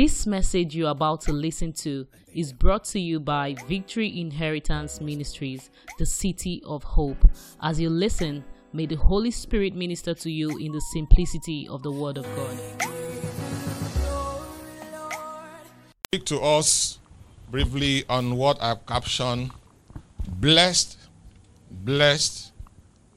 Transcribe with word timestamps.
This 0.00 0.26
message 0.26 0.74
you're 0.74 0.88
about 0.88 1.20
to 1.26 1.32
listen 1.34 1.74
to 1.84 2.06
is 2.32 2.54
brought 2.54 2.84
to 2.84 2.98
you 2.98 3.20
by 3.20 3.54
Victory 3.68 4.18
Inheritance 4.18 4.98
Ministries, 4.98 5.68
the 5.98 6.06
City 6.06 6.62
of 6.64 6.82
Hope. 6.82 7.18
As 7.60 7.78
you 7.78 7.90
listen, 7.90 8.42
may 8.72 8.86
the 8.86 8.94
Holy 8.94 9.30
Spirit 9.30 9.74
minister 9.74 10.14
to 10.14 10.30
you 10.30 10.56
in 10.56 10.72
the 10.72 10.80
simplicity 10.80 11.68
of 11.68 11.82
the 11.82 11.92
Word 11.92 12.16
of 12.16 12.24
God. 12.34 12.58
Speak 16.06 16.24
to 16.24 16.40
us 16.40 16.98
briefly 17.50 18.04
on 18.08 18.36
what 18.36 18.56
I've 18.62 18.86
captioned 18.86 19.50
blessed, 20.26 20.96
blessed, 21.70 22.52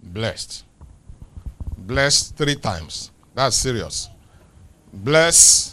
blessed. 0.03 0.65
Blessed 1.77 2.35
three 2.35 2.55
times. 2.55 3.11
That's 3.33 3.55
serious. 3.55 4.09
Blessed, 4.91 5.72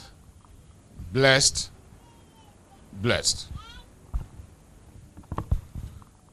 blessed, 1.12 1.70
blessed. 2.92 3.48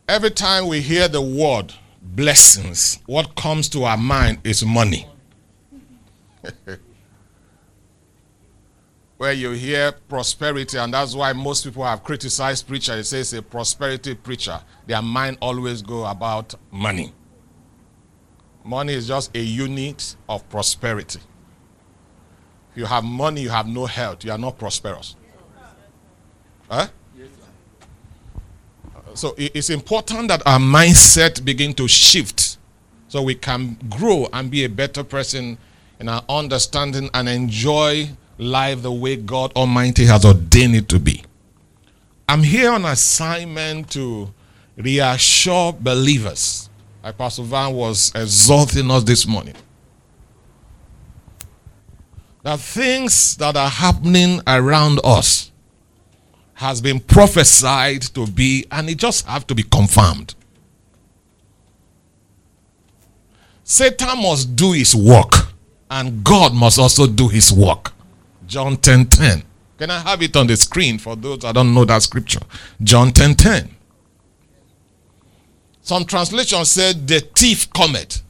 Every 0.08 0.31
time 0.31 0.68
we 0.68 0.80
hear 0.81 1.08
the 1.08 1.22
word 1.22 1.73
blessings, 2.02 2.99
what 3.05 3.35
comes 3.35 3.68
to 3.70 3.84
our 3.84 3.98
mind 3.98 4.40
is 4.44 4.63
money. 4.66 5.08
Where 9.18 9.34
you 9.34 9.52
hear 9.52 9.91
prosperity, 9.91 10.77
and 10.77 10.94
that's 10.94 11.16
why 11.16 11.34
most 11.34 11.63
people 11.63 11.84
have 11.84 12.04
criticized 12.04 12.68
preacher. 12.68 12.94
It 12.94 13.05
says 13.05 13.34
a 13.34 13.41
prosperity 13.41 14.13
preacher. 14.13 14.62
Their 14.85 15.02
mind 15.02 15.40
always 15.41 15.82
go 15.82 16.05
about 16.05 16.54
money. 16.71 17.12
Money 18.63 18.94
is 18.94 19.07
just 19.07 19.35
a 19.35 19.41
unit 19.41 20.16
of 20.30 20.48
prosperity. 20.49 21.20
You 22.77 22.86
have 22.86 23.04
money, 23.04 23.41
you 23.41 23.49
have 23.49 23.67
no 23.67 23.88
health. 23.88 24.23
You 24.23 24.31
are 24.31 24.38
not 24.38 24.59
prosperous. 24.59 25.16
Huh? 26.70 26.88
So 29.15 29.34
it's 29.35 29.71
important 29.71 30.27
that 30.27 30.43
our 30.46 30.60
mindset 30.60 31.43
begin 31.43 31.74
to 31.74 31.87
shift 31.87 32.60
so 33.07 33.24
we 33.24 33.34
can 33.34 33.79
grow 33.90 34.27
and 34.32 34.52
be 34.52 34.63
a 34.63 34.70
better 34.70 35.04
person 35.04 35.57
in 35.99 36.07
our 36.07 36.24
understanding 36.29 37.10
and 37.15 37.27
enjoy 37.27 38.12
life 38.37 38.84
the 38.84 38.91
way 38.91 39.15
God 39.15 39.54
Almighty 39.55 40.05
has 40.05 40.24
ordained 40.24 40.76
it 40.76 40.87
to 40.90 40.99
be. 40.99 41.24
I'm 42.30 42.43
here 42.43 42.70
on 42.71 42.85
assignment 42.85 43.90
to 43.93 44.32
reassure 44.76 45.74
believers. 45.74 46.70
Pastor 47.18 47.41
Van 47.41 47.74
was 47.74 48.12
exhorting 48.13 48.91
us 48.91 49.04
this 49.04 49.26
morning. 49.26 49.55
That 52.48 52.62
things 52.62 53.35
that 53.40 53.57
are 53.57 53.67
happening 53.70 54.40
around 54.48 55.01
us 55.03 55.51
has 56.53 56.79
been 56.79 57.01
prophesied 57.01 58.03
to 58.15 58.26
be, 58.26 58.65
and 58.71 58.90
it 58.90 58.99
just 58.99 59.27
have 59.27 59.45
to 59.48 59.53
be 59.53 59.63
confirmed. 59.63 60.34
Satan 63.65 64.22
must 64.22 64.56
do 64.56 64.72
his 64.72 64.95
work, 64.95 65.51
and 65.91 66.23
God 66.23 66.53
must 66.53 66.79
also 66.79 67.06
do 67.06 67.28
his 67.28 67.51
work. 67.51 67.91
John 68.45 68.78
10 68.78 69.07
10. 69.07 69.44
Can 69.78 69.91
I 69.91 70.00
have 70.00 70.22
it 70.22 70.34
on 70.38 70.47
the 70.47 70.56
screen 70.56 71.00
for 71.00 71.18
those 71.18 71.40
that 71.40 71.53
don't 71.53 71.73
know 71.73 71.84
that 71.84 72.01
scripture? 72.01 72.40
John 72.81 73.12
10 73.12 73.35
10. 73.35 73.75
Some 75.81 76.06
translations 76.06 76.72
said 76.72 77.09
the 77.09 77.19
thief 77.19 77.69
cometh. 77.73 78.23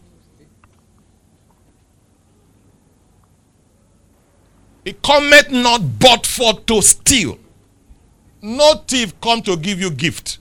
He 4.87 4.93
cometh 4.93 5.51
not 5.51 5.99
but 5.99 6.25
for 6.25 6.61
to 6.61 6.81
steal. 6.81 7.37
No 8.41 8.75
thief 8.87 9.19
come 9.19 9.41
to 9.41 9.57
give 9.57 9.81
you 9.81 9.91
gift. 9.91 10.37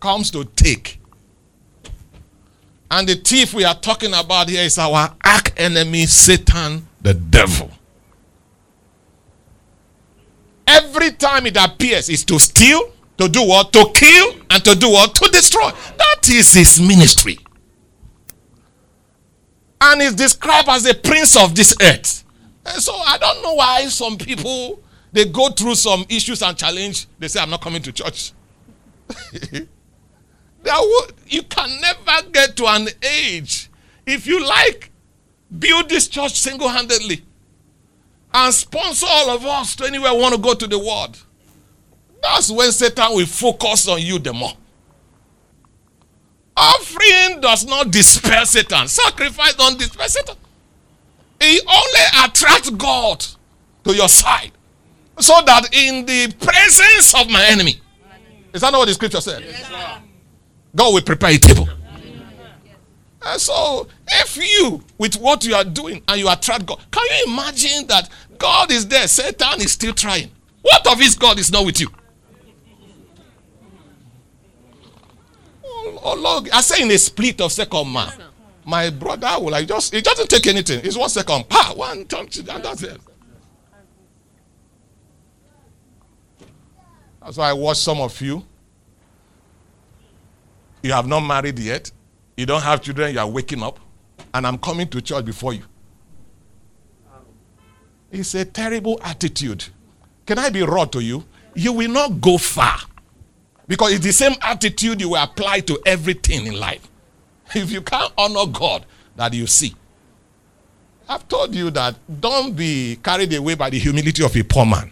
Comes 0.00 0.32
to 0.32 0.44
take. 0.44 1.00
And 2.90 3.08
the 3.08 3.14
thief 3.14 3.54
we 3.54 3.62
are 3.62 3.76
talking 3.76 4.12
about 4.12 4.48
here 4.48 4.64
is 4.64 4.76
our 4.76 5.14
arch 5.24 5.52
enemy, 5.56 6.06
Satan, 6.06 6.84
the 7.00 7.14
devil. 7.14 7.70
Every 10.66 11.12
time 11.12 11.46
it 11.46 11.56
appears, 11.56 12.08
is 12.08 12.24
to 12.24 12.40
steal, 12.40 12.92
to 13.18 13.28
do 13.28 13.46
what? 13.46 13.72
To 13.72 13.88
kill, 13.94 14.34
and 14.50 14.64
to 14.64 14.74
do 14.74 14.90
what? 14.90 15.14
To 15.14 15.30
destroy. 15.30 15.70
That 15.96 16.28
is 16.28 16.54
his 16.54 16.80
ministry. 16.80 17.38
And 19.80 20.02
is 20.02 20.14
described 20.14 20.68
as 20.68 20.82
the 20.84 20.94
prince 20.94 21.36
of 21.36 21.54
this 21.54 21.74
earth. 21.80 22.24
And 22.66 22.82
so 22.82 22.94
I 22.94 23.16
don't 23.18 23.42
know 23.42 23.54
why 23.54 23.86
some 23.86 24.18
people 24.18 24.82
they 25.12 25.24
go 25.24 25.50
through 25.50 25.74
some 25.74 26.04
issues 26.08 26.42
and 26.42 26.56
challenge. 26.56 27.06
They 27.18 27.28
say, 27.28 27.40
I'm 27.40 27.50
not 27.50 27.60
coming 27.60 27.82
to 27.82 27.92
church. 27.92 28.32
you 31.26 31.42
can 31.48 31.80
never 31.80 32.28
get 32.30 32.56
to 32.56 32.66
an 32.66 32.88
age. 33.02 33.70
If 34.06 34.26
you 34.26 34.44
like, 34.46 34.90
build 35.58 35.88
this 35.88 36.06
church 36.08 36.38
single 36.38 36.68
handedly 36.68 37.24
and 38.32 38.54
sponsor 38.54 39.06
all 39.08 39.30
of 39.30 39.44
us 39.44 39.74
to 39.76 39.84
anywhere 39.84 40.14
we 40.14 40.20
want 40.20 40.34
to 40.34 40.40
go 40.40 40.54
to 40.54 40.66
the 40.66 40.78
world. 40.78 41.18
That's 42.22 42.50
when 42.50 42.70
Satan 42.70 43.14
will 43.14 43.26
focus 43.26 43.88
on 43.88 44.00
you 44.00 44.18
the 44.18 44.32
more. 44.32 44.52
Offering 46.56 47.40
does 47.40 47.64
not 47.66 47.90
dispel 47.90 48.44
Satan. 48.44 48.88
Sacrifice 48.88 49.54
don't 49.54 49.78
dispel 49.78 50.08
Satan. 50.08 50.36
It 51.40 51.64
only 51.66 52.26
attracts 52.28 52.70
God 52.70 53.24
to 53.84 53.94
your 53.94 54.08
side. 54.08 54.52
So 55.18 55.34
that 55.44 55.74
in 55.74 56.06
the 56.06 56.34
presence 56.38 57.14
of 57.14 57.30
my 57.30 57.44
enemy. 57.46 57.80
Is 58.52 58.62
that 58.62 58.72
not 58.72 58.78
what 58.78 58.88
the 58.88 58.94
scripture 58.94 59.20
said? 59.20 59.42
Yes, 59.42 59.70
God 60.74 60.94
will 60.94 61.02
prepare 61.02 61.30
a 61.30 61.38
table. 61.38 61.68
And 63.22 63.40
so, 63.40 63.86
if 64.08 64.36
you, 64.36 64.82
with 64.96 65.16
what 65.16 65.44
you 65.44 65.54
are 65.54 65.64
doing, 65.64 66.02
and 66.08 66.18
you 66.18 66.28
attract 66.30 66.66
God, 66.66 66.80
can 66.90 67.04
you 67.10 67.32
imagine 67.32 67.86
that 67.88 68.08
God 68.38 68.70
is 68.72 68.88
there? 68.88 69.06
Satan 69.06 69.60
is 69.60 69.72
still 69.72 69.92
trying. 69.92 70.30
What 70.62 70.86
of 70.90 70.98
his 70.98 71.14
God 71.14 71.38
is 71.38 71.52
not 71.52 71.66
with 71.66 71.80
you? 71.80 71.88
Oh, 76.02 76.14
Lord, 76.14 76.50
I 76.50 76.60
say 76.60 76.82
in 76.82 76.90
a 76.90 76.98
split 76.98 77.40
of 77.40 77.52
second 77.52 77.92
man. 77.92 78.12
My 78.64 78.90
brother 78.90 79.30
will 79.38 79.50
like 79.50 79.66
just, 79.66 79.92
it 79.94 80.04
doesn't 80.04 80.28
take 80.28 80.46
anything. 80.46 80.80
It's 80.84 80.96
one 80.96 81.08
second. 81.08 81.48
Pa, 81.48 81.72
one 81.74 82.04
touch, 82.06 82.38
and 82.38 82.46
that's 82.46 82.82
it. 82.82 83.00
That's 87.20 87.36
why 87.36 87.50
I 87.50 87.52
watch 87.52 87.78
some 87.78 88.00
of 88.00 88.20
you. 88.20 88.44
You 90.82 90.92
have 90.92 91.06
not 91.06 91.20
married 91.20 91.58
yet. 91.58 91.90
You 92.36 92.46
don't 92.46 92.62
have 92.62 92.80
children. 92.80 93.12
You 93.12 93.20
are 93.20 93.28
waking 93.28 93.62
up. 93.62 93.78
And 94.32 94.46
I'm 94.46 94.58
coming 94.58 94.88
to 94.88 95.00
church 95.00 95.24
before 95.24 95.52
you. 95.52 95.62
It's 98.10 98.34
a 98.34 98.44
terrible 98.44 98.98
attitude. 99.02 99.64
Can 100.26 100.38
I 100.38 100.50
be 100.50 100.62
raw 100.62 100.84
to 100.86 101.00
you? 101.00 101.24
You 101.54 101.72
will 101.72 101.90
not 101.90 102.20
go 102.20 102.38
far. 102.38 102.78
Because 103.70 103.92
it's 103.92 104.04
the 104.04 104.12
same 104.12 104.32
attitude 104.42 105.00
you 105.00 105.10
will 105.10 105.22
apply 105.22 105.60
to 105.60 105.80
everything 105.86 106.44
in 106.44 106.58
life. 106.58 106.88
If 107.54 107.70
you 107.70 107.80
can't 107.80 108.12
honor 108.18 108.50
God 108.50 108.84
that 109.14 109.32
you 109.32 109.46
see. 109.46 109.76
I've 111.08 111.28
told 111.28 111.54
you 111.54 111.70
that 111.70 111.94
don't 112.20 112.56
be 112.56 112.96
carried 112.96 113.32
away 113.32 113.54
by 113.54 113.70
the 113.70 113.78
humility 113.78 114.24
of 114.24 114.34
a 114.36 114.42
poor 114.42 114.66
man. 114.66 114.90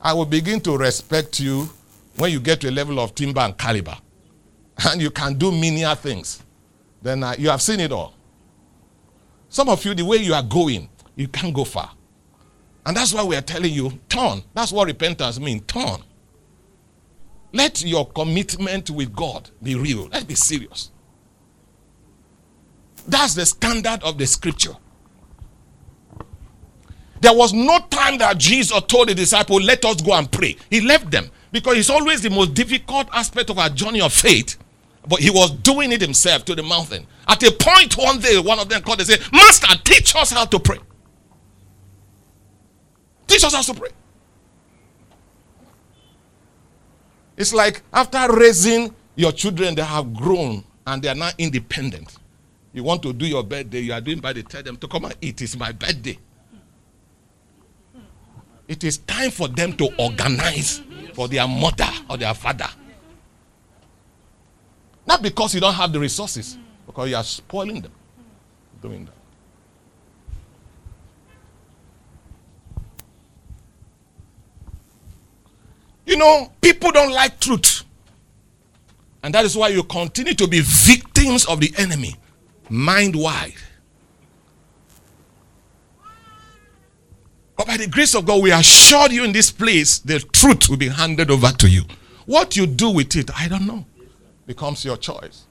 I 0.00 0.14
will 0.14 0.24
begin 0.24 0.58
to 0.62 0.78
respect 0.78 1.38
you 1.38 1.68
when 2.16 2.32
you 2.32 2.40
get 2.40 2.62
to 2.62 2.70
a 2.70 2.72
level 2.72 2.98
of 2.98 3.14
timber 3.14 3.42
and 3.42 3.58
caliber. 3.58 3.98
And 4.86 5.02
you 5.02 5.10
can 5.10 5.34
do 5.34 5.52
menial 5.52 5.94
things. 5.94 6.42
Then 7.02 7.22
uh, 7.22 7.34
you 7.38 7.50
have 7.50 7.60
seen 7.60 7.78
it 7.78 7.92
all. 7.92 8.14
Some 9.50 9.68
of 9.68 9.84
you, 9.84 9.92
the 9.94 10.04
way 10.06 10.16
you 10.16 10.32
are 10.32 10.42
going, 10.42 10.88
you 11.14 11.28
can't 11.28 11.52
go 11.52 11.64
far. 11.64 11.90
And 12.86 12.96
that's 12.96 13.12
why 13.12 13.22
we 13.22 13.36
are 13.36 13.42
telling 13.42 13.74
you, 13.74 13.92
turn. 14.08 14.42
That's 14.54 14.72
what 14.72 14.86
repentance 14.86 15.38
means, 15.38 15.64
turn. 15.66 16.02
Let 17.52 17.84
your 17.84 18.06
commitment 18.10 18.90
with 18.90 19.14
God 19.14 19.50
be 19.62 19.74
real. 19.74 20.08
Let's 20.10 20.24
be 20.24 20.34
serious. 20.34 20.90
That's 23.06 23.34
the 23.34 23.44
standard 23.44 24.02
of 24.02 24.18
the 24.18 24.26
scripture. 24.26 24.76
There 27.20 27.32
was 27.34 27.52
no 27.52 27.78
time 27.90 28.18
that 28.18 28.38
Jesus 28.38 28.80
told 28.88 29.08
the 29.08 29.14
disciple, 29.14 29.56
Let 29.60 29.84
us 29.84 30.00
go 30.02 30.14
and 30.14 30.30
pray. 30.30 30.56
He 30.70 30.80
left 30.80 31.10
them 31.10 31.30
because 31.52 31.76
it's 31.78 31.90
always 31.90 32.22
the 32.22 32.30
most 32.30 32.54
difficult 32.54 33.08
aspect 33.12 33.50
of 33.50 33.58
our 33.58 33.68
journey 33.68 34.00
of 34.00 34.12
faith. 34.12 34.58
But 35.06 35.20
he 35.20 35.30
was 35.30 35.50
doing 35.50 35.92
it 35.92 36.00
himself 36.00 36.44
to 36.46 36.54
the 36.54 36.62
mountain. 36.62 37.06
At 37.28 37.42
a 37.42 37.52
point 37.52 37.96
one 37.96 38.18
day, 38.18 38.38
one 38.38 38.58
of 38.58 38.68
them 38.68 38.82
called 38.82 39.00
and 39.00 39.08
said, 39.08 39.20
Master, 39.32 39.68
teach 39.84 40.14
us 40.16 40.30
how 40.32 40.44
to 40.46 40.58
pray. 40.58 40.78
Teach 43.26 43.44
us 43.44 43.54
how 43.54 43.62
to 43.62 43.74
pray. 43.74 43.90
It's 47.42 47.52
like 47.52 47.82
after 47.92 48.32
raising 48.32 48.94
your 49.16 49.32
children, 49.32 49.74
they 49.74 49.82
have 49.82 50.14
grown 50.14 50.62
and 50.86 51.02
they 51.02 51.08
are 51.08 51.14
now 51.16 51.30
independent. 51.38 52.16
You 52.72 52.84
want 52.84 53.02
to 53.02 53.12
do 53.12 53.26
your 53.26 53.42
birthday, 53.42 53.80
you 53.80 53.92
are 53.92 54.00
doing 54.00 54.20
by 54.20 54.32
the 54.32 54.44
tell 54.44 54.62
them 54.62 54.76
to 54.76 54.86
come 54.86 55.06
and 55.06 55.16
eat. 55.20 55.42
It's 55.42 55.56
my 55.56 55.72
birthday. 55.72 56.16
It 58.68 58.84
is 58.84 58.98
time 58.98 59.32
for 59.32 59.48
them 59.48 59.72
to 59.72 59.88
organize 59.98 60.82
for 61.14 61.26
their 61.26 61.48
mother 61.48 61.90
or 62.08 62.16
their 62.16 62.32
father. 62.32 62.68
Not 65.04 65.20
because 65.20 65.52
you 65.52 65.60
don't 65.60 65.74
have 65.74 65.92
the 65.92 65.98
resources, 65.98 66.56
because 66.86 67.10
you 67.10 67.16
are 67.16 67.24
spoiling 67.24 67.80
them 67.80 67.92
doing 68.80 69.04
that. 69.06 69.21
Know, 76.22 76.52
people 76.60 76.90
don't 76.92 77.12
like 77.12 77.40
truth. 77.40 77.84
And 79.22 79.34
that 79.34 79.44
is 79.44 79.56
why 79.56 79.68
you 79.68 79.82
continue 79.84 80.34
to 80.34 80.48
be 80.48 80.60
victims 80.60 81.44
of 81.46 81.60
the 81.60 81.72
enemy, 81.78 82.16
mind 82.68 83.14
wide. 83.14 83.54
But 87.56 87.66
by 87.66 87.76
the 87.76 87.86
grace 87.86 88.14
of 88.14 88.24
God, 88.26 88.42
we 88.42 88.50
assure 88.50 89.10
you 89.10 89.24
in 89.24 89.32
this 89.32 89.50
place, 89.50 89.98
the 89.98 90.18
truth 90.18 90.68
will 90.68 90.78
be 90.78 90.88
handed 90.88 91.30
over 91.30 91.50
to 91.52 91.68
you. 91.68 91.82
What 92.26 92.56
you 92.56 92.66
do 92.66 92.90
with 92.90 93.14
it, 93.14 93.30
I 93.38 93.48
don't 93.48 93.66
know. 93.66 93.84
Becomes 94.46 94.84
your 94.84 94.96
choice. 94.96 95.46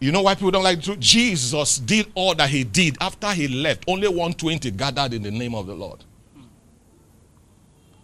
You 0.00 0.12
know 0.12 0.22
why 0.22 0.34
people 0.34 0.50
don't 0.50 0.64
like 0.64 0.78
the 0.78 0.84
truth? 0.84 0.98
Jesus 0.98 1.78
did 1.78 2.10
all 2.14 2.34
that 2.34 2.48
he 2.48 2.64
did. 2.64 2.96
After 3.00 3.32
he 3.32 3.46
left, 3.48 3.84
only 3.86 4.08
120 4.08 4.70
gathered 4.72 5.12
in 5.12 5.22
the 5.22 5.30
name 5.30 5.54
of 5.54 5.66
the 5.66 5.74
Lord. 5.74 6.02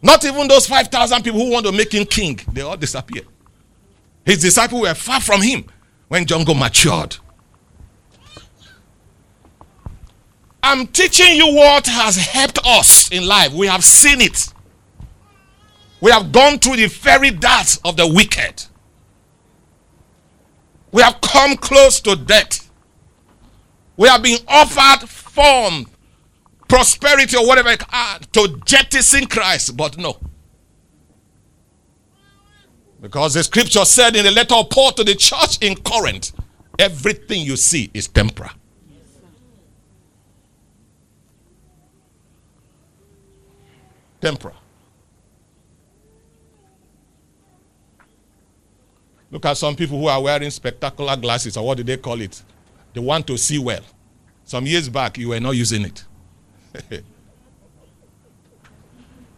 Not 0.02 0.25
even 0.26 0.46
those 0.46 0.66
5,000 0.66 1.22
people 1.25 1.40
who 1.40 1.50
want 1.50 1.64
to 1.64 1.72
make 1.72 1.93
him 1.93 2.04
king, 2.04 2.38
they 2.52 2.60
all 2.60 2.76
disappeared. 2.76 3.26
His 4.26 4.43
disciples 4.43 4.82
were 4.82 4.94
far 4.94 5.20
from 5.20 5.40
him 5.40 5.64
when 6.08 6.26
John 6.26 6.44
got 6.44 6.56
matured. 6.56 7.16
I'm 10.62 10.87
teaching 10.88 11.37
you 11.37 11.54
what 11.54 11.87
has 11.87 12.16
helped 12.16 12.58
us 12.66 13.10
in 13.10 13.26
life. 13.26 13.52
We 13.52 13.69
have 13.69 13.84
seen 13.84 14.20
it. 14.20 14.52
We 16.00 16.10
have 16.10 16.31
gone 16.31 16.58
through 16.58 16.76
the 16.76 16.87
very 16.88 17.31
darts 17.31 17.78
of 17.84 17.96
the 17.96 18.06
wicked. 18.06 18.64
We 20.92 21.02
have 21.02 21.20
come 21.20 21.56
close 21.56 22.00
to 22.00 22.16
death. 22.16 22.70
We 23.96 24.08
have 24.08 24.22
been 24.22 24.38
offered 24.46 25.08
form, 25.08 25.86
prosperity, 26.68 27.36
or 27.36 27.46
whatever 27.46 27.76
ah, 27.90 28.18
to 28.32 28.60
jettison 28.64 29.26
Christ, 29.26 29.76
but 29.76 29.98
no. 29.98 30.18
Because 33.00 33.34
the 33.34 33.44
scripture 33.44 33.84
said 33.84 34.16
in 34.16 34.24
the 34.24 34.30
letter 34.30 34.54
of 34.54 34.70
Paul 34.70 34.92
to 34.92 35.04
the 35.04 35.14
church 35.14 35.58
in 35.60 35.76
Corinth, 35.76 36.32
everything 36.78 37.42
you 37.42 37.56
see 37.56 37.90
is 37.94 38.08
temporal. 38.08 38.50
Temporal. 44.20 44.56
Look 49.36 49.44
at 49.44 49.58
some 49.58 49.76
people 49.76 49.98
who 49.98 50.06
are 50.06 50.22
wearing 50.22 50.48
spectacular 50.48 51.14
glasses, 51.14 51.58
or 51.58 51.66
what 51.66 51.76
do 51.76 51.82
they 51.82 51.98
call 51.98 52.18
it? 52.22 52.42
They 52.94 53.00
want 53.00 53.26
to 53.26 53.36
see 53.36 53.58
well. 53.58 53.82
Some 54.46 54.64
years 54.64 54.88
back, 54.88 55.18
you 55.18 55.28
were 55.28 55.40
not 55.40 55.50
using 55.50 55.84
it. 55.84 56.04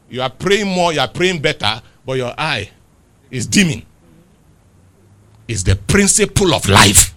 you 0.08 0.22
are 0.22 0.30
praying 0.30 0.68
more, 0.68 0.92
you 0.92 1.00
are 1.00 1.08
praying 1.08 1.42
better, 1.42 1.82
but 2.06 2.12
your 2.12 2.32
eye 2.38 2.70
is 3.28 3.44
dimming. 3.44 3.84
It's 5.48 5.64
the 5.64 5.74
principle 5.74 6.54
of 6.54 6.68
life. 6.68 7.12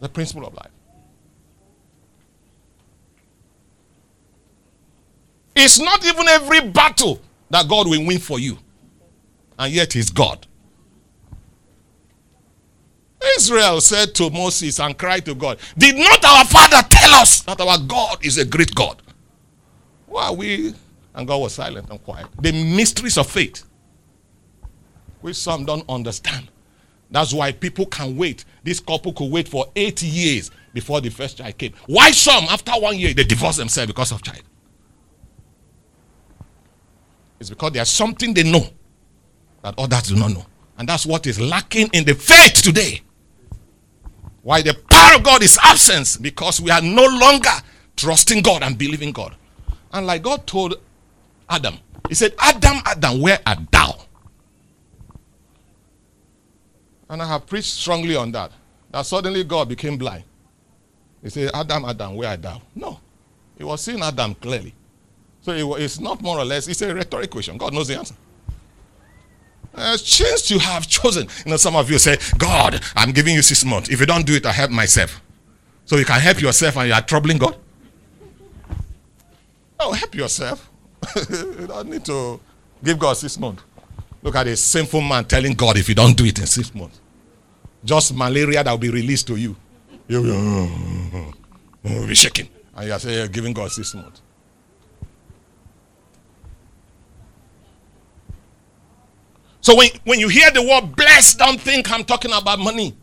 The 0.00 0.08
principle 0.08 0.44
of 0.44 0.54
life. 0.54 0.72
It's 5.54 5.78
not 5.78 6.04
even 6.04 6.26
every 6.26 6.62
battle 6.68 7.20
that 7.50 7.68
God 7.68 7.86
will 7.86 8.04
win 8.04 8.18
for 8.18 8.40
you 8.40 8.58
and 9.60 9.74
yet 9.74 9.92
he's 9.92 10.08
God. 10.08 10.46
Israel 13.36 13.82
said 13.82 14.14
to 14.14 14.30
Moses 14.30 14.80
and 14.80 14.96
cried 14.96 15.26
to 15.26 15.34
God, 15.34 15.58
Did 15.76 15.96
not 15.96 16.24
our 16.24 16.46
father 16.46 16.82
tell 16.88 17.12
us 17.12 17.42
that 17.42 17.60
our 17.60 17.78
God 17.78 18.24
is 18.24 18.38
a 18.38 18.46
great 18.46 18.74
God? 18.74 19.02
Why 20.06 20.28
are 20.28 20.34
we? 20.34 20.74
And 21.14 21.28
God 21.28 21.36
was 21.36 21.54
silent 21.54 21.90
and 21.90 22.02
quiet. 22.02 22.26
The 22.40 22.52
mysteries 22.52 23.18
of 23.18 23.26
faith, 23.26 23.64
which 25.20 25.36
some 25.36 25.66
don't 25.66 25.84
understand. 25.90 26.48
That's 27.10 27.34
why 27.34 27.52
people 27.52 27.84
can 27.84 28.16
wait. 28.16 28.46
This 28.62 28.80
couple 28.80 29.12
could 29.12 29.30
wait 29.30 29.46
for 29.46 29.66
eight 29.76 30.02
years 30.02 30.50
before 30.72 31.02
the 31.02 31.10
first 31.10 31.36
child 31.36 31.58
came. 31.58 31.74
Why 31.86 32.12
some, 32.12 32.44
after 32.44 32.72
one 32.72 32.98
year, 32.98 33.12
they 33.12 33.24
divorce 33.24 33.58
themselves 33.58 33.88
because 33.88 34.10
of 34.12 34.22
child? 34.22 34.42
It's 37.38 37.50
because 37.50 37.72
there's 37.72 37.90
something 37.90 38.32
they 38.32 38.50
know 38.50 38.66
that 39.62 39.74
others 39.78 40.08
do 40.08 40.16
not 40.16 40.32
know. 40.32 40.46
And 40.78 40.88
that's 40.88 41.04
what 41.04 41.26
is 41.26 41.40
lacking 41.40 41.88
in 41.92 42.04
the 42.04 42.14
faith 42.14 42.62
today. 42.62 43.02
Why 44.42 44.62
the 44.62 44.74
power 44.74 45.16
of 45.16 45.22
God 45.22 45.42
is 45.42 45.58
absent 45.62 46.18
because 46.22 46.60
we 46.60 46.70
are 46.70 46.80
no 46.80 47.04
longer 47.04 47.50
trusting 47.96 48.42
God 48.42 48.62
and 48.62 48.78
believing 48.78 49.12
God. 49.12 49.36
And 49.92 50.06
like 50.06 50.22
God 50.22 50.46
told 50.46 50.76
Adam, 51.48 51.78
He 52.08 52.14
said, 52.14 52.34
Adam, 52.38 52.78
Adam, 52.86 53.20
where 53.20 53.38
art 53.46 53.58
thou? 53.70 53.96
And 57.10 57.20
I 57.20 57.26
have 57.26 57.46
preached 57.46 57.74
strongly 57.74 58.16
on 58.16 58.32
that. 58.32 58.52
That 58.90 59.02
suddenly 59.02 59.44
God 59.44 59.68
became 59.68 59.98
blind. 59.98 60.24
He 61.22 61.28
said, 61.28 61.50
Adam, 61.52 61.84
Adam, 61.84 62.14
where 62.14 62.30
art 62.30 62.40
thou? 62.40 62.62
No. 62.74 63.00
He 63.58 63.64
was 63.64 63.82
seeing 63.82 64.00
Adam 64.00 64.34
clearly. 64.36 64.74
So 65.42 65.76
it's 65.76 66.00
not 66.00 66.22
more 66.22 66.38
or 66.38 66.44
less, 66.44 66.68
it's 66.68 66.80
a 66.82 66.94
rhetoric 66.94 67.30
question. 67.30 67.58
God 67.58 67.74
knows 67.74 67.88
the 67.88 67.98
answer. 67.98 68.14
Uh, 69.74 69.96
change 69.96 70.50
you 70.50 70.58
have 70.58 70.86
chosen. 70.86 71.28
You 71.44 71.52
know, 71.52 71.56
some 71.56 71.76
of 71.76 71.90
you 71.90 71.98
say, 71.98 72.18
God, 72.38 72.80
I'm 72.96 73.12
giving 73.12 73.34
you 73.34 73.42
six 73.42 73.64
months. 73.64 73.88
If 73.88 74.00
you 74.00 74.06
don't 74.06 74.26
do 74.26 74.34
it, 74.34 74.44
I 74.46 74.52
help 74.52 74.70
myself. 74.70 75.22
So 75.84 75.96
you 75.96 76.04
can 76.04 76.20
help 76.20 76.40
yourself 76.40 76.76
and 76.76 76.88
you 76.88 76.94
are 76.94 77.02
troubling 77.02 77.38
God? 77.38 77.56
Oh, 79.78 79.92
help 79.92 80.14
yourself. 80.14 80.70
you 81.30 81.66
don't 81.66 81.88
need 81.88 82.04
to 82.04 82.40
give 82.84 82.98
God 82.98 83.14
six 83.14 83.38
months. 83.38 83.62
Look 84.22 84.36
at 84.36 84.46
a 84.46 84.56
sinful 84.56 85.00
man 85.00 85.24
telling 85.24 85.54
God 85.54 85.78
if 85.78 85.88
you 85.88 85.94
don't 85.94 86.16
do 86.16 86.24
it 86.24 86.38
in 86.38 86.46
six 86.46 86.74
months. 86.74 87.00
Just 87.84 88.14
malaria 88.14 88.62
that 88.62 88.70
will 88.70 88.78
be 88.78 88.90
released 88.90 89.26
to 89.28 89.36
you. 89.36 89.56
You'll 90.06 91.32
be 91.82 92.14
shaking. 92.14 92.48
And 92.76 92.86
you 92.86 92.92
are 92.92 92.98
saying 92.98 93.30
giving 93.32 93.52
God 93.54 93.70
six 93.72 93.94
months. 93.94 94.20
So 99.60 99.76
when, 99.76 99.90
when 100.04 100.18
you 100.18 100.28
hear 100.28 100.50
the 100.50 100.62
word 100.62 100.96
blessed, 100.96 101.38
don't 101.38 101.60
think 101.60 101.90
I'm 101.90 102.04
talking 102.04 102.32
about 102.32 102.58
money. 102.58 102.96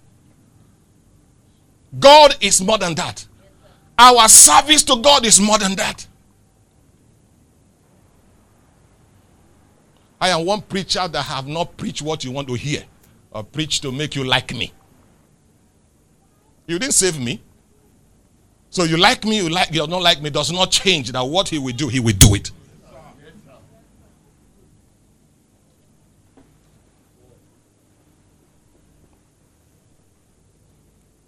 God 2.00 2.36
is 2.42 2.62
more 2.62 2.78
than 2.78 2.96
that. 2.96 3.26
Our 3.98 4.28
service 4.28 4.84
to 4.84 5.02
God 5.02 5.26
is 5.26 5.40
more 5.40 5.58
than 5.58 5.76
that. 5.76 6.08
I 10.20 10.30
am 10.30 10.46
one 10.46 10.62
preacher 10.62 11.08
that 11.08 11.22
have 11.24 11.48
not 11.48 11.78
preached 11.78 12.02
what 12.02 12.24
you 12.24 12.32
want 12.32 12.48
to 12.48 12.56
hear 12.56 12.84
or 13.32 13.44
preach 13.44 13.82
to 13.82 13.92
make 13.92 14.16
you 14.16 14.24
like 14.24 14.54
me. 14.54 14.74
You 16.66 16.80
didn't 16.80 16.96
save 16.96 17.20
me. 17.20 17.42
So 18.70 18.84
you 18.84 18.98
like 18.98 19.24
me, 19.26 19.38
you 19.38 19.50
like 19.50 19.72
you 19.72 19.86
don't 19.88 20.04
like 20.04 20.22
me 20.22 20.30
does 20.30 20.52
not 20.52 20.72
change 20.72 21.12
that 21.12 21.24
what 21.24 21.48
he 21.50 21.58
will 21.58 21.74
do, 21.74 21.88
he 21.88 22.00
will 22.00 22.16
do 22.16 22.36
it. 22.36 22.52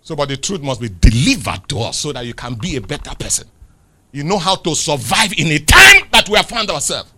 So, 0.10 0.16
but 0.16 0.28
the 0.28 0.38
truth 0.38 0.64
must 0.64 0.82
be 0.82 0.90
delivered 0.90 1.70
to 1.70 1.82
us 1.82 2.00
so 2.00 2.12
that 2.14 2.26
you 2.26 2.34
can 2.34 2.56
be 2.56 2.78
a 2.78 2.82
better 2.82 3.14
person. 3.14 3.48
You 4.12 4.24
know 4.24 4.40
how 4.40 4.56
to 4.56 4.74
survive 4.74 5.34
in 5.38 5.46
a 5.50 5.60
time 5.60 6.02
that 6.12 6.28
we 6.28 6.36
have 6.36 6.48
found 6.48 6.72
ourselves. 6.72 7.14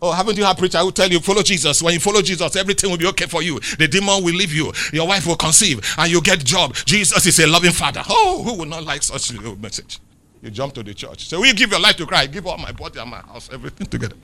Oh, 0.00 0.12
haven't 0.12 0.38
you 0.38 0.44
heard 0.44 0.56
preacher 0.56 0.78
who 0.78 0.84
will 0.84 0.92
tell 0.92 1.08
you 1.10 1.18
follow 1.18 1.42
Jesus? 1.42 1.82
When 1.82 1.92
you 1.94 1.98
follow 1.98 2.22
Jesus, 2.22 2.54
everything 2.54 2.92
will 2.92 2.98
be 2.98 3.08
okay 3.08 3.26
for 3.26 3.42
you. 3.42 3.58
The 3.58 3.88
demon 3.88 4.22
will 4.22 4.34
leave 4.34 4.52
you. 4.52 4.72
Your 4.92 5.08
wife 5.08 5.26
will 5.26 5.34
conceive, 5.34 5.80
and 5.98 6.08
you 6.08 6.20
get 6.20 6.44
job. 6.44 6.76
Jesus 6.86 7.26
is 7.26 7.40
a 7.40 7.46
loving 7.48 7.72
father. 7.72 8.04
Oh, 8.08 8.40
who 8.44 8.54
would 8.58 8.68
not 8.68 8.84
like 8.84 9.02
such 9.02 9.32
a 9.32 9.56
message? 9.56 9.98
You 10.42 10.50
jump 10.50 10.74
to 10.74 10.84
the 10.84 10.94
church. 10.94 11.26
So, 11.26 11.40
will 11.40 11.46
you 11.46 11.54
give 11.54 11.72
your 11.72 11.80
life 11.80 11.96
to 11.96 12.06
Christ? 12.06 12.30
Give 12.30 12.46
all 12.46 12.56
my 12.56 12.70
body 12.70 13.00
and 13.00 13.10
my 13.10 13.18
house, 13.18 13.50
everything 13.52 13.88
together. 13.88 14.14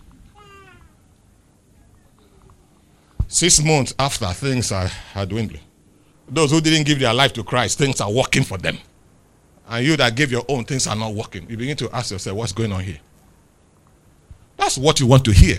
Six 3.26 3.61
months 3.61 3.92
after 3.99 4.26
things 4.35 4.71
are, 4.71 4.88
are 5.16 5.26
dwindling. 5.26 5.62
Those 6.31 6.53
who 6.53 6.61
didn't 6.61 6.87
give 6.87 7.01
their 7.01 7.13
life 7.13 7.33
to 7.35 7.45
Christ, 7.45 7.79
things 7.79 8.01
are 8.01 8.11
working 8.11 8.45
for 8.45 8.57
them. 8.57 8.79
And 9.69 9.85
you 9.85 9.97
that 9.97 10.15
gave 10.15 10.31
your 10.31 10.45
own, 10.49 10.65
things 10.65 10.87
are 10.87 10.97
not 10.97 11.13
working. 11.13 11.49
You 11.51 11.57
begin 11.57 11.77
to 11.79 11.91
ask 11.95 12.13
yourself, 12.13 12.37
what's 12.37 12.53
going 12.53 12.73
on 12.73 12.83
here? 12.83 12.99
That's 14.57 14.79
what 14.79 15.01
you 15.01 15.07
want 15.07 15.25
to 15.25 15.33
hear. 15.33 15.59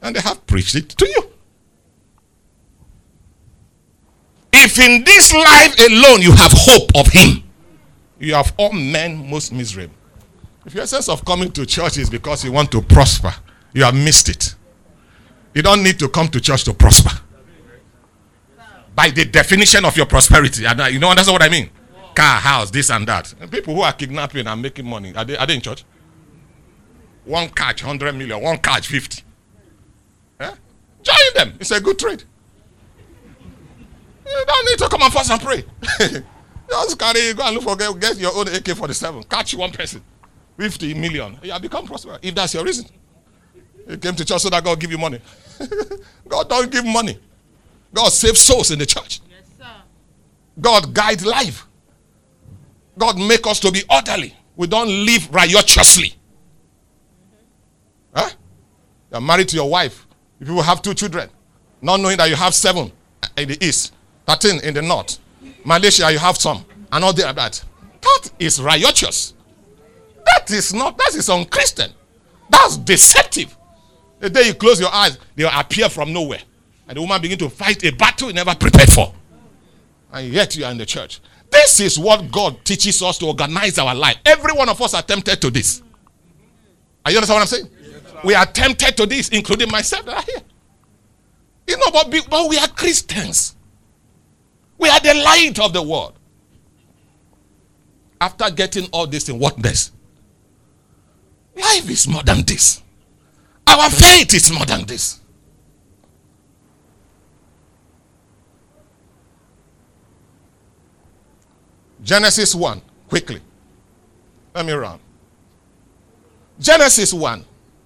And 0.00 0.16
they 0.16 0.20
have 0.20 0.44
preached 0.46 0.74
it 0.74 0.88
to 0.90 1.08
you. 1.08 1.30
If 4.52 4.78
in 4.78 5.04
this 5.04 5.32
life 5.32 5.78
alone 5.88 6.22
you 6.22 6.32
have 6.32 6.52
hope 6.52 6.90
of 6.94 7.06
Him, 7.08 7.44
you 8.18 8.34
have 8.34 8.52
all 8.56 8.72
men 8.72 9.28
most 9.28 9.52
miserable. 9.52 9.94
If 10.64 10.74
your 10.74 10.86
sense 10.86 11.08
of 11.08 11.24
coming 11.24 11.50
to 11.52 11.66
church 11.66 11.98
is 11.98 12.08
because 12.08 12.44
you 12.44 12.52
want 12.52 12.70
to 12.72 12.82
prosper, 12.82 13.34
you 13.72 13.82
have 13.84 13.94
missed 13.94 14.28
it. 14.28 14.54
You 15.54 15.62
don't 15.62 15.82
need 15.82 15.98
to 15.98 16.08
come 16.08 16.28
to 16.28 16.40
church 16.40 16.64
to 16.64 16.74
prosper. 16.74 17.10
By 18.94 19.10
the 19.10 19.24
definition 19.24 19.84
of 19.84 19.96
your 19.96 20.06
prosperity, 20.06 20.62
you 20.62 20.98
know, 20.98 21.14
that's 21.14 21.30
what 21.30 21.42
I 21.42 21.48
mean. 21.48 21.70
Car, 22.14 22.40
house, 22.40 22.70
this 22.70 22.90
and 22.90 23.08
that. 23.08 23.34
And 23.40 23.50
people 23.50 23.74
who 23.74 23.80
are 23.80 23.92
kidnapping 23.92 24.46
and 24.46 24.60
making 24.60 24.86
money, 24.86 25.14
are 25.14 25.24
they, 25.24 25.36
are 25.36 25.46
they 25.46 25.54
in 25.54 25.60
church? 25.62 25.84
One 27.24 27.48
catch, 27.48 27.82
100 27.82 28.12
million, 28.14 28.42
one 28.42 28.58
catch, 28.58 28.86
50. 28.88 29.22
Eh? 30.40 30.54
Join 31.02 31.16
them. 31.34 31.56
It's 31.58 31.70
a 31.70 31.80
good 31.80 31.98
trade. 31.98 32.22
You 34.26 34.44
don't 34.46 34.66
need 34.66 34.78
to 34.78 34.88
come 34.88 35.02
and 35.02 35.12
fast 35.12 35.30
and 35.30 35.40
pray. 35.40 35.64
Just 36.68 36.98
carry, 36.98 37.34
go 37.34 37.44
and 37.44 37.54
look 37.54 37.64
for, 37.64 37.76
get, 37.76 38.18
your 38.18 38.34
own 38.36 38.48
AK 38.48 38.68
47. 38.76 39.22
Catch 39.24 39.54
one 39.54 39.70
person. 39.70 40.02
50 40.58 40.94
million. 40.94 41.38
You 41.42 41.52
have 41.52 41.62
become 41.62 41.86
prosperous. 41.86 42.18
If 42.22 42.34
that's 42.34 42.54
your 42.54 42.64
reason. 42.64 42.86
You 43.88 43.96
came 43.96 44.14
to 44.14 44.24
church 44.24 44.40
so 44.40 44.50
that 44.50 44.62
God 44.62 44.78
give 44.78 44.90
you 44.90 44.98
money. 44.98 45.20
God 46.28 46.48
don't 46.48 46.70
give 46.70 46.84
money. 46.84 47.18
God 47.92 48.08
save 48.10 48.36
souls 48.38 48.70
in 48.70 48.78
the 48.78 48.86
church. 48.86 49.20
Yes, 49.28 49.48
sir. 49.58 49.82
God 50.60 50.94
guide 50.94 51.22
life. 51.22 51.66
God 52.98 53.18
make 53.18 53.46
us 53.46 53.60
to 53.60 53.70
be 53.70 53.82
orderly. 53.90 54.34
We 54.56 54.66
don't 54.66 54.88
live 54.88 55.32
righteously. 55.32 56.14
Mm-hmm. 57.34 57.38
Huh? 58.14 58.30
You're 59.10 59.20
married 59.20 59.48
to 59.48 59.56
your 59.56 59.68
wife. 59.68 60.06
If 60.40 60.48
you 60.48 60.60
have 60.60 60.82
two 60.82 60.94
children, 60.94 61.30
not 61.80 62.00
knowing 62.00 62.16
that 62.18 62.28
you 62.28 62.36
have 62.36 62.54
seven 62.54 62.92
in 63.36 63.48
the 63.48 63.64
east, 63.64 63.92
13 64.26 64.60
in 64.64 64.74
the 64.74 64.82
north, 64.82 65.18
Malaysia, 65.64 66.10
you 66.12 66.18
have 66.18 66.36
some, 66.36 66.64
and 66.90 67.04
all 67.04 67.12
that. 67.12 67.34
That 68.02 68.30
is 68.38 68.60
righteous. 68.60 69.34
That 70.24 70.50
is 70.50 70.74
not, 70.74 70.96
that 70.98 71.14
is 71.14 71.28
unchristian. 71.28 71.92
That's 72.50 72.76
deceptive. 72.76 73.56
The 74.18 74.30
day 74.30 74.46
you 74.46 74.54
close 74.54 74.80
your 74.80 74.92
eyes, 74.92 75.18
they 75.34 75.44
will 75.44 75.50
appear 75.54 75.88
from 75.88 76.12
nowhere. 76.12 76.40
And 76.88 76.96
the 76.96 77.00
woman 77.00 77.20
begin 77.22 77.38
to 77.38 77.48
fight 77.48 77.82
a 77.84 77.90
battle 77.90 78.28
you 78.28 78.34
never 78.34 78.54
prepared 78.54 78.90
for. 78.90 79.12
And 80.12 80.28
yet 80.32 80.56
you 80.56 80.64
are 80.64 80.70
in 80.72 80.78
the 80.78 80.86
church. 80.86 81.20
This 81.50 81.80
is 81.80 81.98
what 81.98 82.30
God 82.32 82.64
teaches 82.64 83.02
us 83.02 83.18
to 83.18 83.26
organize 83.26 83.78
our 83.78 83.94
life. 83.94 84.16
Every 84.24 84.52
one 84.52 84.68
of 84.68 84.80
us 84.80 84.94
are 84.94 85.02
tempted 85.02 85.40
to 85.40 85.50
this. 85.50 85.82
Are 87.04 87.10
you 87.10 87.18
understand 87.18 87.36
what 87.36 87.40
I'm 87.42 87.46
saying? 87.46 87.70
Yes, 87.82 88.24
we 88.24 88.34
are 88.34 88.46
tempted 88.46 88.96
to 88.96 89.06
this, 89.06 89.28
including 89.28 89.70
myself 89.70 90.06
that 90.06 90.16
are 90.16 90.22
here. 90.22 90.42
You 91.68 91.76
know, 91.76 91.90
but, 91.92 92.10
but 92.28 92.48
we 92.48 92.58
are 92.58 92.68
Christians. 92.68 93.56
We 94.78 94.88
are 94.88 95.00
the 95.00 95.14
light 95.14 95.58
of 95.60 95.72
the 95.72 95.82
world. 95.82 96.14
After 98.20 98.50
getting 98.50 98.88
all 98.92 99.06
this 99.06 99.28
in 99.28 99.38
what 99.38 99.58
next? 99.58 99.92
Life 101.56 101.90
is 101.90 102.08
more 102.08 102.22
than 102.22 102.42
this. 102.44 102.82
Our 103.66 103.90
faith 103.90 104.34
is 104.34 104.50
more 104.50 104.64
than 104.64 104.84
this. 104.86 105.20
Genesis 112.02 112.54
1, 112.54 112.82
quickly. 113.08 113.40
Let 114.54 114.66
me 114.66 114.72
run. 114.72 114.98
Genesis 116.58 117.12
1, 117.12 117.44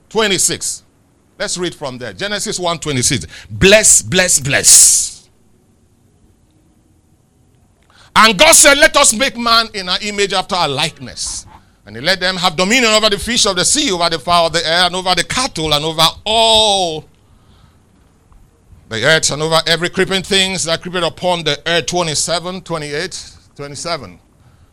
26. 0.08 0.82
Let's 1.38 1.58
read 1.58 1.74
from 1.74 1.98
there. 1.98 2.12
Genesis 2.12 2.58
1, 2.58 2.78
26. 2.78 3.26
Bless, 3.50 4.02
bless, 4.02 4.40
bless. 4.40 5.28
And 8.14 8.38
God 8.38 8.52
said, 8.54 8.78
Let 8.78 8.96
us 8.96 9.12
make 9.14 9.36
man 9.36 9.66
in 9.74 9.88
our 9.88 9.98
image 10.00 10.32
after 10.32 10.54
our 10.54 10.68
likeness. 10.68 11.46
And 11.84 11.94
he 11.94 12.02
let 12.02 12.18
them 12.18 12.36
have 12.36 12.56
dominion 12.56 12.90
over 12.92 13.10
the 13.10 13.18
fish 13.18 13.46
of 13.46 13.54
the 13.54 13.64
sea, 13.64 13.92
over 13.92 14.08
the 14.08 14.18
fowl 14.18 14.46
of 14.46 14.54
the 14.54 14.66
air, 14.66 14.86
and 14.86 14.96
over 14.96 15.14
the 15.14 15.22
cattle, 15.22 15.72
and 15.72 15.84
over 15.84 16.02
all 16.24 17.04
the 18.88 19.04
earth, 19.04 19.30
and 19.30 19.42
over 19.42 19.60
every 19.66 19.90
creeping 19.90 20.22
things 20.22 20.64
that 20.64 20.82
creepeth 20.82 21.04
upon 21.04 21.44
the 21.44 21.60
earth. 21.66 21.86
27, 21.86 22.62
28, 22.62 23.35
27. 23.56 24.18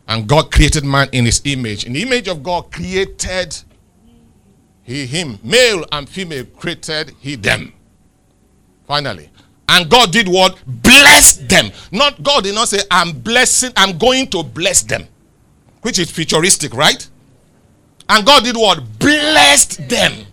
And 0.08 0.28
God 0.28 0.52
created 0.52 0.84
man 0.84 1.08
in 1.12 1.26
his 1.26 1.42
image. 1.46 1.86
In 1.86 1.94
the 1.94 2.02
image 2.02 2.28
of 2.28 2.44
God 2.44 2.72
created 2.72 3.58
he 4.84 5.06
him. 5.06 5.40
Male 5.44 5.86
and 5.92 6.08
female 6.08 6.46
created 6.46 7.16
he 7.20 7.36
them. 7.36 7.74
Finally. 8.86 9.30
And 9.70 9.90
God 9.90 10.12
did 10.12 10.28
what? 10.28 10.62
Bless 10.68 11.38
them. 11.38 11.72
Not 11.92 12.22
God 12.22 12.44
did 12.44 12.54
not 12.54 12.68
say, 12.68 12.80
I'm 12.92 13.14
blessing, 13.14 13.72
I'm 13.78 13.98
going 13.98 14.28
to 14.28 14.44
bless 14.44 14.82
them 14.84 15.08
which 15.84 16.00
is 16.00 16.10
futuristic, 16.10 16.74
right? 16.74 17.08
And 18.10 18.26
God 18.26 18.44
did 18.44 18.56
what? 18.56 19.00
Blessed 19.00 19.88
them. 19.88 20.26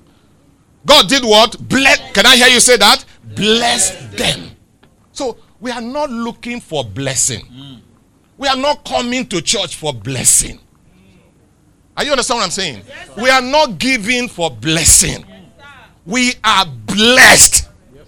God 0.87 1.09
did 1.09 1.23
what? 1.23 1.57
Can 2.15 2.25
I 2.25 2.37
hear 2.37 2.49
you 2.49 2.61
say 2.61 2.77
that? 2.79 3.05
Blessed 3.37 4.17
them. 4.17 4.51
So 5.13 5.37
we 5.61 5.71
are 5.71 5.81
not 5.81 6.09
looking 6.11 6.61
for 6.61 6.85
blessing. 6.85 7.41
Mm. 7.47 7.81
We 8.41 8.49
are 8.49 8.57
not 8.57 8.87
coming 8.87 9.27
to 9.27 9.43
church 9.43 9.77
for 9.77 9.93
blessing. 9.93 10.59
Are 11.95 12.03
you 12.05 12.11
understand 12.13 12.39
what 12.39 12.45
I'm 12.45 12.51
saying? 12.51 12.83
we 13.21 13.29
are 13.29 13.43
not 13.43 13.79
giving 13.79 14.29
for 14.29 14.51
blessing. 14.51 15.27
we 16.07 16.33
are 16.43 16.65
blessed. 16.65 17.69
Yes, 17.95 18.07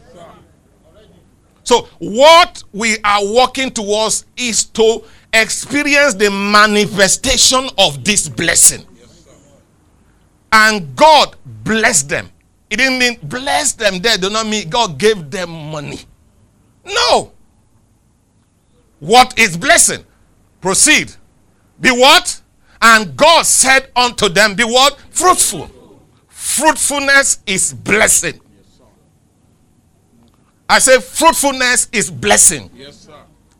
so 1.64 1.86
what 1.98 2.64
we 2.72 2.96
are 3.04 3.22
working 3.30 3.70
towards 3.72 4.24
is 4.38 4.64
to 4.64 5.04
experience 5.34 6.14
the 6.14 6.30
manifestation 6.30 7.68
of 7.76 8.02
this 8.02 8.26
blessing. 8.26 8.86
And 10.50 10.96
God 10.96 11.36
blessed 11.44 12.08
them. 12.08 12.30
It 12.70 12.78
didn't 12.78 12.98
mean 12.98 13.18
bless 13.22 13.74
them 13.74 13.98
there, 13.98 14.16
do 14.16 14.30
not 14.30 14.46
mean 14.46 14.70
God 14.70 14.98
gave 14.98 15.30
them 15.30 15.50
money. 15.50 16.00
No. 16.86 17.32
What 18.98 19.38
is 19.38 19.58
blessing? 19.58 20.06
Proceed. 20.62 21.12
Be 21.78 21.90
what? 21.90 22.40
And 22.80 23.14
God 23.16 23.44
said 23.44 23.90
unto 23.94 24.28
them, 24.30 24.54
Be 24.54 24.64
what? 24.64 24.98
Fruitful. 25.10 25.68
Fruitfulness 26.28 27.40
is 27.46 27.74
blessing. 27.74 28.40
I 30.68 30.78
say 30.78 31.00
fruitfulness 31.00 31.88
is 31.92 32.10
blessing. 32.10 32.70
Yes, 32.74 33.00
sir. 33.00 33.12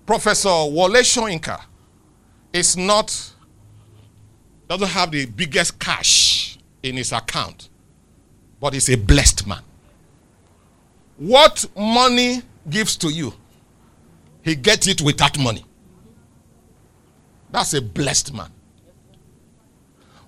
Professor 0.07 0.49
Wole 0.49 1.03
Soyinka 1.03 1.61
is 2.53 2.77
not, 2.77 3.33
doesn't 4.69 4.89
have 4.89 5.11
the 5.11 5.27
biggest 5.27 5.79
cash 5.79 6.59
in 6.83 6.97
his 6.97 7.13
account, 7.13 7.69
but 8.61 8.73
he's 8.73 8.89
a 8.89 8.97
blessed 8.97 9.47
man. 9.47 9.63
What 11.19 11.67
money 11.77 12.43
gives 12.69 12.97
to 12.99 13.09
you, 13.11 13.35
he 14.43 14.55
gets 14.57 14.87
it 14.87 15.03
without 15.03 15.39
money. 15.39 15.65
That's 17.53 17.75
a 17.75 17.83
blessed 17.83 18.35
man. 18.35 18.51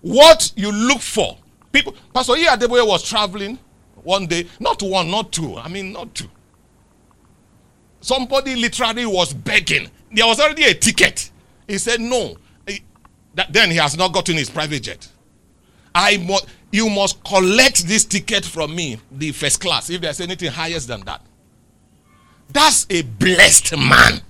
What 0.03 0.53
you 0.55 0.71
look 0.71 1.01
for, 1.01 1.39
people, 1.73 1.95
Pastor 2.15 2.37
E. 2.37 2.45
Adeboye 2.45 2.87
was 2.87 3.03
traveling 3.03 3.59
one 4.03 4.27
day, 4.27 4.47
not 4.61 4.83
one, 4.83 5.11
not 5.11 5.33
two, 5.33 5.57
I 5.57 5.69
mean, 5.69 5.93
not 5.93 6.15
two. 6.15 6.29
Somebody 8.03 8.55
literally 8.55 9.07
was 9.07 9.33
begging. 9.33 9.91
There 10.13 10.27
was 10.27 10.39
already 10.39 10.65
a 10.65 10.75
ticket. 10.75 11.31
He 11.67 11.79
said, 11.79 12.03
No. 12.03 12.37
He, 12.67 12.83
that, 13.35 13.51
then 13.51 13.71
he 13.71 13.79
has 13.79 13.97
not 13.97 14.13
gotten 14.13 14.37
his 14.37 14.51
private 14.51 14.83
jet. 14.83 15.09
I 15.95 16.23
you 16.71 16.91
must 16.91 17.25
collect 17.25 17.87
this 17.87 18.05
ticket 18.05 18.45
from 18.45 18.75
me, 18.77 18.99
the 19.11 19.33
first 19.33 19.61
class, 19.61 19.89
if 19.89 20.03
there's 20.03 20.21
anything 20.21 20.51
higher 20.51 20.79
than 20.81 21.01
that. 21.03 21.23
That's 22.51 22.87
a 22.91 23.03
blessed 23.03 23.77
man 23.79 24.21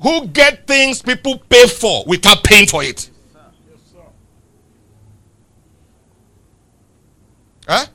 who 0.00 0.26
get 0.28 0.66
things 0.66 1.02
people 1.02 1.38
pay 1.48 1.66
for 1.66 2.04
without 2.06 2.42
paying 2.44 2.66
for 2.66 2.82
it. 2.82 3.10
Huh? 7.66 7.86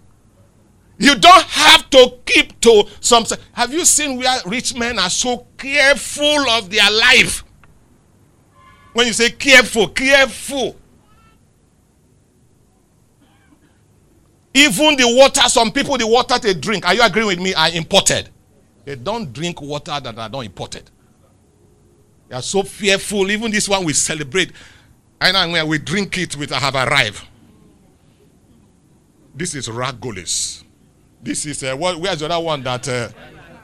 You 0.98 1.15
don't 1.15 1.43
have 1.43 1.89
to 1.91 2.13
keep 2.25 2.60
to 2.62 2.84
some. 3.00 3.25
Have 3.53 3.74
you 3.74 3.86
seen 3.86 4.17
where 4.17 4.39
rich 4.46 4.75
men 4.75 5.00
are 5.00 5.10
so 5.10 5.48
careful 5.58 6.50
of 6.50 6.70
their 6.70 6.91
life? 6.91 7.43
When 8.93 9.08
you 9.08 9.13
say 9.13 9.31
careful, 9.31 9.88
careful. 9.88 10.75
Even 14.53 14.98
the 14.98 15.08
water, 15.15 15.41
some 15.48 15.72
people, 15.72 15.98
the 15.98 16.05
water 16.05 16.38
they 16.38 16.53
drink, 16.53 16.86
are 16.86 16.93
you 16.93 17.01
agreeing 17.01 17.27
with 17.27 17.39
me, 17.39 17.53
are 17.53 17.70
imported. 17.70 18.29
They 18.84 18.96
don't 18.96 19.31
drink 19.31 19.62
water 19.62 19.98
that 20.00 20.17
are 20.17 20.29
not 20.29 20.41
imported. 20.41 20.89
They 22.31 22.38
are 22.38 22.41
so 22.41 22.63
fearful. 22.63 23.29
Even 23.29 23.51
this 23.51 23.67
one 23.67 23.83
we 23.83 23.91
celebrate. 23.91 24.53
And 25.19 25.51
when 25.51 25.67
we 25.67 25.79
drink 25.79 26.17
it, 26.17 26.33
we 26.38 26.47
have 26.47 26.75
arrived. 26.75 27.21
This 29.35 29.53
is 29.53 29.67
Ragolis. 29.67 30.63
This 31.21 31.45
is 31.45 31.61
uh, 31.61 31.75
what, 31.75 32.00
where's 32.00 32.19
the 32.19 32.27
other 32.29 32.39
one 32.39 32.63
that 32.63 32.88
uh, 32.88 33.09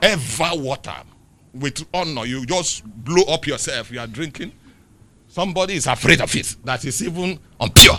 Eva 0.03 0.51
water? 0.53 0.95
with 1.53 1.85
honor. 1.93 2.25
You 2.25 2.45
just 2.45 2.83
blow 2.85 3.23
up 3.23 3.47
yourself. 3.47 3.89
You 3.89 4.01
are 4.01 4.07
drinking. 4.07 4.51
Somebody 5.29 5.75
is 5.75 5.87
afraid 5.87 6.19
of 6.21 6.35
it. 6.35 6.57
That 6.65 6.83
is 6.83 7.01
even 7.01 7.39
impure. 7.59 7.97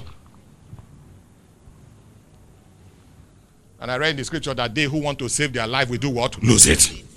And 3.80 3.90
I 3.90 3.96
read 3.96 4.10
in 4.10 4.16
the 4.16 4.24
scripture 4.24 4.52
that 4.54 4.74
they 4.74 4.84
who 4.84 4.98
want 5.00 5.18
to 5.20 5.28
save 5.30 5.52
their 5.54 5.66
life 5.66 5.88
will 5.88 5.98
do 5.98 6.10
what? 6.10 6.40
Lose 6.42 6.66
it. 6.66 7.07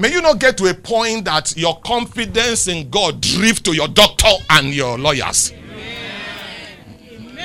May 0.00 0.12
you 0.12 0.22
not 0.22 0.40
get 0.40 0.56
to 0.56 0.64
a 0.64 0.72
point 0.72 1.26
that 1.26 1.54
your 1.58 1.78
confidence 1.80 2.68
in 2.68 2.88
God 2.88 3.20
drift 3.20 3.66
to 3.66 3.74
your 3.74 3.86
doctor 3.86 4.30
and 4.48 4.72
your 4.72 4.96
lawyers. 4.96 5.52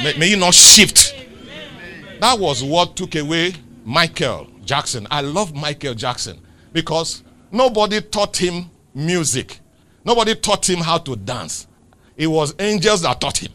May, 0.01 0.13
may, 0.17 0.29
you 0.29 0.38
not 0.38 0.53
shift. 0.53 1.13
That 2.21 2.39
was 2.39 2.63
what 2.63 2.95
took 2.95 3.15
away 3.15 3.55
Michael 3.83 4.47
Jackson. 4.63 5.05
I 5.12 5.19
love 5.19 5.53
Michael 5.53 5.95
Jackson 5.95 6.39
because 6.71 7.24
nobody 7.51 8.00
taught 8.00 8.38
him 8.38 8.69
music. 8.93 9.59
Nobody 10.05 10.33
taught 10.33 10.69
him 10.69 10.79
how 10.79 11.00
to 11.00 11.17
dance. 11.17 11.67
It 12.15 12.27
was 12.27 12.55
angels 12.57 13.01
that 13.01 13.19
taught 13.19 13.38
him 13.43 13.51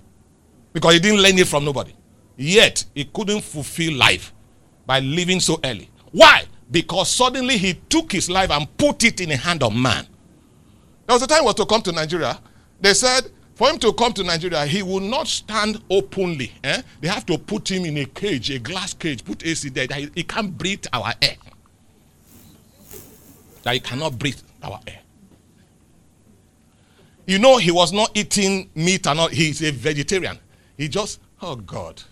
because 0.75 0.93
he 0.93 1.01
didn't 1.01 1.23
learn 1.23 1.39
it 1.39 1.49
from 1.49 1.65
nobody. 1.65 1.95
Yet 2.37 2.85
he 2.95 3.07
couldn't 3.07 3.41
fulfill 3.45 3.95
life 3.95 4.35
by 4.85 5.01
living 5.01 5.41
so 5.41 5.59
early. 5.65 5.89
Why? 6.13 6.45
Because 6.71 7.11
suddenly 7.11 7.57
he 7.59 7.75
took 7.89 8.13
his 8.13 8.31
life 8.31 8.51
and 8.51 8.67
put 8.77 9.05
it 9.05 9.21
in 9.21 9.31
the 9.31 9.37
hand 9.37 9.63
of 9.63 9.75
man. 9.75 10.07
There 11.07 11.15
was 11.17 11.23
a 11.23 11.27
time 11.27 11.41
he 11.41 11.47
was 11.47 11.55
to 11.57 11.67
come 11.67 11.83
to 11.83 11.93
Nigeria. 11.93 12.39
They 12.81 12.95
said 12.95 13.31
for 13.61 13.69
him 13.69 13.79
to 13.81 13.93
come 13.93 14.15
to 14.15 14.25
Nigeria, 14.25 14.65
he 14.65 14.83
will 14.83 15.01
not 15.01 15.29
stand 15.29 15.83
openly. 15.91 16.51
Eh? 16.65 16.81
They 17.03 17.09
have 17.09 17.27
to 17.27 17.37
put 17.37 17.71
him 17.71 17.85
in 17.85 17.99
a 17.99 18.07
cage, 18.07 18.51
a 18.51 18.59
glass 18.59 18.95
cage, 18.95 19.23
put 19.23 19.45
AC 19.45 19.69
there. 19.69 19.87
That 19.87 20.11
he, 20.15 20.23
can't 20.23 20.57
breathe 20.57 20.87
our 20.95 21.13
air. 21.21 21.37
That 23.65 23.75
he 23.75 23.81
cannot 23.81 24.19
breathe 24.19 24.41
our 24.63 24.81
air. 24.87 25.01
You 27.27 27.39
know, 27.39 27.59
he 27.59 27.71
was 27.71 27.93
not 27.93 28.13
eating 28.17 28.71
meat 28.75 29.07
and 29.07 29.21
all. 29.21 29.29
He's 29.29 29.63
a 29.63 29.73
vegetarian. 29.73 30.39
He 30.79 30.89
just, 30.89 31.21
oh 31.43 31.57
God. 31.57 32.03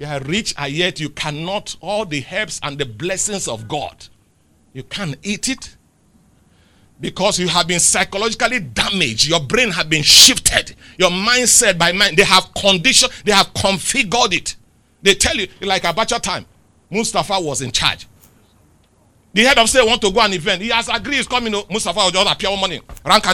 You 0.00 0.06
are 0.06 0.20
rich 0.20 0.54
and 0.56 0.72
yet 0.72 0.98
you 0.98 1.10
cannot, 1.10 1.76
all 1.82 2.06
the 2.06 2.20
helps 2.20 2.58
and 2.62 2.78
the 2.78 2.86
blessings 2.86 3.46
of 3.46 3.68
God, 3.68 4.06
you 4.72 4.82
can't 4.82 5.14
eat 5.22 5.46
it 5.50 5.76
because 6.98 7.38
you 7.38 7.48
have 7.48 7.68
been 7.68 7.80
psychologically 7.80 8.60
damaged. 8.60 9.28
Your 9.28 9.40
brain 9.40 9.70
has 9.70 9.84
been 9.84 10.02
shifted. 10.02 10.74
Your 10.96 11.10
mindset 11.10 11.76
by 11.76 11.92
mind, 11.92 12.16
they 12.16 12.24
have 12.24 12.48
conditioned, 12.54 13.12
they 13.26 13.32
have 13.32 13.52
configured 13.52 14.32
it. 14.32 14.56
They 15.02 15.12
tell 15.12 15.36
you, 15.36 15.48
like 15.60 15.82
Abacha 15.82 16.18
time, 16.18 16.46
Mustafa 16.88 17.38
was 17.38 17.60
in 17.60 17.70
charge. 17.70 18.06
The 19.34 19.42
head 19.42 19.58
of 19.58 19.68
state 19.68 19.86
want 19.86 20.00
to 20.00 20.10
go 20.10 20.20
an 20.20 20.32
event. 20.32 20.62
He 20.62 20.70
has 20.70 20.88
agreed 20.88 21.16
he's 21.16 21.28
coming. 21.28 21.54
Oh, 21.54 21.66
Mustafa 21.70 22.00
will 22.00 22.10
just 22.10 22.32
appear 22.32 22.48
one 22.48 22.58
morning. 22.58 22.80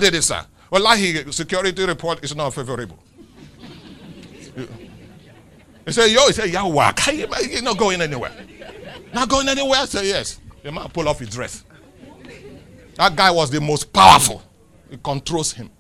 This, 0.01 0.27
sir. 0.27 0.45
Well, 0.69 0.83
like 0.83 1.33
security 1.33 1.87
report 1.87 2.25
is 2.25 2.35
not 2.35 2.53
favorable. 2.53 2.99
He 5.87 5.93
said, 5.93 6.07
Yo, 6.11 6.27
he 6.27 6.33
said, 6.33 6.51
Yeah, 6.51 6.67
work. 6.67 6.99
You're 7.07 7.63
not 7.63 7.79
going 7.79 8.03
anywhere. 8.03 8.33
Not 9.15 9.29
going 9.29 9.49
anywhere? 9.49 9.81
I 9.81 9.85
said, 9.87 10.05
Yes. 10.05 10.41
The 10.63 10.73
man 10.73 10.89
pull 10.89 11.09
off 11.09 11.21
his 11.21 11.31
dress. 11.31 11.65
That 12.97 13.15
guy 13.15 13.31
was 13.31 13.51
the 13.51 13.61
most 13.61 13.93
powerful. 13.93 14.43
He 14.91 14.97
controls 14.97 15.53
him. 15.53 15.71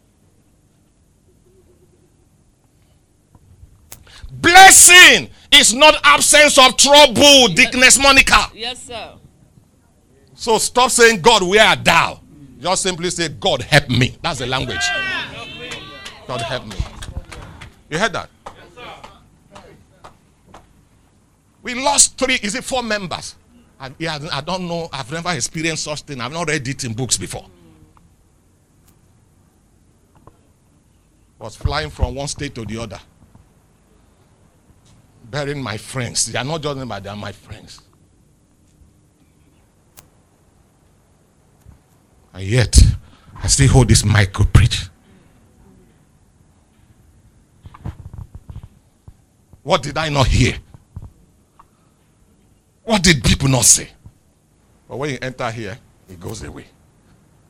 Blessing 4.31 5.29
is 5.51 5.75
not 5.75 5.95
absence 6.05 6.59
of 6.59 6.77
trouble, 6.77 7.49
Dickness 7.55 8.01
Monica. 8.01 8.51
Yes, 8.55 8.83
sir. 8.83 9.15
So 10.35 10.59
stop 10.59 10.91
saying, 10.91 11.21
God, 11.21 11.43
where 11.43 11.67
are 11.67 11.77
thou? 11.77 12.21
Just 12.61 12.83
simply 12.83 13.11
say, 13.11 13.29
God, 13.29 13.63
help 13.63 13.89
me. 13.89 14.17
That's 14.23 14.39
the 14.41 14.47
language. 14.47 14.87
God, 16.27 16.41
help 16.43 16.67
me. 16.67 16.77
You 17.89 17.99
heard 17.99 18.13
that? 18.13 18.29
We 21.67 21.75
lost 21.75 22.17
three, 22.17 22.39
is 22.45 22.55
it 22.55 22.63
four 22.63 22.81
members? 22.81 23.35
I, 23.81 23.91
I 23.99 24.41
don't 24.41 24.69
know. 24.69 24.89
I've 24.93 25.11
never 25.11 25.33
experienced 25.33 25.83
such 25.83 26.03
thing. 26.03 26.21
I've 26.21 26.31
not 26.31 26.47
read 26.47 26.69
it 26.69 26.85
in 26.85 26.93
books 26.93 27.17
before. 27.17 27.45
Was 31.41 31.57
flying 31.57 31.91
from 31.91 32.15
one 32.15 32.29
state 32.29 32.55
to 32.55 32.65
the 32.65 32.81
other. 32.81 33.01
Burying 35.25 35.61
my 35.61 35.77
friends. 35.77 36.27
They 36.27 36.39
are 36.39 36.45
not 36.45 36.63
just 36.63 36.89
but 36.89 37.03
they 37.03 37.09
are 37.11 37.17
my 37.17 37.33
friends. 37.33 37.83
And 42.33 42.45
yet, 42.45 42.79
I 43.43 43.49
still 43.49 43.71
hold 43.71 43.89
this 43.89 44.05
mic 44.05 44.35
preach. 44.53 44.87
What 49.65 49.83
did 49.83 49.99
I 49.99 50.11
not 50.11 50.29
hear? 50.29 50.61
What 52.87 53.03
did 53.03 53.25
people 53.25 53.49
not 53.49 53.65
say? 53.65 53.89
But 54.89 54.97
when 54.97 55.11
you 55.11 55.19
enter 55.21 55.51
here, 55.51 55.77
it 56.09 56.21
goes 56.21 56.45
away. 56.45 56.67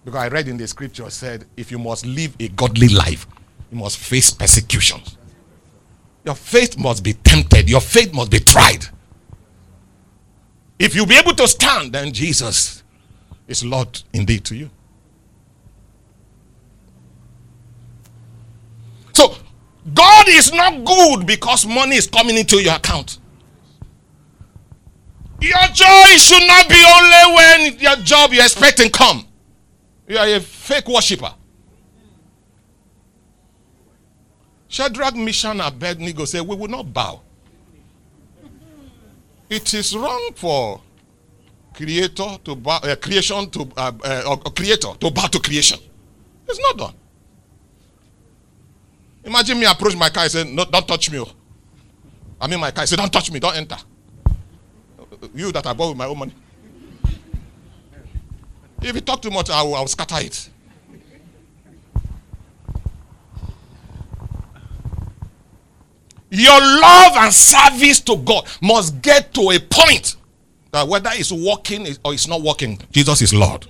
Because 0.02 0.22
I 0.22 0.28
read 0.28 0.48
in 0.48 0.56
the 0.56 0.66
scripture 0.66 1.10
said, 1.10 1.44
if 1.58 1.70
you 1.70 1.78
must 1.78 2.06
live 2.06 2.34
a 2.40 2.48
godly 2.48 2.88
life, 2.88 3.26
you 3.70 3.76
must 3.76 3.98
face 3.98 4.30
persecutions. 4.30 5.18
Your 6.24 6.34
faith 6.34 6.78
must 6.78 7.04
be 7.04 7.12
tempted. 7.12 7.68
Your 7.68 7.82
faith 7.82 8.14
must 8.14 8.30
be 8.30 8.38
tried. 8.38 8.86
If 10.78 10.94
you 10.94 11.04
be 11.04 11.16
able 11.18 11.34
to 11.34 11.46
stand, 11.46 11.92
then 11.92 12.14
Jesus 12.14 12.82
is 13.46 13.62
Lord 13.62 14.02
indeed 14.14 14.42
to 14.46 14.56
you. 14.56 14.70
So, 19.12 19.36
God 19.92 20.28
is 20.28 20.50
not 20.50 20.82
good 20.82 21.26
because 21.26 21.66
money 21.66 21.96
is 21.96 22.06
coming 22.06 22.38
into 22.38 22.56
your 22.56 22.76
account. 22.76 23.18
Your 25.40 25.66
joy 25.72 26.16
should 26.16 26.46
not 26.46 26.68
be 26.68 26.82
only 26.82 27.36
when 27.36 27.78
your 27.78 27.96
job 27.96 28.32
you're 28.32 28.44
expecting 28.44 28.90
come. 28.90 29.26
You 30.08 30.18
are 30.18 30.26
a 30.26 30.40
fake 30.40 30.88
worshiper. 30.88 31.32
Shadrach, 34.68 35.14
Meshach, 35.14 35.52
and 35.52 35.60
Abednego 35.60 36.24
say, 36.24 36.40
We 36.40 36.56
will 36.56 36.68
not 36.68 36.92
bow. 36.92 37.20
It 39.48 39.72
is 39.74 39.94
wrong 39.96 40.30
for 40.34 40.80
creator 41.74 42.38
to 42.44 42.54
bow, 42.56 42.78
uh, 42.82 42.96
creation 42.96 43.48
to 43.50 43.68
uh, 43.76 43.92
uh, 44.02 44.36
creator 44.50 44.88
to 44.98 45.10
bow 45.10 45.26
to 45.26 45.38
creation. 45.38 45.78
It's 46.48 46.58
not 46.60 46.78
done. 46.78 46.94
Imagine 49.24 49.60
me 49.60 49.66
approach 49.66 49.96
my 49.96 50.08
car 50.08 50.22
and 50.24 50.32
say, 50.32 50.44
No, 50.44 50.64
don't 50.64 50.88
touch 50.88 51.10
me. 51.10 51.22
I 52.40 52.46
mean 52.46 52.58
my 52.60 52.70
car. 52.70 52.82
I 52.82 52.86
say, 52.86 52.96
Don't 52.96 53.12
touch 53.12 53.30
me, 53.30 53.38
don't 53.38 53.56
enter 53.56 53.76
you 55.34 55.52
that 55.52 55.66
I 55.66 55.72
bought 55.72 55.88
with 55.90 55.98
my 55.98 56.06
own 56.06 56.18
money. 56.18 56.32
If 58.82 58.94
you 58.94 59.00
talk 59.00 59.22
too 59.22 59.30
much, 59.30 59.50
I 59.50 59.62
will, 59.62 59.74
I 59.74 59.80
will 59.80 59.86
scatter 59.88 60.16
it. 60.18 60.48
Your 66.30 66.60
love 66.60 67.12
and 67.16 67.32
service 67.32 68.00
to 68.00 68.16
God 68.16 68.46
must 68.60 69.00
get 69.00 69.32
to 69.34 69.50
a 69.50 69.58
point 69.58 70.16
that 70.72 70.86
whether 70.86 71.10
it's 71.14 71.32
working 71.32 71.86
or 72.04 72.12
it's 72.12 72.26
not 72.28 72.42
working, 72.42 72.78
Jesus 72.90 73.22
is 73.22 73.32
Lord. 73.32 73.66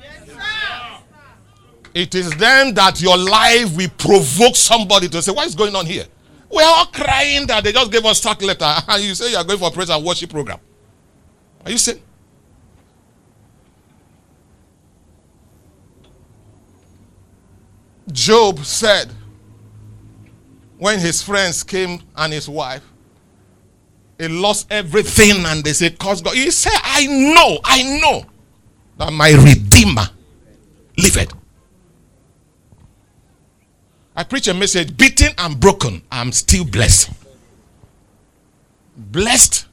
it 1.95 2.15
is 2.15 2.31
then 2.37 2.75
that 2.75 3.01
your 3.01 3.17
life 3.17 3.77
will 3.77 3.91
provoke 3.97 4.57
somebody 4.57 5.09
to 5.09 5.23
say, 5.23 5.33
What 5.33 5.47
is 5.47 5.55
going 5.55 5.77
on 5.77 5.87
here? 5.87 6.07
We're 6.51 6.65
all 6.65 6.87
crying 6.87 7.47
that 7.49 7.63
they 7.65 7.73
just 7.73 7.93
gave 7.93 8.05
us 8.05 8.21
sack 8.21 8.43
letter, 8.43 8.75
and 8.89 9.03
you 9.05 9.15
say 9.15 9.31
you 9.31 9.37
are 9.37 9.45
going 9.45 9.59
for 9.59 9.69
a 9.69 9.71
praise 9.71 9.91
and 9.91 10.05
worship 10.05 10.31
program. 10.31 10.59
Are 11.67 11.71
you 11.71 11.79
saying? 11.79 12.01
Job 18.13 18.61
said, 18.61 19.11
when 20.79 21.01
his 21.01 21.23
friends 21.23 21.65
came 21.65 22.01
and 22.15 22.33
his 22.33 22.49
wife, 22.49 22.85
he 24.17 24.29
lost 24.29 24.69
everything 24.71 25.45
and 25.45 25.65
they 25.65 25.73
said, 25.73 25.99
Cause 25.99 26.23
God. 26.23 26.37
He 26.37 26.53
said, 26.53 26.73
I 26.85 27.07
know, 27.07 27.59
I 27.65 28.01
know 28.01 28.25
that 28.99 29.13
my 29.13 29.31
Redeemer 29.33 30.09
liveth. 30.97 31.35
I 34.15 34.23
preach 34.23 34.47
a 34.47 34.55
message 34.55 34.97
beaten 34.97 35.33
and 35.37 35.59
broken. 35.59 36.01
I'm 36.13 36.31
still 36.31 36.65
blessed. 36.65 37.11
Blessed 38.97 39.67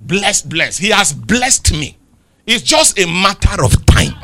blessed, 0.00 0.48
blessed. 0.48 0.80
He 0.80 0.90
has 0.90 1.12
blessed 1.12 1.72
me. 1.72 1.96
It's 2.46 2.62
just 2.62 2.98
a 2.98 3.06
matter 3.06 3.64
of 3.64 3.84
time. 3.86 4.14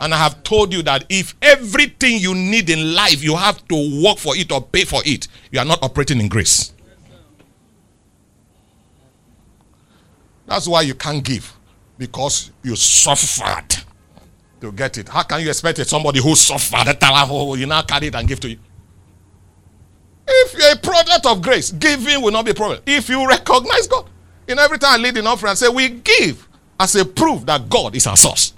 And 0.00 0.12
I 0.12 0.16
have 0.16 0.42
told 0.42 0.72
you 0.72 0.82
that 0.82 1.04
if 1.08 1.34
everything 1.42 2.18
you 2.18 2.34
need 2.34 2.70
in 2.70 2.94
life 2.94 3.22
you 3.22 3.36
have 3.36 3.66
to 3.68 4.02
work 4.02 4.18
for 4.18 4.36
it 4.36 4.50
or 4.50 4.60
pay 4.60 4.84
for 4.84 5.00
it, 5.04 5.28
you 5.50 5.60
are 5.60 5.64
not 5.64 5.82
operating 5.82 6.18
in 6.18 6.28
grace. 6.28 6.72
That's 10.46 10.66
why 10.66 10.82
you 10.82 10.94
can't 10.94 11.22
give 11.22 11.54
because 11.98 12.50
you 12.62 12.74
suffered. 12.74 13.84
to 14.60 14.72
get 14.72 14.98
it. 14.98 15.08
How 15.08 15.22
can 15.22 15.40
you 15.40 15.48
expect 15.48 15.78
it? 15.78 15.88
Somebody 15.88 16.20
who 16.20 16.34
suffered, 16.34 16.86
that 16.86 16.98
oh, 17.30 17.54
you 17.54 17.66
now 17.66 17.82
carry 17.82 18.08
it 18.08 18.14
and 18.14 18.26
give 18.26 18.40
to 18.40 18.48
you? 18.50 18.58
If 20.26 20.54
you're 20.54 20.72
a 20.72 20.76
product 20.76 21.26
of 21.26 21.42
grace, 21.42 21.70
giving 21.70 22.22
will 22.22 22.32
not 22.32 22.44
be 22.44 22.52
a 22.52 22.54
problem. 22.54 22.80
If 22.86 23.08
you 23.08 23.26
recognize 23.28 23.86
God, 23.86 24.08
in 24.52 24.58
every 24.58 24.78
time 24.78 25.00
I 25.00 25.02
lead 25.02 25.16
in 25.16 25.26
offering, 25.26 25.50
I 25.50 25.54
say 25.54 25.68
we 25.68 25.88
give 25.88 26.46
as 26.78 26.94
a 26.94 27.04
proof 27.04 27.44
that 27.46 27.68
God 27.68 27.96
is 27.96 28.06
our 28.06 28.16
source. 28.16 28.54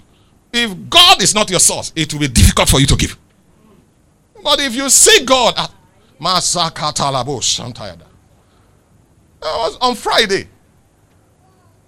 If 0.53 0.89
God 0.89 1.21
is 1.21 1.33
not 1.33 1.49
your 1.49 1.59
source, 1.59 1.91
it 1.95 2.13
will 2.13 2.21
be 2.21 2.27
difficult 2.27 2.69
for 2.69 2.79
you 2.79 2.85
to 2.87 2.95
give. 2.95 3.17
But 4.43 4.59
if 4.61 4.75
you 4.75 4.89
see 4.89 5.25
God 5.25 5.55
ah, 5.57 5.73
Masakatalabos, 6.21 7.63
I'm 7.63 7.73
tired. 7.73 8.03
I 9.41 9.57
was 9.57 9.77
on 9.81 9.95
Friday. 9.95 10.47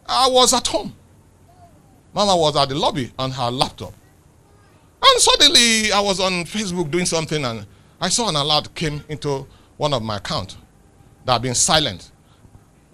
I 0.08 0.28
was 0.30 0.54
at 0.54 0.66
home. 0.68 0.94
Mama 2.14 2.36
was 2.36 2.56
at 2.56 2.70
the 2.70 2.76
lobby 2.76 3.12
on 3.20 3.32
her 3.32 3.52
laptop. 3.52 3.94
And 5.04 5.22
suddenly 5.22 5.92
I 5.92 6.00
was 6.00 6.20
on 6.20 6.46
Facebook 6.46 6.90
doing 6.90 7.06
something 7.06 7.44
and 7.44 7.66
I 8.02 8.10
saw 8.10 8.30
an 8.30 8.36
alert 8.36 8.74
came 8.74 9.04
into 9.10 9.48
one 9.78 9.94
of 9.94 10.02
my 10.02 10.18
accounts 10.18 10.58
that 11.26 11.34
had 11.34 11.42
been 11.42 11.56
silent. 11.56 12.12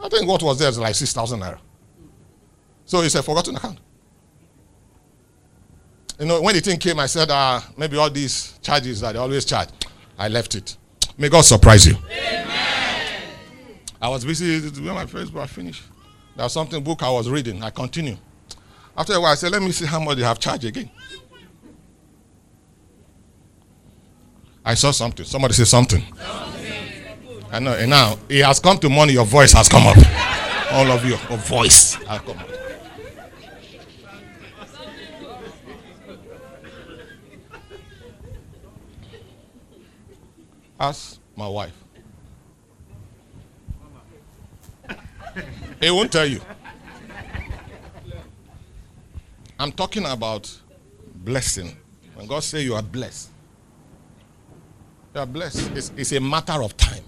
I 0.03 0.09
think 0.09 0.27
what 0.27 0.43
was 0.43 0.59
there 0.59 0.67
is 0.69 0.77
like 0.77 0.95
6,000 0.95 1.39
naira. 1.39 1.59
So 2.85 3.01
it's 3.01 3.15
a 3.15 3.23
forgotten 3.23 3.55
account. 3.55 3.79
You 6.19 6.25
know, 6.25 6.41
when 6.41 6.53
the 6.53 6.61
thing 6.61 6.77
came, 6.77 6.99
I 6.99 7.05
said, 7.05 7.29
ah, 7.31 7.65
maybe 7.77 7.97
all 7.97 8.09
these 8.09 8.59
charges 8.61 8.99
that 8.99 9.13
they 9.13 9.19
always 9.19 9.45
charge, 9.45 9.69
I 10.17 10.27
left 10.27 10.55
it. 10.55 10.77
May 11.17 11.29
God 11.29 11.41
surprise 11.41 11.87
you. 11.87 11.95
Amen. 12.11 12.47
I 14.01 14.09
was 14.09 14.25
busy 14.25 14.59
when 14.81 14.93
my 14.93 15.05
first 15.05 15.33
book 15.33 15.47
finished. 15.47 15.83
There 16.35 16.43
was 16.43 16.51
something 16.51 16.83
book 16.83 17.01
I 17.01 17.09
was 17.09 17.29
reading. 17.29 17.63
I 17.63 17.69
continue. 17.69 18.17
After 18.97 19.13
a 19.13 19.21
while, 19.21 19.31
I 19.31 19.35
said, 19.35 19.51
let 19.53 19.61
me 19.61 19.71
see 19.71 19.85
how 19.85 19.99
much 20.01 20.17
they 20.17 20.23
have 20.23 20.39
charged 20.39 20.65
again. 20.65 20.91
I 24.65 24.73
saw 24.73 24.91
something. 24.91 25.25
Somebody 25.25 25.53
say 25.53 25.63
something. 25.63 26.03
I 27.53 27.59
know. 27.59 27.73
And 27.73 27.91
now 27.91 28.17
it 28.27 28.43
has 28.43 28.59
come 28.59 28.79
to 28.79 28.89
money. 28.89 29.13
Your 29.13 29.25
voice 29.25 29.53
has 29.53 29.69
come 29.69 29.85
up. 29.85 29.95
All 30.71 30.91
of 30.91 31.05
you, 31.05 31.11
your 31.11 31.37
voice 31.37 31.93
has 31.93 32.19
come 32.21 32.39
up. 32.39 32.49
Ask 40.79 41.19
my 41.35 41.47
wife. 41.47 41.77
He 45.79 45.91
won't 45.91 46.11
tell 46.11 46.25
you. 46.25 46.41
I'm 49.59 49.71
talking 49.71 50.05
about 50.05 50.59
blessing. 51.13 51.77
When 52.15 52.25
God 52.25 52.43
say 52.43 52.61
you 52.61 52.73
are 52.73 52.81
blessed, 52.81 53.29
you 55.13 55.19
are 55.21 55.25
blessed. 55.27 55.71
It's, 55.75 55.91
it's 55.95 56.11
a 56.13 56.19
matter 56.19 56.63
of 56.63 56.75
time. 56.75 57.03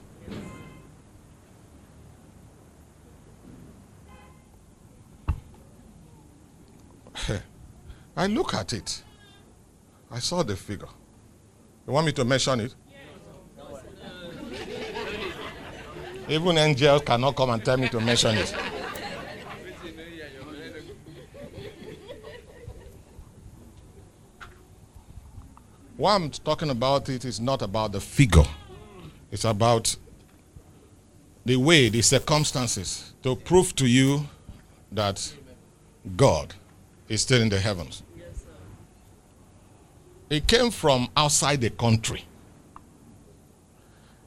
I 8.16 8.28
look 8.28 8.54
at 8.54 8.74
it. 8.74 9.04
I 10.10 10.20
saw 10.20 10.44
the 10.44 10.56
figure. 10.56 10.88
You 11.86 11.94
want 11.94 12.06
me 12.06 12.12
to 12.14 12.24
mention 12.26 12.62
it? 12.62 12.76
Even 16.28 16.58
angels 16.58 17.04
cannot 17.06 17.36
come 17.36 17.52
and 17.52 17.64
tell 17.64 17.78
me 17.78 17.88
to 17.90 18.00
mention 18.00 18.36
it. 18.36 18.56
What 25.98 26.12
I'm 26.12 26.30
talking 26.30 26.70
about 26.70 27.08
it 27.10 27.24
is 27.26 27.40
not 27.40 27.62
about 27.62 27.92
the 27.92 28.02
figure. 28.02 28.44
It's 29.32 29.46
about 29.46 29.96
the 31.46 31.56
way, 31.58 31.90
the 31.90 32.02
circumstances 32.02 33.14
to 33.24 33.36
prove 33.36 33.76
to 33.76 33.86
you 33.86 34.28
that 34.92 35.34
God 36.18 36.54
is 37.08 37.22
still 37.22 37.42
in 37.42 37.50
the 37.50 37.60
heavens. 37.60 38.04
It 40.30 40.48
came 40.48 40.72
from 40.72 41.10
outside 41.16 41.62
the 41.62 41.70
country. 41.70 42.26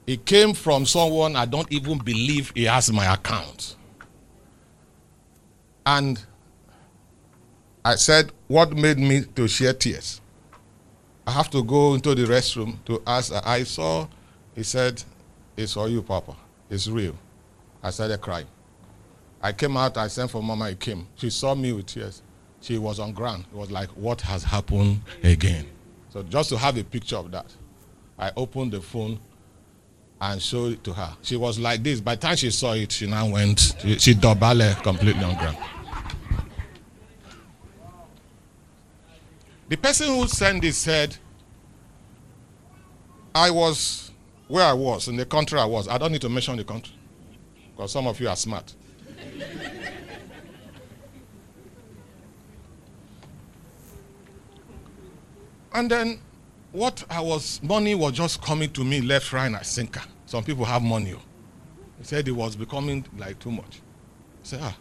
It 0.06 0.24
came 0.24 0.54
from 0.54 0.86
someone 0.86 1.36
I 1.36 1.44
don't 1.44 1.70
even 1.70 1.98
believe 1.98 2.52
he 2.54 2.64
has 2.64 2.90
my 2.92 3.12
account. 3.12 3.76
And 5.84 6.24
I 7.84 7.96
said, 7.96 8.30
What 8.46 8.72
made 8.72 8.98
me 8.98 9.24
to 9.36 9.48
shed 9.48 9.80
tears? 9.80 10.20
I 11.26 11.32
have 11.32 11.50
to 11.50 11.62
go 11.62 11.94
into 11.94 12.14
the 12.14 12.24
restroom 12.24 12.82
to 12.86 13.02
ask. 13.06 13.32
I 13.44 13.64
saw, 13.64 14.06
he 14.54 14.62
said, 14.62 15.02
It's 15.56 15.74
for 15.74 15.88
you, 15.88 16.02
Papa. 16.02 16.36
It's 16.70 16.88
real. 16.88 17.14
I 17.82 17.90
started 17.90 18.20
crying. 18.20 18.46
I 19.42 19.52
came 19.52 19.76
out, 19.76 19.96
I 19.96 20.08
sent 20.08 20.30
for 20.30 20.42
Mama, 20.42 20.70
he 20.70 20.74
came. 20.74 21.06
She 21.16 21.30
saw 21.30 21.54
me 21.54 21.72
with 21.72 21.86
tears. 21.86 22.22
She 22.60 22.76
was 22.76 22.98
on 22.98 23.12
ground. 23.12 23.44
It 23.52 23.56
was 23.56 23.70
like, 23.70 23.88
What 23.90 24.20
has 24.22 24.42
happened 24.44 25.02
again? 25.22 25.66
So 26.10 26.22
just 26.22 26.48
to 26.50 26.58
have 26.58 26.76
a 26.76 26.84
picture 26.84 27.16
of 27.16 27.30
that, 27.32 27.46
I 28.18 28.32
opened 28.36 28.72
the 28.72 28.80
phone 28.80 29.20
and 30.20 30.42
showed 30.42 30.72
it 30.72 30.84
to 30.84 30.92
her. 30.92 31.16
She 31.22 31.36
was 31.36 31.58
like 31.58 31.82
this. 31.82 32.00
By 32.00 32.16
the 32.16 32.22
time 32.22 32.36
she 32.36 32.50
saw 32.50 32.72
it, 32.72 32.92
she 32.92 33.06
now 33.06 33.28
went, 33.28 33.74
she, 33.80 33.98
she 33.98 34.14
completely 34.14 35.22
on 35.22 35.36
ground. 35.36 35.56
The 39.68 39.76
person 39.76 40.08
who 40.08 40.26
sent 40.26 40.62
this 40.62 40.78
said, 40.78 41.16
I 43.34 43.50
was 43.50 44.10
where 44.48 44.64
I 44.64 44.72
was, 44.72 45.08
in 45.08 45.16
the 45.16 45.26
country 45.26 45.60
I 45.60 45.66
was. 45.66 45.88
I 45.88 45.98
don't 45.98 46.10
need 46.10 46.22
to 46.22 46.28
mention 46.28 46.56
the 46.56 46.64
country 46.64 46.94
because 47.76 47.92
some 47.92 48.06
of 48.06 48.18
you 48.18 48.28
are 48.28 48.36
smart. 48.36 48.74
And 55.74 55.90
then 55.90 56.20
what 56.72 57.04
I 57.10 57.20
was, 57.20 57.62
money 57.62 57.94
was 57.94 58.12
just 58.12 58.42
coming 58.42 58.70
to 58.72 58.84
me 58.84 59.00
left, 59.00 59.32
right, 59.32 59.52
and 59.52 59.66
sinker. 59.66 60.02
Some 60.26 60.44
people 60.44 60.64
have 60.64 60.82
money. 60.82 61.14
Oh. 61.14 61.22
He 61.98 62.04
said 62.04 62.28
it 62.28 62.32
was 62.32 62.56
becoming 62.56 63.04
like 63.16 63.38
too 63.38 63.50
much. 63.50 63.80
I 63.80 64.42
said, 64.42 64.60
ah. 64.62 64.76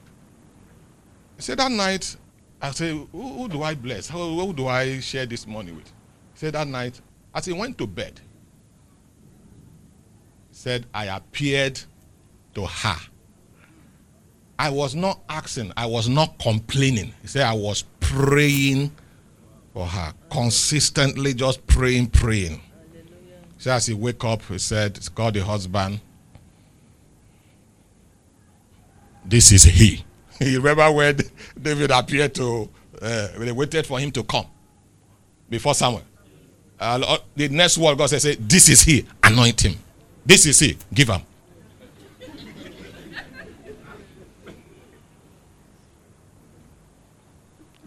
He 1.35 1.41
said 1.41 1.59
that 1.59 1.71
night 1.71 2.17
I 2.61 2.71
said, 2.71 2.91
who, 2.91 3.05
who 3.11 3.47
do 3.47 3.61
I 3.63 3.75
bless? 3.75 4.09
Who, 4.09 4.39
who, 4.39 4.53
do 4.53 4.67
I 4.67 4.99
share 4.99 5.25
this 5.25 5.45
money 5.45 5.71
with? 5.71 5.87
He 5.87 6.39
said 6.39 6.53
that 6.53 6.67
night, 6.67 6.99
as 7.33 7.45
he 7.45 7.53
went 7.53 7.77
to 7.77 7.87
bed, 7.87 8.19
he 10.49 10.55
said, 10.55 10.87
I 10.93 11.05
appeared 11.05 11.79
to 12.55 12.65
her. 12.65 12.97
I 14.57 14.69
was 14.71 14.95
not 14.95 15.19
asking, 15.29 15.71
I 15.77 15.85
was 15.85 16.09
not 16.09 16.39
complaining. 16.39 17.13
He 17.21 17.27
said, 17.27 17.43
I 17.43 17.53
was 17.53 17.83
praying 17.99 18.91
for 19.77 19.85
her, 19.85 20.11
consistently 20.31 21.35
just 21.35 21.67
praying, 21.67 22.07
praying. 22.07 22.59
So 23.59 23.69
as 23.73 23.85
he 23.85 23.93
wake 23.93 24.23
up, 24.23 24.41
he 24.41 24.57
said, 24.57 24.97
God 25.13 25.35
the 25.35 25.45
husband. 25.45 25.99
This 29.23 29.51
is 29.51 29.65
he. 29.65 30.03
you 30.41 30.57
remember 30.57 30.91
when 30.91 31.19
David 31.61 31.91
appeared 31.91 32.33
to, 32.35 32.67
uh, 32.99 33.27
they 33.37 33.51
waited 33.51 33.85
for 33.85 33.99
him 33.99 34.09
to 34.13 34.23
come 34.23 34.47
before 35.47 35.75
Samuel. 35.75 36.01
Uh, 36.79 37.19
the 37.35 37.49
next 37.49 37.77
word 37.77 37.99
God 37.99 38.09
says, 38.09 38.23
say, 38.23 38.33
This 38.33 38.69
is 38.69 38.81
he, 38.81 39.05
anoint 39.21 39.63
him. 39.63 39.75
This 40.25 40.47
is 40.47 40.59
he, 40.59 40.75
give 40.91 41.09
him. 41.09 41.21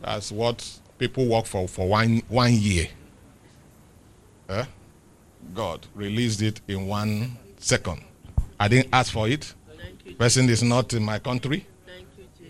That's 0.01 0.31
what 0.31 0.81
people 1.01 1.27
work 1.27 1.47
for 1.47 1.67
for 1.67 1.89
one, 1.89 2.23
one 2.29 2.53
year. 2.55 2.87
Uh, 4.49 4.65
God 5.53 5.85
released 5.97 6.43
it 6.43 6.61
in 6.69 6.87
one 6.87 7.37
second. 7.59 8.05
I 8.61 8.69
didn't 8.69 8.91
ask 8.93 9.13
for 9.13 9.27
it. 9.27 9.53
Person 10.19 10.49
is 10.49 10.63
not 10.63 10.93
in 10.93 11.03
my 11.03 11.19
country 11.19 11.67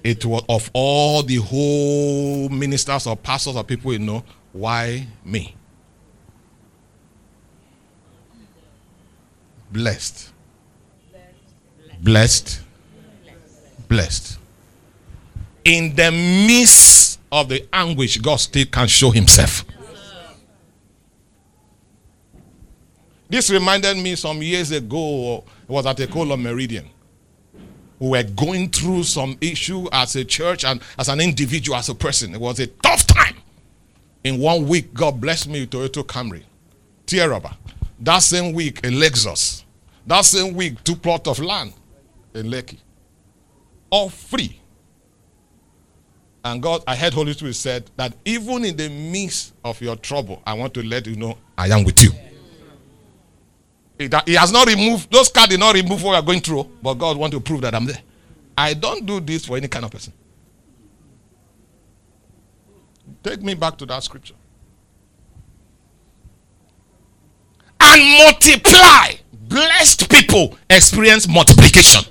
it 0.02 0.24
was 0.24 0.42
of 0.48 0.70
all 0.72 1.22
the 1.22 1.36
whole 1.36 2.48
ministers 2.48 3.06
or 3.06 3.16
pastors 3.16 3.56
or 3.56 3.64
people 3.64 3.92
you 3.92 3.98
know, 3.98 4.24
why 4.52 5.06
me? 5.24 5.54
Blessed. 9.70 10.30
Blessed. 12.00 12.60
Blessed. 13.88 14.38
In 15.64 15.94
the 15.94 16.10
midst 16.10 17.19
of 17.32 17.48
the 17.48 17.66
anguish, 17.72 18.18
God 18.18 18.36
still 18.36 18.66
can 18.66 18.88
show 18.88 19.10
himself. 19.10 19.64
This 23.28 23.48
reminded 23.50 23.96
me 23.96 24.16
some 24.16 24.42
years 24.42 24.72
ago, 24.72 25.44
it 25.62 25.70
was 25.70 25.86
at 25.86 26.00
a 26.00 26.06
colon 26.06 26.42
meridian 26.42 26.90
we 28.00 28.08
were 28.08 28.22
going 28.22 28.70
through 28.70 29.04
some 29.04 29.36
issue 29.40 29.86
as 29.92 30.16
a 30.16 30.24
church 30.24 30.64
and 30.64 30.80
as 30.98 31.08
an 31.08 31.20
individual, 31.20 31.76
as 31.76 31.90
a 31.90 31.94
person. 31.94 32.34
It 32.34 32.40
was 32.40 32.58
a 32.58 32.66
tough 32.66 33.06
time. 33.06 33.36
In 34.24 34.40
one 34.40 34.66
week, 34.66 34.92
God 34.94 35.20
blessed 35.20 35.48
me 35.48 35.60
with 35.60 35.70
Toyota 35.70 36.02
Camry, 36.02 36.42
tear 37.06 37.30
rubber. 37.30 37.54
That 38.00 38.20
same 38.20 38.54
week, 38.54 38.78
a 38.78 38.88
Lexus. 38.90 39.64
That 40.06 40.22
same 40.22 40.54
week, 40.54 40.82
two 40.82 40.96
plots 40.96 41.28
of 41.28 41.38
land 41.40 41.74
in 42.34 42.46
Lekki. 42.46 42.78
All 43.90 44.08
free. 44.08 44.59
And 46.44 46.62
God, 46.62 46.82
I 46.86 46.96
heard 46.96 47.12
Holy 47.12 47.32
Spirit 47.34 47.54
said 47.54 47.90
that 47.96 48.14
even 48.24 48.64
in 48.64 48.76
the 48.76 48.88
midst 48.88 49.54
of 49.64 49.80
your 49.80 49.96
trouble, 49.96 50.42
I 50.46 50.54
want 50.54 50.72
to 50.74 50.82
let 50.82 51.06
you 51.06 51.16
know 51.16 51.36
I 51.56 51.68
am 51.68 51.84
with 51.84 52.02
you. 52.02 52.12
He 53.98 54.34
has 54.34 54.50
not 54.50 54.66
removed, 54.66 55.12
those 55.12 55.28
cards 55.28 55.50
did 55.50 55.60
not 55.60 55.74
remove 55.74 56.02
what 56.02 56.12
we 56.12 56.16
are 56.16 56.22
going 56.22 56.40
through, 56.40 56.70
but 56.82 56.94
God 56.94 57.18
want 57.18 57.32
to 57.34 57.40
prove 57.40 57.60
that 57.60 57.74
I'm 57.74 57.84
there. 57.84 58.00
I 58.56 58.72
don't 58.72 59.04
do 59.04 59.20
this 59.20 59.44
for 59.44 59.58
any 59.58 59.68
kind 59.68 59.84
of 59.84 59.90
person. 59.90 60.14
Take 63.22 63.42
me 63.42 63.52
back 63.52 63.76
to 63.78 63.86
that 63.86 64.02
scripture. 64.02 64.34
And 67.78 68.18
multiply. 68.18 69.14
Blessed 69.32 70.08
people 70.08 70.56
experience 70.70 71.28
multiplication 71.28 72.09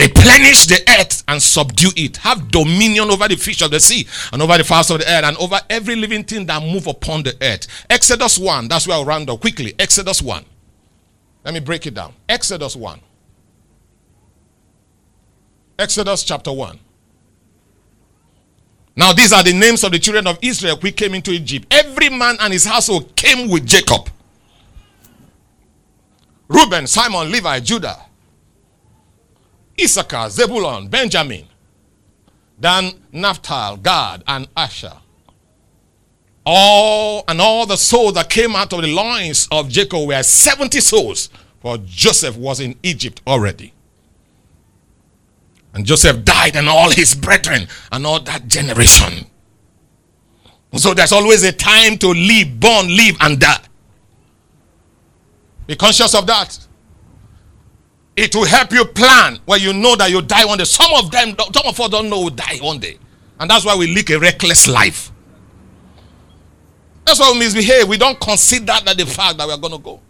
replenish 0.00 0.66
the 0.66 0.82
earth 0.98 1.22
and 1.28 1.42
subdue 1.42 1.90
it. 1.96 2.16
Have 2.18 2.50
dominion 2.50 3.10
over 3.10 3.28
the 3.28 3.36
fish 3.36 3.62
of 3.62 3.70
the 3.70 3.80
sea 3.80 4.06
and 4.32 4.40
over 4.40 4.56
the 4.56 4.64
fowls 4.64 4.90
of 4.90 5.00
the 5.00 5.10
air 5.10 5.24
and 5.24 5.36
over 5.36 5.60
every 5.68 5.96
living 5.96 6.24
thing 6.24 6.46
that 6.46 6.62
move 6.62 6.86
upon 6.86 7.22
the 7.22 7.36
earth. 7.42 7.66
Exodus 7.90 8.38
1, 8.38 8.68
that's 8.68 8.86
where 8.86 8.96
I'll 8.96 9.04
round 9.04 9.28
up 9.28 9.40
quickly. 9.40 9.74
Exodus 9.78 10.22
1. 10.22 10.44
Let 11.44 11.54
me 11.54 11.60
break 11.60 11.86
it 11.86 11.94
down. 11.94 12.14
Exodus 12.28 12.76
1. 12.76 13.00
Exodus 15.78 16.22
chapter 16.22 16.52
1. 16.52 16.78
Now, 18.94 19.12
these 19.12 19.32
are 19.32 19.42
the 19.42 19.52
names 19.52 19.84
of 19.84 19.92
the 19.92 19.98
children 19.98 20.26
of 20.26 20.38
Israel 20.42 20.76
who 20.76 20.92
came 20.92 21.14
into 21.14 21.30
Egypt. 21.30 21.66
Every 21.72 22.10
man 22.10 22.36
and 22.40 22.52
his 22.52 22.64
household 22.64 23.16
came 23.16 23.48
with 23.48 23.66
Jacob. 23.66 24.10
Reuben, 26.48 26.86
Simon, 26.86 27.32
Levi, 27.32 27.60
Judah. 27.60 27.96
Issachar, 29.82 30.30
Zebulun, 30.30 30.88
Benjamin, 30.88 31.46
Dan, 32.58 32.92
Naphtali, 33.12 33.80
Gad, 33.82 34.22
and 34.26 34.48
Asher. 34.56 34.92
All 36.44 37.24
and 37.28 37.40
all 37.40 37.66
the 37.66 37.76
souls 37.76 38.14
that 38.14 38.28
came 38.28 38.56
out 38.56 38.72
of 38.72 38.82
the 38.82 38.88
loins 38.88 39.48
of 39.50 39.68
Jacob 39.68 40.06
were 40.08 40.22
70 40.22 40.80
souls, 40.80 41.30
for 41.60 41.78
Joseph 41.78 42.36
was 42.36 42.60
in 42.60 42.76
Egypt 42.82 43.22
already. 43.26 43.72
And 45.74 45.86
Joseph 45.86 46.24
died, 46.24 46.56
and 46.56 46.68
all 46.68 46.90
his 46.90 47.14
brethren, 47.14 47.68
and 47.90 48.06
all 48.06 48.20
that 48.20 48.48
generation. 48.48 49.26
So 50.74 50.94
there's 50.94 51.12
always 51.12 51.42
a 51.44 51.52
time 51.52 51.98
to 51.98 52.08
live, 52.08 52.58
born, 52.58 52.88
live, 52.88 53.16
and 53.20 53.38
die. 53.38 53.60
Be 55.66 55.76
conscious 55.76 56.14
of 56.14 56.26
that. 56.26 56.58
It 58.16 58.34
will 58.34 58.44
help 58.44 58.72
you 58.72 58.84
plan 58.84 59.38
where 59.46 59.58
you 59.58 59.72
know 59.72 59.96
that 59.96 60.10
you 60.10 60.20
die 60.20 60.44
one 60.44 60.58
day. 60.58 60.64
Some 60.64 60.92
of 60.94 61.10
them, 61.10 61.34
some 61.54 61.66
of 61.66 61.80
us 61.80 61.88
don't 61.88 62.10
know 62.10 62.22
we 62.22 62.30
die 62.30 62.58
one 62.60 62.78
day. 62.78 62.98
And 63.40 63.50
that's 63.50 63.64
why 63.64 63.74
we 63.74 63.86
live 63.92 64.08
a 64.10 64.18
reckless 64.18 64.68
life. 64.68 65.10
That's 67.04 67.18
why 67.18 67.32
we 67.32 67.38
misbehave. 67.40 67.88
We 67.88 67.96
don't 67.96 68.20
consider 68.20 68.74
that 68.84 68.96
the 68.96 69.06
fact 69.06 69.38
that 69.38 69.46
we 69.46 69.52
are 69.52 69.58
going 69.58 69.72
to 69.72 69.78
go. 69.78 70.00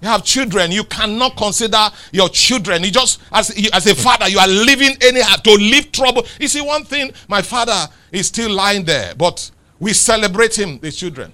You 0.00 0.08
have 0.08 0.24
children. 0.24 0.70
You 0.72 0.84
cannot 0.84 1.36
consider 1.36 1.88
your 2.12 2.28
children. 2.28 2.84
You 2.84 2.90
just, 2.90 3.20
as, 3.32 3.50
as 3.72 3.86
a 3.86 3.94
father, 3.94 4.28
you 4.28 4.38
are 4.38 4.48
living 4.48 4.96
anyhow 5.00 5.36
to 5.36 5.52
leave 5.52 5.92
trouble. 5.92 6.24
You 6.40 6.48
see, 6.48 6.60
one 6.60 6.84
thing, 6.84 7.12
my 7.28 7.42
father 7.42 7.86
is 8.12 8.28
still 8.28 8.50
lying 8.50 8.84
there, 8.84 9.14
but 9.14 9.50
we 9.78 9.92
celebrate 9.92 10.58
him, 10.58 10.78
the 10.78 10.90
children. 10.90 11.32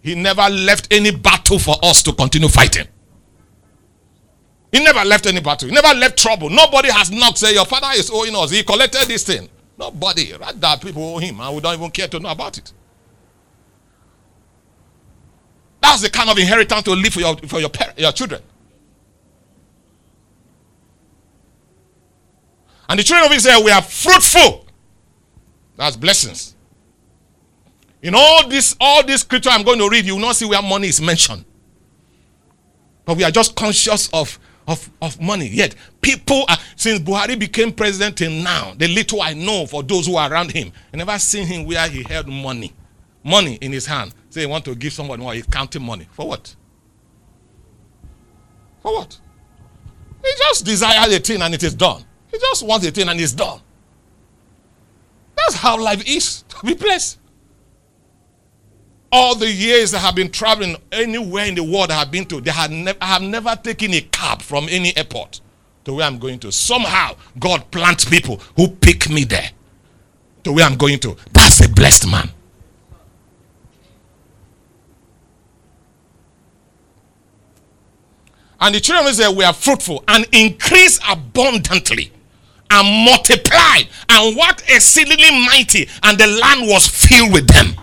He 0.00 0.14
never 0.14 0.48
left 0.48 0.88
any 0.92 1.10
battle 1.10 1.58
for 1.58 1.74
us 1.82 2.02
to 2.04 2.12
continue 2.12 2.48
fighting. 2.48 2.86
He 4.72 4.82
never 4.82 5.04
left 5.04 5.26
any 5.26 5.40
battle. 5.40 5.68
He 5.68 5.74
never 5.74 5.98
left 5.98 6.18
trouble. 6.18 6.50
Nobody 6.50 6.90
has 6.90 7.10
knocked, 7.10 7.38
say, 7.38 7.54
Your 7.54 7.64
father 7.64 7.88
is 7.94 8.10
owing 8.10 8.34
us. 8.36 8.50
He 8.50 8.62
collected 8.62 9.06
this 9.08 9.24
thing. 9.24 9.48
Nobody. 9.78 10.32
Rather, 10.34 10.76
people 10.80 11.02
owe 11.02 11.18
him, 11.18 11.40
and 11.40 11.54
we 11.54 11.60
don't 11.62 11.74
even 11.74 11.90
care 11.90 12.08
to 12.08 12.20
know 12.20 12.30
about 12.30 12.58
it. 12.58 12.72
That's 15.80 16.02
the 16.02 16.10
kind 16.10 16.28
of 16.28 16.36
inheritance 16.36 16.82
to 16.82 16.90
leave 16.90 17.14
for 17.14 17.20
your, 17.20 17.36
for 17.36 17.60
your, 17.60 17.70
parents, 17.70 18.00
your 18.00 18.12
children. 18.12 18.42
And 22.88 22.98
the 22.98 23.04
children 23.04 23.30
of 23.30 23.36
Israel, 23.36 23.64
we 23.64 23.70
are 23.70 23.82
fruitful. 23.82 24.66
That's 25.76 25.96
blessings. 25.96 26.56
In 28.02 28.14
all 28.14 28.48
this, 28.48 28.76
all 28.80 29.04
this 29.04 29.20
scripture 29.22 29.50
I'm 29.50 29.62
going 29.62 29.78
to 29.78 29.88
read, 29.88 30.04
you 30.04 30.14
will 30.14 30.22
not 30.22 30.36
see 30.36 30.46
where 30.46 30.62
money 30.62 30.88
is 30.88 31.00
mentioned. 31.00 31.44
But 33.04 33.16
we 33.16 33.24
are 33.24 33.30
just 33.30 33.54
conscious 33.56 34.08
of 34.12 34.38
of, 34.68 34.90
of 35.02 35.20
money. 35.20 35.48
Yet, 35.48 35.74
people, 36.00 36.44
are, 36.48 36.58
since 36.76 37.00
Buhari 37.00 37.38
became 37.38 37.72
president 37.72 38.18
till 38.18 38.30
now, 38.30 38.74
the 38.76 38.86
little 38.86 39.22
I 39.22 39.32
know 39.32 39.66
for 39.66 39.82
those 39.82 40.06
who 40.06 40.16
are 40.16 40.30
around 40.30 40.52
him, 40.52 40.70
I 40.92 40.98
never 40.98 41.18
seen 41.18 41.46
him 41.46 41.66
where 41.66 41.88
he 41.88 42.04
held 42.04 42.28
money. 42.28 42.72
Money 43.24 43.54
in 43.56 43.72
his 43.72 43.86
hand. 43.86 44.14
Say 44.30 44.42
he 44.42 44.46
want 44.46 44.64
to 44.66 44.74
give 44.74 44.92
someone 44.92 45.20
more, 45.20 45.32
he's 45.34 45.46
counting 45.46 45.82
money. 45.82 46.06
For 46.12 46.28
what? 46.28 46.54
For 48.82 48.92
what? 48.94 49.18
He 50.22 50.30
just 50.38 50.64
desires 50.64 51.12
a 51.14 51.18
thing 51.18 51.40
and 51.42 51.54
it 51.54 51.62
is 51.62 51.74
done. 51.74 52.04
He 52.30 52.38
just 52.38 52.62
wants 52.64 52.86
a 52.86 52.90
thing 52.90 53.08
and 53.08 53.18
it's 53.18 53.32
done. 53.32 53.60
That's 55.36 55.54
how 55.54 55.80
life 55.80 56.06
is 56.06 56.42
to 56.48 56.66
be 56.66 56.74
blessed 56.74 57.18
all 59.10 59.34
the 59.34 59.50
years 59.50 59.94
I 59.94 59.98
have 59.98 60.14
been 60.14 60.30
traveling 60.30 60.76
anywhere 60.92 61.46
in 61.46 61.54
the 61.54 61.64
world 61.64 61.90
I 61.90 61.98
have 61.98 62.10
been 62.10 62.26
to, 62.26 62.40
they 62.40 62.50
have 62.50 62.70
I 63.00 63.06
have 63.06 63.22
never 63.22 63.56
taken 63.56 63.94
a 63.94 64.00
cab 64.00 64.42
from 64.42 64.66
any 64.70 64.96
airport 64.96 65.40
to 65.84 65.94
where 65.94 66.06
I'm 66.06 66.18
going 66.18 66.38
to. 66.40 66.52
Somehow, 66.52 67.16
God 67.38 67.70
plants 67.70 68.04
people 68.04 68.36
who 68.56 68.68
pick 68.68 69.08
me 69.08 69.24
there 69.24 69.50
to 70.44 70.52
where 70.52 70.66
I'm 70.66 70.76
going 70.76 70.98
to. 71.00 71.16
That's 71.32 71.64
a 71.64 71.68
blessed 71.68 72.10
man. 72.10 72.30
And 78.60 78.74
the 78.74 78.80
children 78.80 79.06
of 79.06 79.12
Israel 79.12 79.36
were 79.36 79.52
fruitful 79.52 80.04
and 80.08 80.26
increased 80.32 81.00
abundantly 81.08 82.10
and 82.70 83.04
multiplied 83.06 83.88
and 84.08 84.36
what 84.36 84.62
exceedingly 84.68 85.30
mighty, 85.46 85.88
and 86.02 86.18
the 86.18 86.26
land 86.26 86.68
was 86.68 86.86
filled 86.86 87.32
with 87.32 87.46
them. 87.46 87.74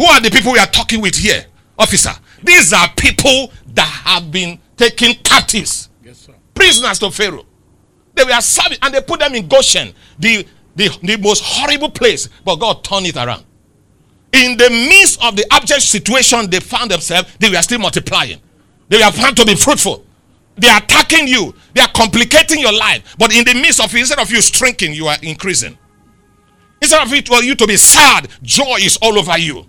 Who 0.00 0.06
are 0.06 0.18
the 0.18 0.30
people 0.30 0.52
we 0.52 0.58
are 0.58 0.66
talking 0.66 1.02
with 1.02 1.14
here, 1.14 1.44
officer? 1.78 2.12
These 2.42 2.72
are 2.72 2.88
people 2.96 3.52
that 3.74 3.84
have 3.84 4.32
been 4.32 4.58
taken 4.74 5.12
captives, 5.22 5.90
yes, 6.02 6.26
prisoners 6.54 6.98
to 7.00 7.10
Pharaoh. 7.10 7.44
They 8.14 8.24
were 8.24 8.40
serving 8.40 8.78
and 8.80 8.94
they 8.94 9.02
put 9.02 9.20
them 9.20 9.34
in 9.34 9.46
Goshen, 9.46 9.92
the, 10.18 10.46
the, 10.74 10.88
the 11.02 11.18
most 11.18 11.42
horrible 11.44 11.90
place, 11.90 12.30
but 12.46 12.56
God 12.56 12.82
turned 12.82 13.08
it 13.08 13.16
around. 13.18 13.44
In 14.32 14.56
the 14.56 14.70
midst 14.70 15.22
of 15.22 15.36
the 15.36 15.44
abject 15.52 15.82
situation 15.82 16.48
they 16.48 16.60
found 16.60 16.90
themselves, 16.90 17.36
they 17.38 17.50
were 17.50 17.60
still 17.60 17.80
multiplying. 17.80 18.40
They 18.88 19.04
were 19.04 19.12
found 19.12 19.36
to 19.36 19.44
be 19.44 19.54
fruitful. 19.54 20.06
They 20.56 20.68
are 20.68 20.78
attacking 20.78 21.28
you, 21.28 21.54
they 21.74 21.82
are 21.82 21.92
complicating 21.94 22.60
your 22.60 22.72
life. 22.72 23.16
But 23.18 23.36
in 23.36 23.44
the 23.44 23.52
midst 23.52 23.84
of 23.84 23.94
it, 23.94 23.98
instead 23.98 24.18
of 24.18 24.30
you 24.30 24.40
shrinking, 24.40 24.94
you 24.94 25.08
are 25.08 25.18
increasing. 25.22 25.76
Instead 26.80 27.02
of 27.06 27.12
it 27.12 27.28
for 27.28 27.42
you 27.42 27.54
to 27.54 27.66
be 27.66 27.76
sad, 27.76 28.28
joy 28.42 28.76
is 28.80 28.96
all 29.02 29.18
over 29.18 29.36
you. 29.36 29.66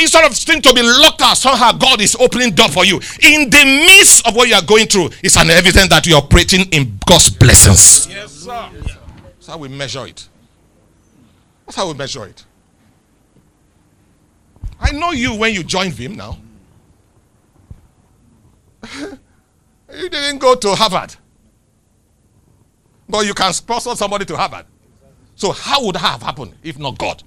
Instead 0.00 0.24
of 0.24 0.34
things 0.34 0.62
to 0.62 0.72
be 0.72 0.82
locked 0.82 1.20
out, 1.20 1.36
somehow 1.36 1.72
God 1.72 2.00
is 2.00 2.16
opening 2.18 2.52
door 2.54 2.68
for 2.68 2.86
you. 2.86 2.96
In 3.22 3.50
the 3.50 3.64
midst 3.86 4.26
of 4.26 4.34
what 4.34 4.48
you 4.48 4.54
are 4.54 4.62
going 4.62 4.86
through, 4.86 5.10
it's 5.22 5.36
an 5.36 5.50
evidence 5.50 5.88
that 5.88 6.06
you're 6.06 6.16
operating 6.16 6.62
in 6.72 6.98
God's 7.06 7.28
blessings. 7.28 8.08
Yes, 8.08 8.32
sir. 8.32 8.70
That's 9.34 9.46
how 9.46 9.58
we 9.58 9.68
measure 9.68 10.06
it. 10.06 10.26
That's 11.66 11.76
how 11.76 11.88
we 11.88 11.94
measure 11.94 12.24
it. 12.24 12.44
I 14.80 14.92
know 14.92 15.10
you 15.10 15.34
when 15.34 15.52
you 15.52 15.62
joined 15.62 15.92
Vim 15.92 16.16
now. 16.16 16.38
you 18.98 20.08
didn't 20.08 20.38
go 20.38 20.54
to 20.54 20.74
Harvard. 20.74 21.14
But 23.06 23.26
you 23.26 23.34
can 23.34 23.52
sponsor 23.52 23.94
somebody 23.94 24.24
to 24.24 24.36
Harvard. 24.36 24.64
So 25.34 25.52
how 25.52 25.84
would 25.84 25.96
that 25.96 26.00
have 26.00 26.22
happened 26.22 26.54
if 26.62 26.78
not 26.78 26.96
God? 26.96 27.22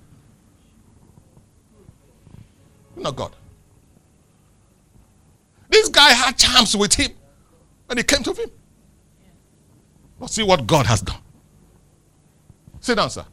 Not 2.96 3.16
God. 3.16 3.36
This 5.70 5.90
guy 5.90 6.12
had 6.12 6.38
charms 6.38 6.76
with 6.76 6.94
him 6.94 7.12
when 7.88 7.98
he 7.98 8.04
came 8.04 8.24
to 8.24 8.34
him. 8.34 8.50
But 10.20 10.30
see 10.30 10.44
what 10.44 10.68
God 10.68 10.86
has 10.86 11.02
done. 11.02 11.18
Sit 12.80 12.96
down, 12.96 13.10
sir. 13.10 13.26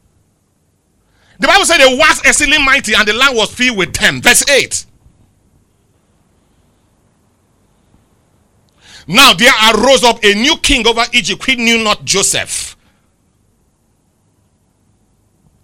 The 1.39 1.47
Bible 1.47 1.65
said 1.65 1.79
they 1.79 1.97
was 1.97 2.21
exceedingly 2.25 2.65
mighty 2.65 2.95
and 2.95 3.07
the 3.07 3.13
land 3.13 3.37
was 3.37 3.53
filled 3.53 3.79
with 3.79 3.95
them. 3.95 4.21
Verse 4.21 4.49
8. 4.49 4.87
Now 9.07 9.33
there 9.33 9.53
arose 9.75 10.05
up 10.05 10.23
a 10.23 10.35
new 10.35 10.57
king 10.59 10.87
over 10.87 11.03
Egypt 11.13 11.45
who 11.45 11.57
knew 11.57 11.83
not 11.83 12.05
Joseph. 12.05 12.70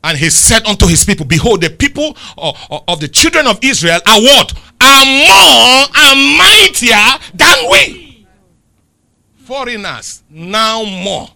And 0.07 0.17
he 0.17 0.31
said 0.31 0.65
unto 0.69 0.87
his 0.87 1.05
people, 1.05 1.27
Behold, 1.27 1.63
the 1.63 1.71
people 1.71 2.17
of, 2.39 2.57
of 2.87 3.01
the 3.01 3.09
children 3.09 3.49
of 3.49 3.59
Israel 3.61 3.99
are 4.07 4.21
what? 4.21 4.53
Are 4.81 5.05
more 5.05 5.87
and 5.97 6.39
mightier 6.39 7.19
than 7.35 7.71
we. 7.73 8.25
Foreigners, 9.35 10.23
now 10.31 10.85
more 10.85 11.29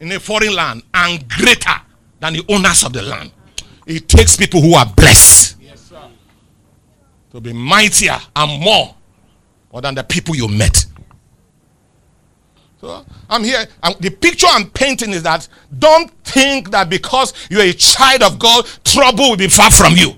in 0.00 0.10
a 0.10 0.18
foreign 0.18 0.52
land 0.52 0.82
and 0.92 1.28
greater 1.28 1.80
than 2.18 2.32
the 2.32 2.44
owners 2.48 2.82
of 2.84 2.92
the 2.92 3.02
land. 3.02 3.30
It 3.86 4.08
takes 4.08 4.36
people 4.36 4.60
who 4.60 4.74
are 4.74 4.86
blessed 4.96 5.56
yes, 5.60 5.92
to 7.30 7.40
be 7.40 7.52
mightier 7.52 8.18
and 8.34 8.60
more, 8.60 8.96
more 9.72 9.80
than 9.80 9.94
the 9.94 10.02
people 10.02 10.34
you 10.34 10.48
met. 10.48 10.85
So 12.80 13.04
I'm 13.28 13.42
here. 13.42 13.66
And 13.82 13.96
the 14.00 14.10
picture 14.10 14.46
I'm 14.50 14.70
painting 14.70 15.10
is 15.10 15.22
that 15.22 15.48
don't 15.78 16.10
think 16.24 16.70
that 16.70 16.90
because 16.90 17.32
you're 17.50 17.62
a 17.62 17.72
child 17.72 18.22
of 18.22 18.38
God, 18.38 18.66
trouble 18.84 19.30
will 19.30 19.36
be 19.36 19.48
far 19.48 19.70
from 19.70 19.94
you. 19.96 20.12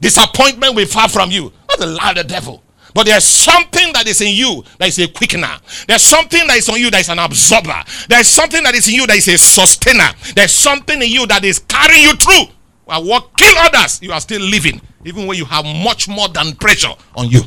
Disappointment 0.00 0.74
will 0.74 0.82
be 0.82 0.90
far 0.90 1.08
from 1.08 1.30
you. 1.30 1.52
That's 1.68 1.82
a 1.82 1.86
lie 1.86 2.10
of 2.10 2.16
the 2.16 2.24
devil. 2.24 2.62
But 2.94 3.06
there's 3.06 3.24
something 3.24 3.92
that 3.92 4.08
is 4.08 4.20
in 4.20 4.34
you 4.34 4.64
that 4.78 4.88
is 4.88 4.98
a 4.98 5.06
quickener. 5.06 5.60
There's 5.86 6.02
something 6.02 6.44
that 6.48 6.56
is 6.56 6.68
on 6.68 6.80
you 6.80 6.90
that 6.90 7.00
is 7.00 7.08
an 7.08 7.18
absorber. 7.18 7.84
There's 8.08 8.26
something 8.26 8.62
that 8.64 8.74
is 8.74 8.88
in 8.88 8.94
you 8.94 9.06
that 9.06 9.16
is 9.16 9.28
a 9.28 9.38
sustainer. 9.38 10.10
There's 10.34 10.52
something 10.52 11.00
in 11.00 11.08
you 11.08 11.26
that 11.28 11.44
is 11.44 11.60
carrying 11.60 12.02
you 12.02 12.14
through. 12.16 12.52
While 12.86 13.04
what 13.04 13.36
kill 13.36 13.54
others, 13.58 14.02
you 14.02 14.10
are 14.10 14.20
still 14.20 14.40
living, 14.40 14.80
even 15.04 15.26
when 15.28 15.36
you 15.38 15.44
have 15.44 15.64
much 15.64 16.08
more 16.08 16.28
than 16.28 16.56
pressure 16.56 16.92
on 17.14 17.28
you. 17.28 17.42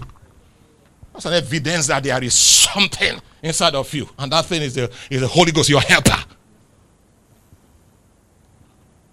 That's 1.13 1.26
an 1.26 1.34
evidence 1.34 1.88
that 1.88 2.04
there 2.04 2.23
is 2.23 2.34
something 2.34 3.19
inside 3.41 3.76
of 3.76 3.93
you. 3.93 4.10
And 4.17 4.32
that 4.32 4.45
thing 4.45 4.62
is 4.63 4.73
the, 4.73 4.91
is 5.12 5.21
the 5.21 5.28
Holy 5.28 5.52
Ghost, 5.52 5.69
your 5.69 5.82
helper. 5.82 6.17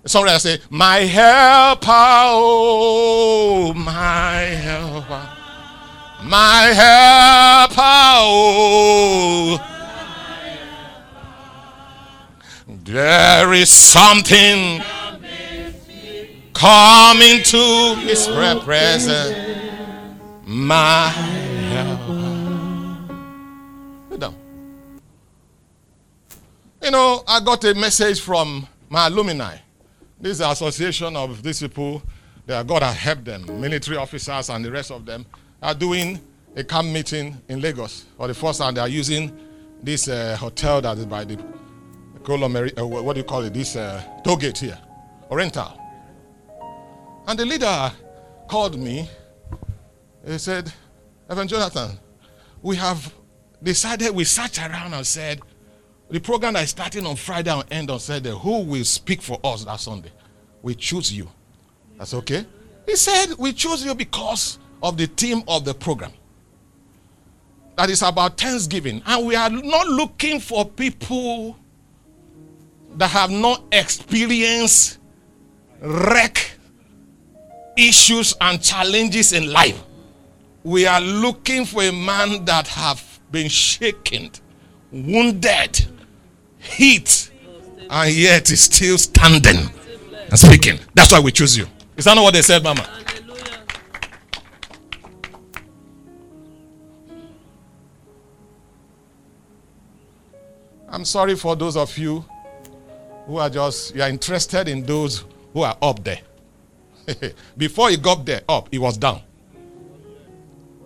Somebody 0.06 0.38
say, 0.38 0.58
My 0.70 0.96
helper, 1.00 1.90
oh, 1.90 3.74
my 3.76 4.32
helper. 4.34 5.28
My 6.24 6.62
helper, 6.72 7.82
oh. 7.82 9.66
There 12.66 13.52
is 13.52 13.70
something 13.70 14.82
coming 16.54 17.42
to 17.42 17.94
his 18.00 18.26
presence. 18.64 19.36
My 20.46 21.10
helper. 21.70 22.40
You 26.82 26.90
know, 26.90 27.22
I 27.28 27.40
got 27.40 27.62
a 27.64 27.74
message 27.74 28.20
from 28.20 28.66
my 28.88 29.06
alumni. 29.06 29.58
This 30.18 30.32
is 30.32 30.40
association 30.40 31.14
of 31.14 31.42
these 31.42 31.60
people 31.60 32.02
that 32.46 32.66
God 32.66 32.82
has 32.82 32.96
helped 32.96 33.26
them, 33.26 33.44
military 33.60 33.96
officers 33.98 34.48
and 34.48 34.64
the 34.64 34.72
rest 34.72 34.90
of 34.90 35.04
them, 35.04 35.26
are 35.62 35.74
doing 35.74 36.18
a 36.56 36.64
camp 36.64 36.88
meeting 36.88 37.36
in 37.48 37.60
Lagos. 37.60 38.06
For 38.16 38.28
the 38.28 38.34
first 38.34 38.60
time, 38.60 38.74
they 38.74 38.80
are 38.80 38.88
using 38.88 39.30
this 39.82 40.08
uh, 40.08 40.36
hotel 40.40 40.80
that 40.80 40.96
is 40.98 41.06
by 41.06 41.24
the 41.24 41.38
Colomary, 42.22 42.76
uh, 42.78 42.86
what 42.86 43.14
do 43.14 43.20
you 43.20 43.24
call 43.24 43.42
it? 43.42 43.54
This 43.54 43.76
uh, 43.76 44.02
toll 44.24 44.36
gate 44.36 44.58
here, 44.58 44.78
Oriental. 45.30 45.78
And 47.26 47.38
the 47.38 47.44
leader 47.44 47.92
called 48.48 48.78
me. 48.78 49.08
He 50.26 50.38
said, 50.38 50.72
Evan 51.30 51.46
Jonathan, 51.46 51.96
we 52.60 52.74
have 52.74 53.14
decided, 53.62 54.10
we 54.10 54.24
sat 54.24 54.58
around 54.58 54.92
and 54.92 55.06
said, 55.06 55.40
the 56.10 56.18
program 56.18 56.54
that 56.54 56.64
is 56.64 56.70
starting 56.70 57.06
on 57.06 57.14
Friday 57.14 57.52
and 57.52 57.64
end 57.70 57.88
on 57.88 58.00
Saturday, 58.00 58.36
who 58.36 58.64
will 58.64 58.84
speak 58.84 59.22
for 59.22 59.38
us 59.44 59.64
that 59.64 59.78
Sunday? 59.78 60.10
We 60.60 60.74
choose 60.74 61.12
you. 61.12 61.30
That's 61.96 62.14
okay. 62.14 62.44
He 62.84 62.96
said, 62.96 63.34
We 63.38 63.52
choose 63.52 63.84
you 63.84 63.94
because 63.94 64.58
of 64.82 64.96
the 64.96 65.06
theme 65.06 65.44
of 65.46 65.64
the 65.64 65.72
program. 65.72 66.12
That 67.76 67.90
is 67.90 68.02
about 68.02 68.36
Thanksgiving. 68.36 69.00
And 69.06 69.26
we 69.26 69.36
are 69.36 69.48
not 69.48 69.86
looking 69.86 70.40
for 70.40 70.68
people 70.68 71.56
that 72.96 73.08
have 73.08 73.30
not 73.30 73.62
experienced 73.70 74.98
wreck 75.80 76.58
issues 77.76 78.34
and 78.40 78.60
challenges 78.60 79.32
in 79.32 79.52
life. 79.52 79.80
We 80.62 80.86
are 80.86 81.00
looking 81.00 81.64
for 81.64 81.82
a 81.82 81.90
man 81.90 82.44
that 82.44 82.68
have 82.68 83.20
been 83.32 83.48
shaken, 83.48 84.30
wounded, 84.92 85.86
hit, 86.58 87.30
and 87.88 88.14
yet 88.14 88.50
is 88.50 88.62
still 88.62 88.98
standing 88.98 89.70
and 90.28 90.38
speaking. 90.38 90.78
That's 90.94 91.12
why 91.12 91.20
we 91.20 91.32
choose 91.32 91.56
you. 91.56 91.66
Is 91.96 92.04
that 92.04 92.14
not 92.14 92.22
what 92.22 92.34
they 92.34 92.42
said, 92.42 92.62
Mama? 92.62 92.86
I'm 100.88 101.04
sorry 101.04 101.36
for 101.36 101.56
those 101.56 101.76
of 101.76 101.96
you 101.96 102.24
who 103.26 103.36
are 103.38 103.48
just 103.48 103.94
you 103.94 104.02
are 104.02 104.08
interested 104.08 104.68
in 104.68 104.84
those 104.84 105.24
who 105.52 105.62
are 105.62 105.76
up 105.80 106.02
there. 106.04 106.20
Before 107.56 107.90
he 107.90 107.96
got 107.96 108.26
there, 108.26 108.42
up, 108.48 108.68
he 108.70 108.78
was 108.78 108.98
down. 108.98 109.22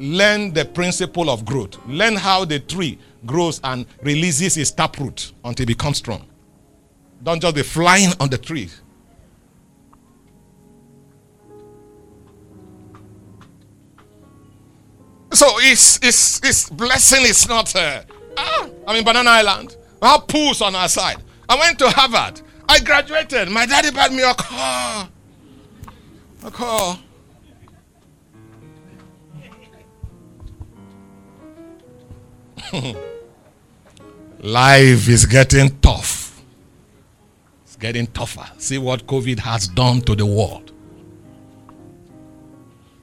Learn 0.00 0.52
the 0.52 0.64
principle 0.64 1.30
of 1.30 1.44
growth. 1.44 1.78
Learn 1.87 2.16
how 2.16 2.44
the 2.44 2.59
tree 2.59 2.98
grows 3.26 3.61
and 3.62 3.87
releases 4.02 4.57
its 4.57 4.70
taproot 4.70 5.33
until 5.44 5.64
it 5.64 5.66
becomes 5.66 5.98
strong. 5.98 6.26
Don't 7.22 7.40
just 7.40 7.54
be 7.54 7.62
flying 7.62 8.11
on 8.20 8.28
the 8.28 8.38
tree. 8.38 8.68
So 15.33 15.46
it's, 15.59 15.98
it's, 16.02 16.40
it's 16.44 16.70
blessing 16.70 17.22
is 17.24 17.48
not, 17.48 17.74
uh, 17.74 18.02
ah, 18.37 18.68
I'm 18.87 18.96
in 18.96 19.04
Banana 19.04 19.30
Island. 19.30 19.76
I 20.00 20.12
have 20.12 20.28
pools 20.28 20.61
on 20.62 20.74
our 20.74 20.88
side. 20.88 21.16
I 21.48 21.59
went 21.59 21.78
to 21.80 21.90
Harvard. 21.90 22.40
I 22.68 22.78
graduated. 22.80 23.48
My 23.48 23.66
daddy 23.66 23.90
bought 23.90 24.12
me 24.12 24.22
a 24.22 24.35
car. 24.35 25.09
A 26.44 26.50
car. 26.50 26.98
Life 34.40 35.09
is 35.09 35.27
getting 35.27 35.79
tough. 35.81 36.42
It's 37.64 37.77
getting 37.77 38.07
tougher. 38.09 38.46
See 38.59 38.79
what 38.79 39.07
COVID 39.07 39.38
has 39.40 39.68
done 39.68 40.00
to 40.03 40.14
the 40.14 40.27
world. 40.27 40.72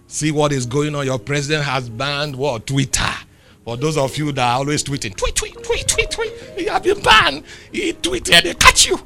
See 0.07 0.31
what 0.31 0.51
is 0.51 0.65
going 0.65 0.93
on. 0.95 1.05
Your 1.05 1.19
president 1.19 1.63
has 1.65 1.89
banned 1.89 2.35
what? 2.35 2.67
Twitter. 2.67 3.13
For 3.63 3.77
those 3.77 3.97
of 3.97 4.17
you 4.17 4.31
that 4.33 4.43
are 4.43 4.57
always 4.57 4.83
tweeting, 4.83 5.15
tweet, 5.15 5.35
tweet, 5.35 5.63
tweet, 5.63 5.87
tweet, 5.87 6.11
tweet. 6.11 6.33
You 6.57 6.69
have 6.69 6.83
been 6.83 6.99
banned. 7.01 7.43
He 7.71 7.93
tweeted, 7.93 8.43
they 8.43 8.53
catch 8.55 8.87
you. 8.87 8.99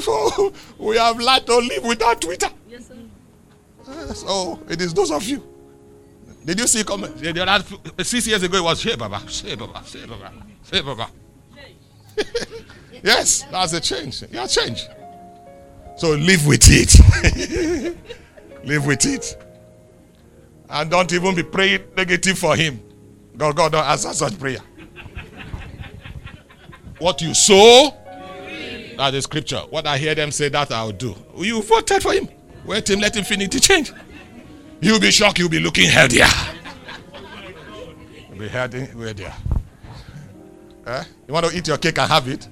so 0.00 0.52
we 0.78 0.96
have 0.96 1.18
learned 1.18 1.46
to 1.46 1.56
live 1.56 1.84
without 1.84 2.20
Twitter. 2.20 2.48
Yes, 2.68 2.88
sir. 2.88 4.14
So 4.14 4.60
it 4.68 4.80
is 4.80 4.92
those 4.94 5.10
of 5.10 5.22
you 5.24 5.53
did 6.44 6.58
you 6.58 6.66
see 6.66 6.84
comment? 6.84 7.16
The 7.16 7.42
other 7.42 8.04
six 8.04 8.26
years 8.26 8.42
ago 8.42 8.58
it 8.58 8.64
was 8.64 8.80
Sai 8.82 8.96
Baba, 8.96 9.22
Sai 9.28 9.54
Baba, 9.54 9.82
Sai 9.84 10.06
Baba, 10.06 10.32
Sai 10.62 10.82
Baba. 10.82 11.08
yes, 13.02 13.42
that's 13.50 13.72
a 13.72 13.80
change. 13.80 14.24
Yeah, 14.30 14.46
change. 14.46 14.86
So 15.96 16.10
live 16.10 16.46
with 16.46 16.64
it. 16.66 17.96
live 18.64 18.86
with 18.86 19.06
it. 19.06 19.36
And 20.68 20.90
don't 20.90 21.12
even 21.12 21.34
be 21.34 21.42
praying 21.42 21.84
negative 21.96 22.38
for 22.38 22.56
him. 22.56 22.80
God, 23.36 23.56
God 23.56 23.72
don't 23.72 23.84
answer 23.84 24.12
such 24.12 24.38
prayer. 24.38 24.60
what 26.98 27.20
you 27.20 27.34
sow, 27.34 27.94
that's 28.96 29.24
scripture. 29.24 29.60
What 29.70 29.86
I 29.86 29.98
hear 29.98 30.14
them 30.14 30.30
say, 30.30 30.48
that 30.50 30.72
I'll 30.72 30.92
do. 30.92 31.14
You 31.36 31.62
voted 31.62 32.02
for 32.02 32.12
him. 32.12 32.28
Wait 32.64 32.88
him, 32.88 33.00
let 33.00 33.16
him 33.16 33.24
finish 33.24 33.48
the 33.48 33.60
change. 33.60 33.92
You'll 34.80 35.00
be 35.00 35.10
shocked, 35.10 35.38
you'll 35.38 35.48
be 35.48 35.60
looking 35.60 35.88
healthier. 35.88 36.26
You'll 38.28 38.38
be 38.38 38.48
healthier. 38.48 39.32
Eh? 40.86 41.04
You 41.26 41.34
want 41.34 41.46
to 41.46 41.56
eat 41.56 41.66
your 41.66 41.78
cake 41.78 41.98
and 41.98 42.10
have 42.10 42.28
it? 42.28 42.48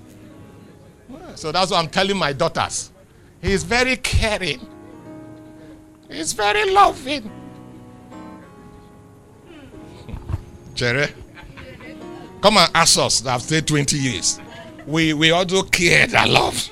So 1.35 1.53
that's 1.53 1.71
what 1.71 1.79
I'm 1.79 1.89
telling 1.89 2.17
my 2.17 2.33
daughters. 2.33 2.91
He's 3.41 3.65
very 3.65 3.97
caring. 3.97 4.67
He's 6.11 6.33
very 6.33 6.71
loving. 6.71 7.31
Jerry, 10.75 11.09
come 12.41 12.57
and 12.59 12.71
ask 12.75 12.99
us 12.99 13.21
that 13.21 13.31
have 13.33 13.43
stayed 13.43 13.67
20 13.67 13.97
years. 13.97 14.41
We, 14.87 15.13
we 15.13 15.31
also 15.31 15.63
cared 15.63 16.15
and 16.15 16.33
loved. 16.33 16.71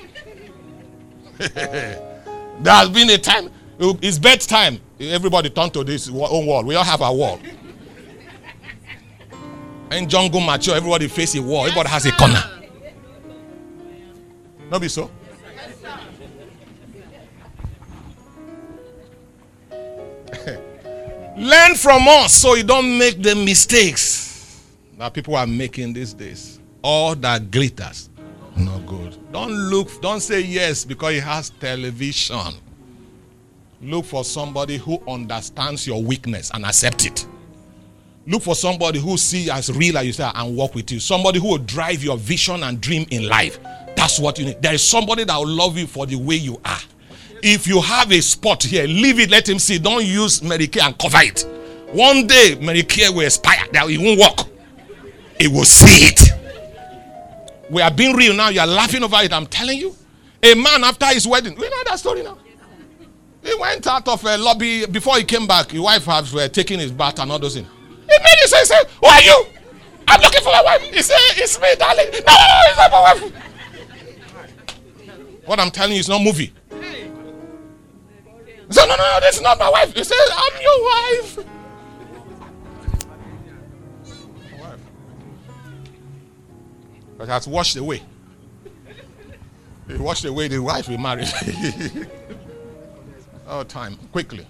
there 1.37 2.23
has 2.65 2.89
been 2.89 3.09
a 3.09 3.17
time, 3.17 3.49
it's 3.79 4.19
bedtime. 4.19 4.79
Everybody 5.09 5.49
turn 5.49 5.71
to 5.71 5.83
this 5.83 6.07
own 6.09 6.45
wall. 6.45 6.63
We 6.63 6.75
all 6.75 6.83
have 6.83 7.01
a 7.01 7.11
wall. 7.11 7.39
In 9.91 10.07
jungle 10.07 10.39
mature, 10.41 10.75
everybody 10.75 11.07
face 11.07 11.33
a 11.35 11.41
wall. 11.41 11.63
Everybody 11.63 11.89
has 11.89 12.05
a 12.05 12.11
corner. 12.11 12.43
No 14.69 14.79
be 14.79 14.87
so? 14.87 15.09
Learn 21.37 21.75
from 21.75 22.07
us 22.07 22.33
so 22.33 22.53
you 22.55 22.63
don't 22.63 22.97
make 22.97 23.21
the 23.21 23.35
mistakes 23.35 24.63
that 24.97 25.13
people 25.13 25.35
are 25.35 25.47
making 25.47 25.91
these 25.93 26.13
days. 26.13 26.59
All 26.83 27.15
that 27.15 27.49
glitters, 27.51 28.09
no 28.55 28.79
good. 28.79 29.17
Don't 29.31 29.51
look, 29.51 29.99
don't 30.01 30.21
say 30.21 30.41
yes 30.41 30.85
because 30.85 31.15
it 31.15 31.23
has 31.23 31.49
television. 31.49 32.53
Look 33.83 34.05
for 34.05 34.23
somebody 34.23 34.77
who 34.77 35.01
understands 35.07 35.87
your 35.87 36.03
weakness 36.03 36.51
and 36.53 36.65
accept 36.65 37.05
it. 37.05 37.25
Look 38.27 38.43
for 38.43 38.53
somebody 38.53 38.99
who 38.99 39.17
see 39.17 39.49
as 39.49 39.71
real 39.75 39.97
as 39.97 40.05
you 40.05 40.13
say 40.13 40.29
and 40.35 40.55
work 40.55 40.75
with 40.75 40.91
you. 40.91 40.99
Somebody 40.99 41.39
who 41.39 41.47
will 41.47 41.57
drive 41.57 42.03
your 42.03 42.17
vision 42.17 42.61
and 42.61 42.79
dream 42.79 43.07
in 43.09 43.27
life. 43.27 43.59
That's 43.95 44.19
what 44.19 44.37
you 44.37 44.45
need. 44.45 44.61
There 44.61 44.73
is 44.73 44.83
somebody 44.83 45.23
that 45.23 45.35
will 45.35 45.47
love 45.47 45.79
you 45.79 45.87
for 45.87 46.05
the 46.05 46.15
way 46.15 46.35
you 46.35 46.61
are. 46.63 46.79
If 47.41 47.65
you 47.65 47.81
have 47.81 48.11
a 48.11 48.21
spot 48.21 48.61
here, 48.61 48.85
leave 48.85 49.19
it, 49.19 49.31
let 49.31 49.49
him 49.49 49.57
see. 49.57 49.79
Don't 49.79 50.05
use 50.05 50.41
Medicare 50.41 50.83
and 50.83 50.97
cover 50.99 51.17
it. 51.21 51.47
One 51.91 52.27
day, 52.27 52.57
Medicare 52.59 53.09
will 53.09 53.25
expire. 53.25 53.65
That 53.73 53.89
it 53.89 53.97
won't 53.97 54.19
work. 54.19 54.47
It 55.39 55.47
will 55.47 55.65
see 55.65 56.05
it. 56.05 56.31
We 57.71 57.81
are 57.81 57.89
being 57.89 58.15
real 58.15 58.35
now. 58.35 58.49
You 58.49 58.59
are 58.59 58.67
laughing 58.67 59.03
over 59.03 59.17
it. 59.23 59.33
I'm 59.33 59.47
telling 59.47 59.79
you. 59.79 59.95
A 60.43 60.53
man 60.53 60.83
after 60.83 61.07
his 61.07 61.27
wedding, 61.27 61.55
we 61.55 61.67
know 61.67 61.83
that 61.85 61.97
story 61.97 62.21
now. 62.21 62.37
He 63.43 63.55
went 63.55 63.87
out 63.87 64.07
of 64.07 64.23
a 64.23 64.37
lobby 64.37 64.85
before 64.85 65.17
he 65.17 65.23
came 65.23 65.47
back. 65.47 65.71
His 65.71 65.81
wife 65.81 66.05
was 66.05 66.35
uh, 66.35 66.47
taking 66.49 66.77
his 66.79 66.91
bath 66.91 67.17
and 67.19 67.31
all 67.31 67.39
those 67.39 67.55
things. 67.55 67.67
He 68.07 68.09
it 68.09 68.49
say, 68.49 68.59
he 68.59 68.65
said, 68.65 68.83
Who 68.99 69.07
are 69.07 69.21
you? 69.21 69.45
I'm 70.07 70.21
looking 70.21 70.41
for 70.41 70.51
my 70.51 70.61
wife. 70.63 70.81
He 70.81 71.01
said, 71.01 71.17
It's 71.37 71.59
me, 71.59 71.73
darling. 71.77 72.05
No, 72.11 72.19
no, 72.19 72.19
no, 72.19 72.61
it's 72.67 72.77
not 72.77 72.91
my 72.91 73.01
wife. 73.01 73.23
What 75.45 75.59
I'm 75.59 75.71
telling 75.71 75.93
you 75.93 75.99
is 75.99 76.09
not 76.09 76.21
movie. 76.21 76.53
He 76.69 76.75
said, 78.73 78.85
No, 78.85 78.95
no, 78.95 78.97
no, 78.97 79.19
this 79.21 79.37
is 79.37 79.41
not 79.41 79.57
my 79.57 79.69
wife. 79.69 79.91
He 79.93 80.03
said, 80.03 80.17
I'm 80.31 80.61
your 80.61 80.83
wife. 80.83 81.39
But 87.17 87.27
has 87.27 87.47
washed 87.47 87.77
away. 87.77 88.03
He 89.87 89.95
washed 89.95 90.25
away 90.25 90.47
the 90.47 90.59
wife 90.59 90.85
he 90.87 90.97
married. 90.97 91.27
oh, 93.51 93.63
time. 93.63 93.97
Quickly. 94.11 94.47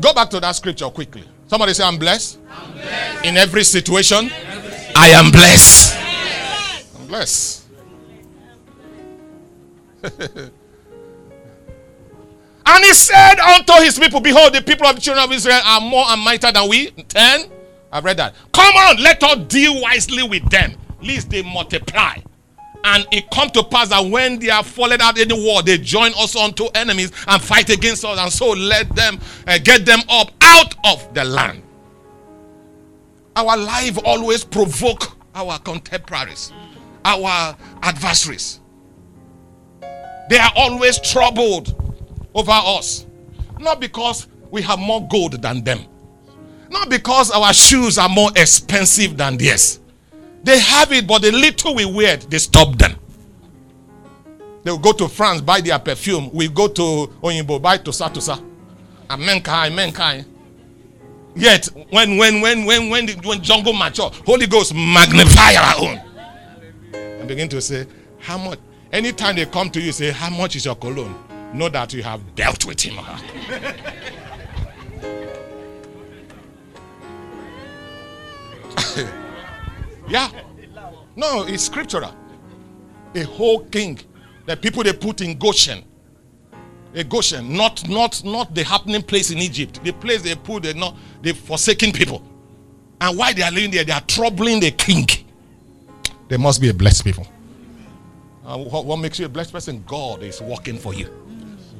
Go 0.00 0.14
back 0.14 0.30
to 0.30 0.40
that 0.40 0.52
scripture 0.52 0.88
quickly. 0.88 1.24
Somebody 1.48 1.74
say, 1.74 1.84
I'm 1.84 1.98
blessed. 1.98 2.38
I'm 2.50 2.72
blessed. 2.72 3.24
In 3.24 3.36
every 3.36 3.64
situation, 3.64 4.30
I 4.94 5.08
am 5.08 5.30
blessed. 5.30 5.96
I'm 6.98 7.06
blessed. 7.06 7.64
and 12.66 12.84
he 12.84 12.94
said 12.94 13.40
unto 13.40 13.72
his 13.82 13.98
people, 13.98 14.20
Behold, 14.20 14.54
the 14.54 14.62
people 14.62 14.86
of 14.86 14.94
the 14.94 15.00
children 15.00 15.24
of 15.24 15.32
Israel 15.32 15.60
are 15.64 15.80
more 15.80 16.04
and 16.08 16.22
mightier 16.22 16.52
than 16.52 16.68
we. 16.68 16.90
Ten. 16.90 17.50
I've 17.92 18.04
read 18.04 18.16
that. 18.18 18.34
Come 18.52 18.74
on, 18.76 19.02
let 19.02 19.22
us 19.22 19.38
deal 19.46 19.80
wisely 19.80 20.22
with 20.22 20.48
them, 20.50 20.74
lest 21.02 21.30
they 21.30 21.42
multiply. 21.42 22.16
And 22.88 23.04
it 23.10 23.28
come 23.32 23.50
to 23.50 23.64
pass 23.64 23.88
that 23.88 24.06
when 24.06 24.38
they 24.38 24.48
are 24.48 24.62
fallen 24.62 25.00
out 25.00 25.18
in 25.18 25.26
the 25.26 25.34
war, 25.34 25.60
they 25.60 25.76
join 25.76 26.12
us 26.14 26.36
unto 26.36 26.66
enemies 26.72 27.10
and 27.26 27.42
fight 27.42 27.68
against 27.68 28.04
us, 28.04 28.16
and 28.16 28.32
so 28.32 28.50
let 28.50 28.94
them 28.94 29.18
uh, 29.48 29.58
get 29.58 29.84
them 29.84 29.98
up 30.08 30.30
out 30.40 30.72
of 30.84 31.12
the 31.12 31.24
land. 31.24 31.62
Our 33.34 33.56
life 33.56 33.98
always 34.04 34.44
provoke 34.44 35.16
our 35.34 35.58
contemporaries, 35.58 36.52
our 37.04 37.56
adversaries. 37.82 38.60
They 40.30 40.38
are 40.38 40.52
always 40.54 41.00
troubled 41.00 41.74
over 42.34 42.52
us, 42.52 43.04
not 43.58 43.80
because 43.80 44.28
we 44.52 44.62
have 44.62 44.78
more 44.78 45.06
gold 45.08 45.42
than 45.42 45.64
them, 45.64 45.80
not 46.70 46.88
because 46.88 47.32
our 47.32 47.52
shoes 47.52 47.98
are 47.98 48.08
more 48.08 48.30
expensive 48.36 49.16
than 49.16 49.38
theirs 49.38 49.80
they 50.46 50.60
have 50.60 50.92
it, 50.92 51.08
but 51.08 51.22
the 51.22 51.32
little 51.32 51.74
we 51.74 51.84
wear, 51.84 52.16
they 52.16 52.38
stop 52.38 52.78
them. 52.78 52.94
They 54.62 54.70
will 54.70 54.78
go 54.78 54.92
to 54.92 55.08
France, 55.08 55.40
buy 55.40 55.60
their 55.60 55.78
perfume. 55.80 56.30
We 56.32 56.46
go 56.48 56.68
to 56.68 56.82
Oyinbo, 57.20 57.60
buy 57.60 57.78
Tosa 57.78 58.08
Tosa. 58.08 58.38
Menkai, 59.08 59.70
Menkai. 59.72 60.24
Yet, 61.34 61.66
when 61.90 62.16
when 62.16 62.40
when 62.40 62.64
when 62.64 62.88
when 62.90 63.06
the, 63.06 63.14
when 63.24 63.42
jungle 63.42 63.72
mature, 63.72 64.10
Holy 64.24 64.46
Ghost 64.46 64.72
magnify 64.72 65.54
our 65.56 65.74
own. 65.80 66.00
And 66.94 67.26
begin 67.28 67.48
to 67.48 67.60
say, 67.60 67.86
how 68.20 68.38
much? 68.38 68.60
Anytime 68.92 69.34
they 69.34 69.46
come 69.46 69.68
to 69.70 69.80
you, 69.80 69.90
say, 69.90 70.12
how 70.12 70.30
much 70.30 70.54
is 70.54 70.64
your 70.64 70.76
cologne? 70.76 71.14
Know 71.54 71.68
that 71.70 71.92
you 71.92 72.04
have 72.04 72.20
dealt 72.36 72.64
with 72.64 72.80
him 72.80 72.98
Yeah. 80.08 80.30
No, 81.16 81.44
it's 81.46 81.64
scriptural. 81.64 82.14
A 83.14 83.22
whole 83.22 83.64
king. 83.64 83.98
The 84.46 84.56
people 84.56 84.82
they 84.82 84.92
put 84.92 85.20
in 85.20 85.38
Goshen. 85.38 85.84
A 86.94 87.04
Goshen, 87.04 87.52
not 87.54 87.88
not 87.88 88.24
not 88.24 88.54
the 88.54 88.64
happening 88.64 89.02
place 89.02 89.30
in 89.30 89.38
Egypt. 89.38 89.82
The 89.84 89.92
place 89.92 90.22
they 90.22 90.34
put 90.34 90.62
the 90.62 90.74
not 90.74 90.96
the 91.22 91.32
forsaken 91.32 91.92
people. 91.92 92.22
And 93.00 93.18
why 93.18 93.32
they 93.32 93.42
are 93.42 93.50
living 93.50 93.70
there, 93.70 93.84
they 93.84 93.92
are 93.92 94.00
troubling 94.02 94.60
the 94.60 94.70
king. 94.70 95.06
They 96.28 96.36
must 96.36 96.60
be 96.60 96.68
a 96.70 96.74
blessed 96.74 97.04
people. 97.04 97.26
Uh, 98.44 98.58
what, 98.58 98.84
what 98.84 98.96
makes 98.98 99.18
you 99.18 99.26
a 99.26 99.28
blessed 99.28 99.52
person? 99.52 99.82
God 99.86 100.22
is 100.22 100.40
working 100.40 100.78
for 100.78 100.94
you. 100.94 101.08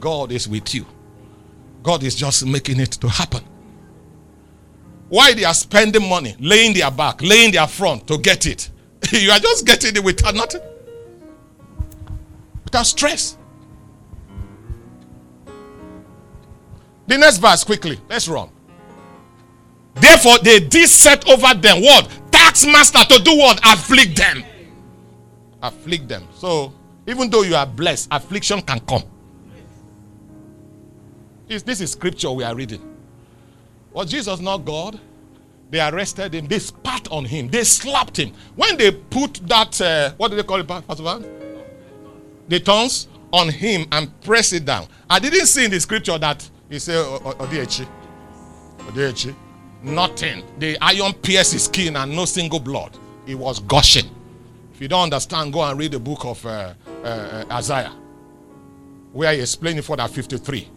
God 0.00 0.32
is 0.32 0.48
with 0.48 0.74
you. 0.74 0.84
God 1.82 2.02
is 2.02 2.14
just 2.14 2.44
making 2.44 2.80
it 2.80 2.92
to 2.92 3.08
happen. 3.08 3.42
Why 5.08 5.34
they 5.34 5.44
are 5.44 5.54
spending 5.54 6.08
money, 6.08 6.34
laying 6.40 6.74
their 6.74 6.90
back, 6.90 7.22
laying 7.22 7.52
their 7.52 7.66
front 7.66 8.06
to 8.08 8.18
get 8.18 8.46
it. 8.46 8.70
you 9.12 9.30
are 9.30 9.38
just 9.38 9.66
getting 9.66 9.94
it 9.94 10.02
without 10.02 10.34
nothing. 10.34 10.60
Without 12.64 12.86
stress. 12.86 13.38
The 17.06 17.16
next 17.18 17.38
verse, 17.38 17.62
quickly. 17.62 18.00
Let's 18.08 18.26
run. 18.26 18.50
Therefore, 19.94 20.38
they 20.42 20.60
did 20.60 20.88
set 20.88 21.28
over 21.28 21.54
them 21.54 21.82
what? 21.82 22.10
Tax 22.32 22.66
master 22.66 22.98
to 23.04 23.22
do 23.22 23.36
what? 23.36 23.60
Afflict 23.64 24.16
them. 24.16 24.44
Afflict 25.62 26.08
them. 26.08 26.26
So, 26.34 26.72
even 27.06 27.30
though 27.30 27.42
you 27.42 27.54
are 27.54 27.66
blessed, 27.66 28.08
affliction 28.10 28.60
can 28.60 28.80
come. 28.80 29.04
This, 31.46 31.62
this 31.62 31.80
is 31.80 31.92
scripture 31.92 32.32
we 32.32 32.42
are 32.42 32.54
reading. 32.54 32.95
Was 33.96 34.10
Jesus 34.10 34.40
not 34.40 34.58
God? 34.58 35.00
They 35.70 35.80
arrested 35.80 36.34
him. 36.34 36.46
They 36.46 36.58
spat 36.58 37.08
on 37.10 37.24
him. 37.24 37.48
They 37.48 37.64
slapped 37.64 38.18
him. 38.18 38.30
When 38.54 38.76
they 38.76 38.92
put 38.92 39.40
that, 39.48 39.80
uh, 39.80 40.12
what 40.18 40.28
do 40.28 40.36
they 40.36 40.42
call 40.42 40.60
it, 40.60 40.68
Pastor 40.68 41.02
Van? 41.02 41.24
The 42.46 42.60
tongues 42.60 43.08
on 43.32 43.48
him 43.48 43.86
and 43.90 44.20
press 44.20 44.52
it 44.52 44.66
down. 44.66 44.86
I 45.08 45.18
didn't 45.18 45.46
see 45.46 45.64
in 45.64 45.70
the 45.70 45.80
scripture 45.80 46.18
that 46.18 46.46
he 46.68 46.78
said, 46.78 47.02
Odiechi. 47.06 47.88
Odiechi. 48.80 49.34
Nothing. 49.82 50.44
The 50.58 50.76
iron 50.82 51.14
pierced 51.14 51.54
his 51.54 51.64
skin 51.64 51.96
and 51.96 52.14
no 52.14 52.26
single 52.26 52.60
blood. 52.60 52.98
It 53.26 53.34
was 53.34 53.60
gushing. 53.60 54.10
If 54.74 54.80
you 54.82 54.88
don't 54.88 55.04
understand, 55.04 55.54
go 55.54 55.62
and 55.62 55.78
read 55.78 55.92
the 55.92 56.00
book 56.00 56.26
of 56.26 56.44
uh, 56.44 56.74
uh, 57.02 57.44
Isaiah, 57.50 57.94
where 59.14 59.32
he 59.32 59.40
explained 59.40 59.78
it 59.78 59.86
for 59.86 59.96
that 59.96 60.10
53 60.10 60.68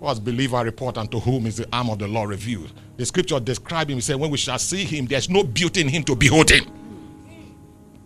was 0.00 0.20
believer 0.20 0.62
report 0.62 0.96
and 0.98 1.10
to 1.10 1.20
whom 1.20 1.46
is 1.46 1.56
the 1.56 1.68
arm 1.72 1.90
of 1.90 1.98
the 1.98 2.06
Lord 2.06 2.30
revealed. 2.30 2.72
The 2.96 3.06
scripture 3.06 3.40
describes 3.40 3.90
him, 3.92 4.00
said, 4.00 4.16
when 4.16 4.30
we 4.30 4.36
shall 4.36 4.58
see 4.58 4.84
him, 4.84 5.06
there's 5.06 5.30
no 5.30 5.42
beauty 5.42 5.80
in 5.80 5.88
him 5.88 6.02
to 6.04 6.14
behold 6.14 6.50
him. 6.50 6.66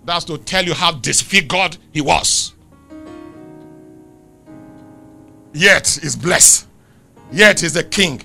That's 0.04 0.24
to 0.26 0.38
tell 0.38 0.64
you 0.64 0.74
how 0.74 0.92
disfigured 0.92 1.76
he 1.92 2.00
was. 2.00 2.54
Yet 5.52 5.98
he's 6.00 6.16
blessed. 6.16 6.68
Yet 7.32 7.60
he's 7.60 7.76
a 7.76 7.84
king. 7.84 8.22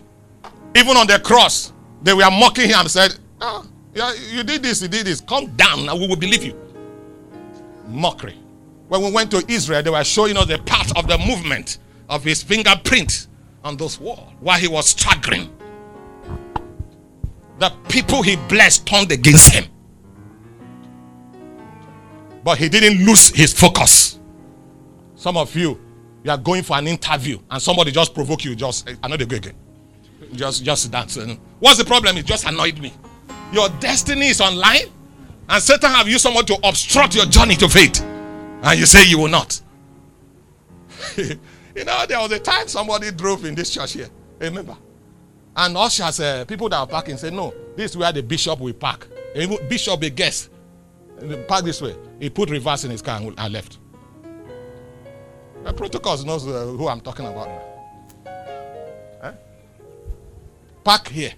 Even 0.76 0.96
on 0.98 1.08
the 1.08 1.20
cross, 1.20 1.74
they 2.04 2.14
were 2.14 2.30
mocking 2.32 2.70
him 2.70 2.80
and 2.80 2.92
said, 2.92 3.16
oh, 3.42 3.66
yeah, 3.94 4.14
you 4.32 4.44
did 4.44 4.62
this, 4.62 4.82
you 4.82 4.88
did 4.88 5.06
this. 5.08 5.22
Come 5.22 5.48
down 5.56 5.90
and 5.90 6.00
we 6.00 6.08
will 6.08 6.16
believe 6.16 6.44
you. 6.44 6.60
Mockery. 7.88 8.38
When 8.88 9.02
we 9.02 9.12
went 9.12 9.32
to 9.32 9.44
Israel, 9.48 9.82
they 9.82 9.90
were 9.90 10.04
showing 10.04 10.38
us 10.38 10.46
the 10.48 10.60
part 10.60 10.96
of 10.98 11.08
the 11.08 11.18
movement 11.18 11.80
of 12.10 12.24
his 12.24 12.44
fingerprint 12.44 13.28
on 13.66 13.76
those 13.76 14.00
walls 14.00 14.32
while 14.40 14.60
he 14.60 14.68
was 14.68 14.88
staggering. 14.90 15.52
The 17.58 17.72
people 17.90 18.22
he 18.22 18.36
blessed 18.36 18.86
turned 18.86 19.12
against 19.12 19.54
him. 19.54 19.66
But 22.44 22.60
he 22.60 22.70
didn't 22.70 23.04
lose 23.06 23.30
his 23.30 23.52
focus. 23.52 24.20
Some 25.16 25.36
of 25.36 25.54
you, 25.56 25.82
you 26.24 26.32
are 26.32 26.38
going 26.38 26.62
for 26.62 26.78
an 26.78 26.88
interview 26.88 27.40
and 27.50 27.62
somebody 27.62 27.92
just 27.92 28.14
provoke 28.14 28.46
you, 28.46 28.56
just 28.56 28.88
another 29.04 29.26
go 29.26 29.36
again. 29.36 29.56
Just 30.34 30.64
just 30.64 30.92
dance. 30.92 31.18
What's 31.60 31.78
the 31.78 31.86
problem? 31.86 32.18
It 32.18 32.26
just 32.26 32.46
annoyed 32.46 32.80
me. 32.80 32.94
Your 33.52 33.70
destiny 33.80 34.28
is 34.28 34.42
online, 34.42 34.88
and 35.48 35.62
Satan 35.64 35.92
have 35.92 36.08
used 36.08 36.22
someone 36.24 36.46
to 36.46 36.58
obstruct 36.64 37.16
your 37.16 37.26
journey 37.26 37.56
to 37.56 37.70
faith. 37.70 38.02
And 38.02 38.80
you 38.80 38.86
say 38.86 39.08
you 39.08 39.20
will 39.20 39.28
not. 39.28 39.62
you 41.76 41.84
know, 41.84 42.06
there 42.08 42.20
was 42.20 42.32
a 42.32 42.40
time 42.40 42.68
somebody 42.68 43.12
drove 43.12 43.46
in 43.46 43.56
this 43.56 43.70
church 43.70 43.94
here. 43.94 44.10
Remember? 44.40 44.78
And 45.56 45.78
ushers, 45.78 46.20
uh, 46.20 46.46
people 46.46 46.70
that 46.70 46.78
are 46.78 46.88
parking, 46.88 47.18
say, 47.18 47.32
no, 47.32 47.54
this 47.76 47.92
is 47.92 47.98
where 47.98 48.12
the 48.12 48.22
bishop 48.22 48.60
will 48.60 48.74
park. 48.74 49.08
And 49.36 49.58
bishop, 49.70 50.02
a 50.02 50.10
guest, 50.10 50.50
park 51.48 51.66
this 51.66 51.82
way. 51.82 51.96
He 52.20 52.30
put 52.30 52.50
reverse 52.50 52.84
in 52.84 52.92
his 52.92 53.02
car 53.02 53.20
and 53.20 53.54
left. 53.54 53.80
The 55.64 55.74
protocol 55.74 56.18
knows 56.24 56.48
uh, 56.48 56.66
who 56.66 56.88
I'm 56.88 57.02
talking 57.02 57.26
about. 57.26 57.48
Eh? 59.24 59.32
Park 60.84 61.08
here. 61.08 61.34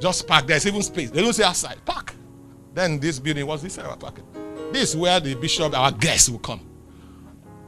Just 0.00 0.26
park. 0.26 0.46
There's 0.46 0.66
even 0.66 0.82
space. 0.82 1.10
They 1.10 1.20
don't 1.20 1.32
say 1.32 1.44
outside. 1.44 1.84
Park. 1.84 2.14
Then 2.72 3.00
this 3.00 3.18
building, 3.18 3.46
was 3.46 3.62
this 3.62 3.74
side 3.74 3.98
parking? 3.98 4.24
This 4.72 4.90
is 4.90 4.96
where 4.96 5.18
the 5.18 5.34
bishop, 5.34 5.76
our 5.76 5.90
guests, 5.90 6.28
will 6.28 6.38
come. 6.38 6.60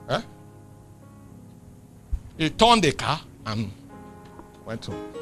Eh? 0.08 0.20
He 2.40 2.48
turned 2.48 2.82
the 2.82 2.92
car 2.92 3.20
and 3.44 3.70
went 4.64 4.86
home. 4.86 5.12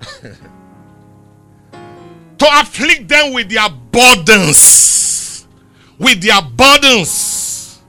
to 2.38 2.46
afflict 2.60 3.08
them 3.08 3.32
with 3.32 3.50
their 3.50 3.68
burdens. 3.68 5.44
With 5.98 6.22
their 6.22 6.40
burdens. 6.40 7.80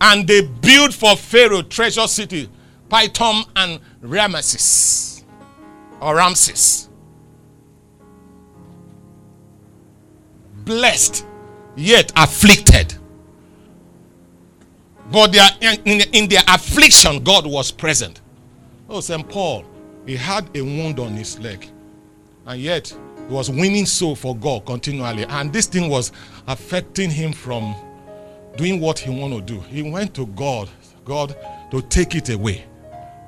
And 0.00 0.28
they 0.28 0.42
built 0.42 0.94
for 0.94 1.16
Pharaoh 1.16 1.62
treasure 1.62 2.06
city, 2.06 2.48
Pithom 2.88 3.44
and 3.56 3.80
Ramesses. 4.00 5.24
Or 6.00 6.14
Ramses. 6.14 6.88
Blessed, 10.64 11.26
yet 11.74 12.12
afflicted. 12.14 12.94
But 15.10 15.36
in, 15.60 16.00
in 16.12 16.28
their 16.28 16.42
affliction, 16.48 17.22
God 17.22 17.46
was 17.46 17.70
present. 17.70 18.20
Oh, 18.88 19.00
St. 19.00 19.28
Paul, 19.28 19.64
he 20.06 20.16
had 20.16 20.48
a 20.56 20.62
wound 20.62 20.98
on 20.98 21.12
his 21.12 21.38
leg. 21.38 21.68
And 22.46 22.60
yet, 22.60 22.88
he 23.28 23.34
was 23.34 23.50
winning 23.50 23.86
soul 23.86 24.14
for 24.14 24.36
God 24.36 24.66
continually. 24.66 25.24
And 25.24 25.52
this 25.52 25.66
thing 25.66 25.88
was 25.88 26.12
affecting 26.46 27.10
him 27.10 27.32
from 27.32 27.74
doing 28.56 28.80
what 28.80 28.98
he 28.98 29.10
wanted 29.10 29.46
to 29.46 29.54
do. 29.54 29.60
He 29.60 29.82
went 29.82 30.14
to 30.14 30.26
God, 30.26 30.68
God, 31.04 31.36
to 31.70 31.82
take 31.82 32.14
it 32.14 32.28
away. 32.30 32.64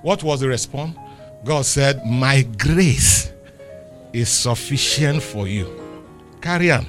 What 0.03 0.23
was 0.23 0.41
the 0.41 0.49
response? 0.49 0.97
God 1.45 1.65
said, 1.65 2.05
My 2.05 2.43
grace 2.59 3.33
is 4.13 4.29
sufficient 4.29 5.23
for 5.23 5.47
you. 5.49 5.81
Carry 6.41 6.71
on. 6.71 6.87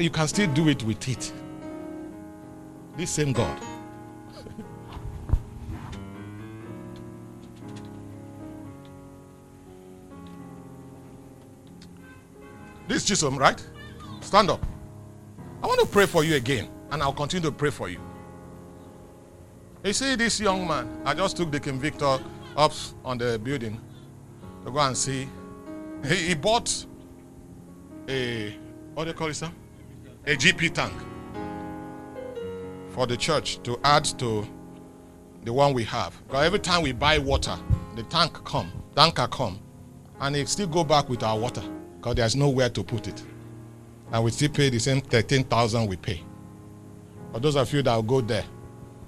You 0.00 0.10
can 0.10 0.28
still 0.28 0.52
do 0.52 0.68
it 0.68 0.82
with 0.84 1.08
it. 1.08 1.32
This 2.96 3.10
same 3.10 3.32
God. 3.32 3.60
This 12.88 13.04
Jesus, 13.04 13.32
right? 13.34 13.62
Stand 14.20 14.50
up. 14.50 14.64
I 15.62 15.66
want 15.66 15.78
to 15.80 15.86
pray 15.86 16.06
for 16.06 16.24
you 16.24 16.34
again, 16.34 16.68
and 16.90 17.02
I'll 17.02 17.12
continue 17.12 17.48
to 17.48 17.54
pray 17.56 17.70
for 17.70 17.88
you. 17.88 18.00
You 19.84 19.92
see, 19.92 20.16
this 20.16 20.40
young 20.40 20.66
man, 20.66 21.00
I 21.04 21.14
just 21.14 21.36
took 21.36 21.50
the 21.50 21.60
convictor 21.60 22.18
up 22.56 22.72
on 23.04 23.18
the 23.18 23.38
building 23.38 23.80
to 24.64 24.70
go 24.70 24.78
and 24.80 24.96
see. 24.96 25.28
He, 26.04 26.14
he 26.14 26.34
bought 26.34 26.84
a, 28.08 28.56
what 28.94 29.04
do 29.04 29.10
you 29.10 29.14
call 29.14 29.28
it, 29.28 29.34
sir? 29.34 29.50
A 30.26 30.36
GP 30.36 30.74
tank 30.74 30.92
for 32.90 33.06
the 33.06 33.16
church 33.16 33.62
to 33.62 33.78
add 33.84 34.04
to 34.04 34.46
the 35.44 35.52
one 35.52 35.72
we 35.74 35.84
have. 35.84 36.20
Because 36.26 36.44
every 36.46 36.58
time 36.58 36.82
we 36.82 36.92
buy 36.92 37.18
water, 37.18 37.56
the 37.96 38.02
tank 38.04 38.32
come, 38.44 38.70
tanker 38.94 39.26
come, 39.28 39.58
and 40.20 40.36
it 40.36 40.48
still 40.48 40.66
go 40.66 40.84
back 40.84 41.08
with 41.08 41.22
our 41.22 41.38
water 41.38 41.62
because 41.96 42.14
there's 42.14 42.36
nowhere 42.36 42.68
to 42.70 42.82
put 42.82 43.08
it. 43.08 43.22
And 44.12 44.24
we 44.24 44.30
still 44.30 44.48
pay 44.50 44.70
the 44.70 44.78
same 44.78 45.00
13,000 45.00 45.86
we 45.86 45.96
pay. 45.96 46.22
For 47.32 47.40
those 47.40 47.56
of 47.56 47.72
you 47.72 47.82
that 47.82 47.94
will 47.94 48.02
go 48.02 48.20
there, 48.20 48.44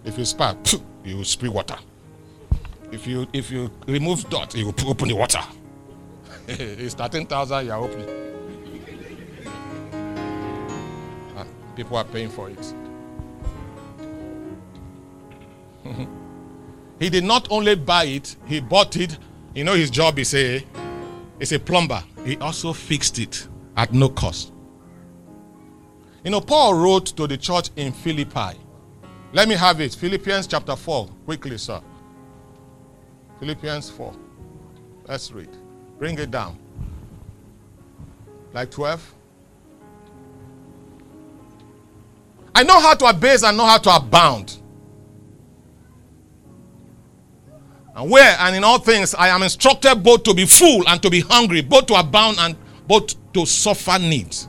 if 0.05 0.17
you 0.19 0.25
spark, 0.25 0.57
you 1.05 1.17
will 1.19 1.25
spray 1.25 1.49
water. 1.49 1.77
If 2.93 3.07
you 3.07 3.27
if 3.33 3.51
you 3.51 3.71
remove 3.87 4.29
dot, 4.29 4.55
you 4.55 4.67
will 4.67 4.75
open 4.87 5.09
the 5.09 5.17
water. 5.17 5.41
it's 6.49 6.95
13,000 6.95 7.67
you 7.67 7.73
are 7.73 7.79
opening. 7.81 8.09
And 11.37 11.49
people 11.75 11.97
are 11.97 12.05
paying 12.05 12.29
for 12.29 12.51
it. 12.51 12.75
He 16.99 17.11
did 17.11 17.25
not 17.25 17.49
only 17.51 17.75
buy 17.75 18.05
it, 18.05 18.37
he 18.47 18.61
bought 18.61 18.97
it. 18.97 19.19
You 19.55 19.65
know 19.65 19.75
his 19.75 19.91
job 19.91 20.19
is 20.19 20.35
a 20.35 20.65
is 21.41 21.53
a 21.53 21.59
plumber 21.59 22.03
he 22.25 22.37
also 22.39 22.73
fixed 22.73 23.19
it 23.19 23.49
at 23.77 23.93
no 23.93 24.09
cost. 24.09 24.53
You 26.25 26.31
know, 26.31 26.41
Paul 26.41 26.75
wrote 26.75 27.07
to 27.17 27.27
the 27.27 27.37
church 27.37 27.71
in 27.77 27.93
Philippi. 27.93 28.59
Let 29.33 29.49
me 29.49 29.57
have 29.57 29.81
it. 29.81 29.95
Philippians 29.95 30.47
chapter 30.47 30.77
4. 30.77 31.09
Quickly, 31.25 31.59
sir. 31.59 31.81
Philippians 33.41 33.91
4. 33.91 34.15
Let's 35.07 35.33
read. 35.33 35.49
Bring 35.99 36.19
it 36.19 36.31
down. 36.31 36.59
Like 38.53 38.71
12. 38.71 39.15
I 42.55 42.63
know 42.63 42.79
how 42.79 42.95
to 42.95 43.07
abase 43.07 43.43
and 43.43 43.57
know 43.57 43.65
how 43.67 43.79
to 43.79 43.97
abound. 43.97 44.59
And 47.95 48.11
where 48.11 48.37
and 48.41 48.57
in 48.57 48.65
all 48.65 48.79
things 48.79 49.15
I 49.15 49.29
am 49.29 49.43
instructed 49.43 50.03
both 50.03 50.23
to 50.25 50.35
be 50.35 50.47
full 50.47 50.89
and 50.89 51.03
to 51.03 51.11
be 51.11 51.21
hungry, 51.21 51.61
both 51.61 51.87
to 51.87 51.95
abound 51.95 52.39
and 52.41 52.57
both 52.87 53.15
to 53.35 53.47
suffer 53.47 53.99
needs. 53.99 54.49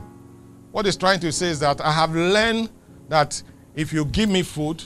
What 0.72 0.86
he's 0.86 0.96
trying 0.96 1.20
to 1.20 1.30
say 1.30 1.48
is 1.48 1.60
that 1.60 1.80
I 1.80 1.92
have 1.92 2.14
learned 2.14 2.70
that 3.08 3.42
if 3.74 3.92
you 3.92 4.04
give 4.06 4.28
me 4.28 4.42
food, 4.42 4.82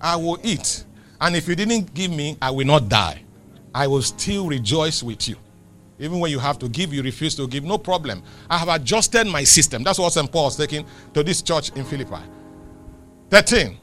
I 0.00 0.16
will 0.16 0.38
eat. 0.42 0.84
And 1.20 1.36
if 1.36 1.46
you 1.48 1.54
didn't 1.54 1.92
give 1.92 2.10
me, 2.10 2.36
I 2.40 2.50
will 2.50 2.66
not 2.66 2.88
die. 2.88 3.22
I 3.74 3.86
will 3.86 4.02
still 4.02 4.46
rejoice 4.46 5.02
with 5.02 5.28
you. 5.28 5.36
Even 5.98 6.18
when 6.18 6.30
you 6.30 6.38
have 6.38 6.58
to 6.60 6.68
give, 6.68 6.94
you 6.94 7.02
refuse 7.02 7.34
to 7.36 7.46
give, 7.46 7.62
no 7.62 7.76
problem. 7.76 8.22
I 8.48 8.56
have 8.56 8.68
adjusted 8.68 9.26
my 9.26 9.44
system. 9.44 9.82
That's 9.82 9.98
what 9.98 10.12
St. 10.12 10.32
Paul 10.32 10.48
is 10.48 10.56
taking 10.56 10.86
to 11.12 11.22
this 11.22 11.42
church 11.42 11.70
in 11.76 11.84
Philippi. 11.84 12.22
13. 13.28 13.76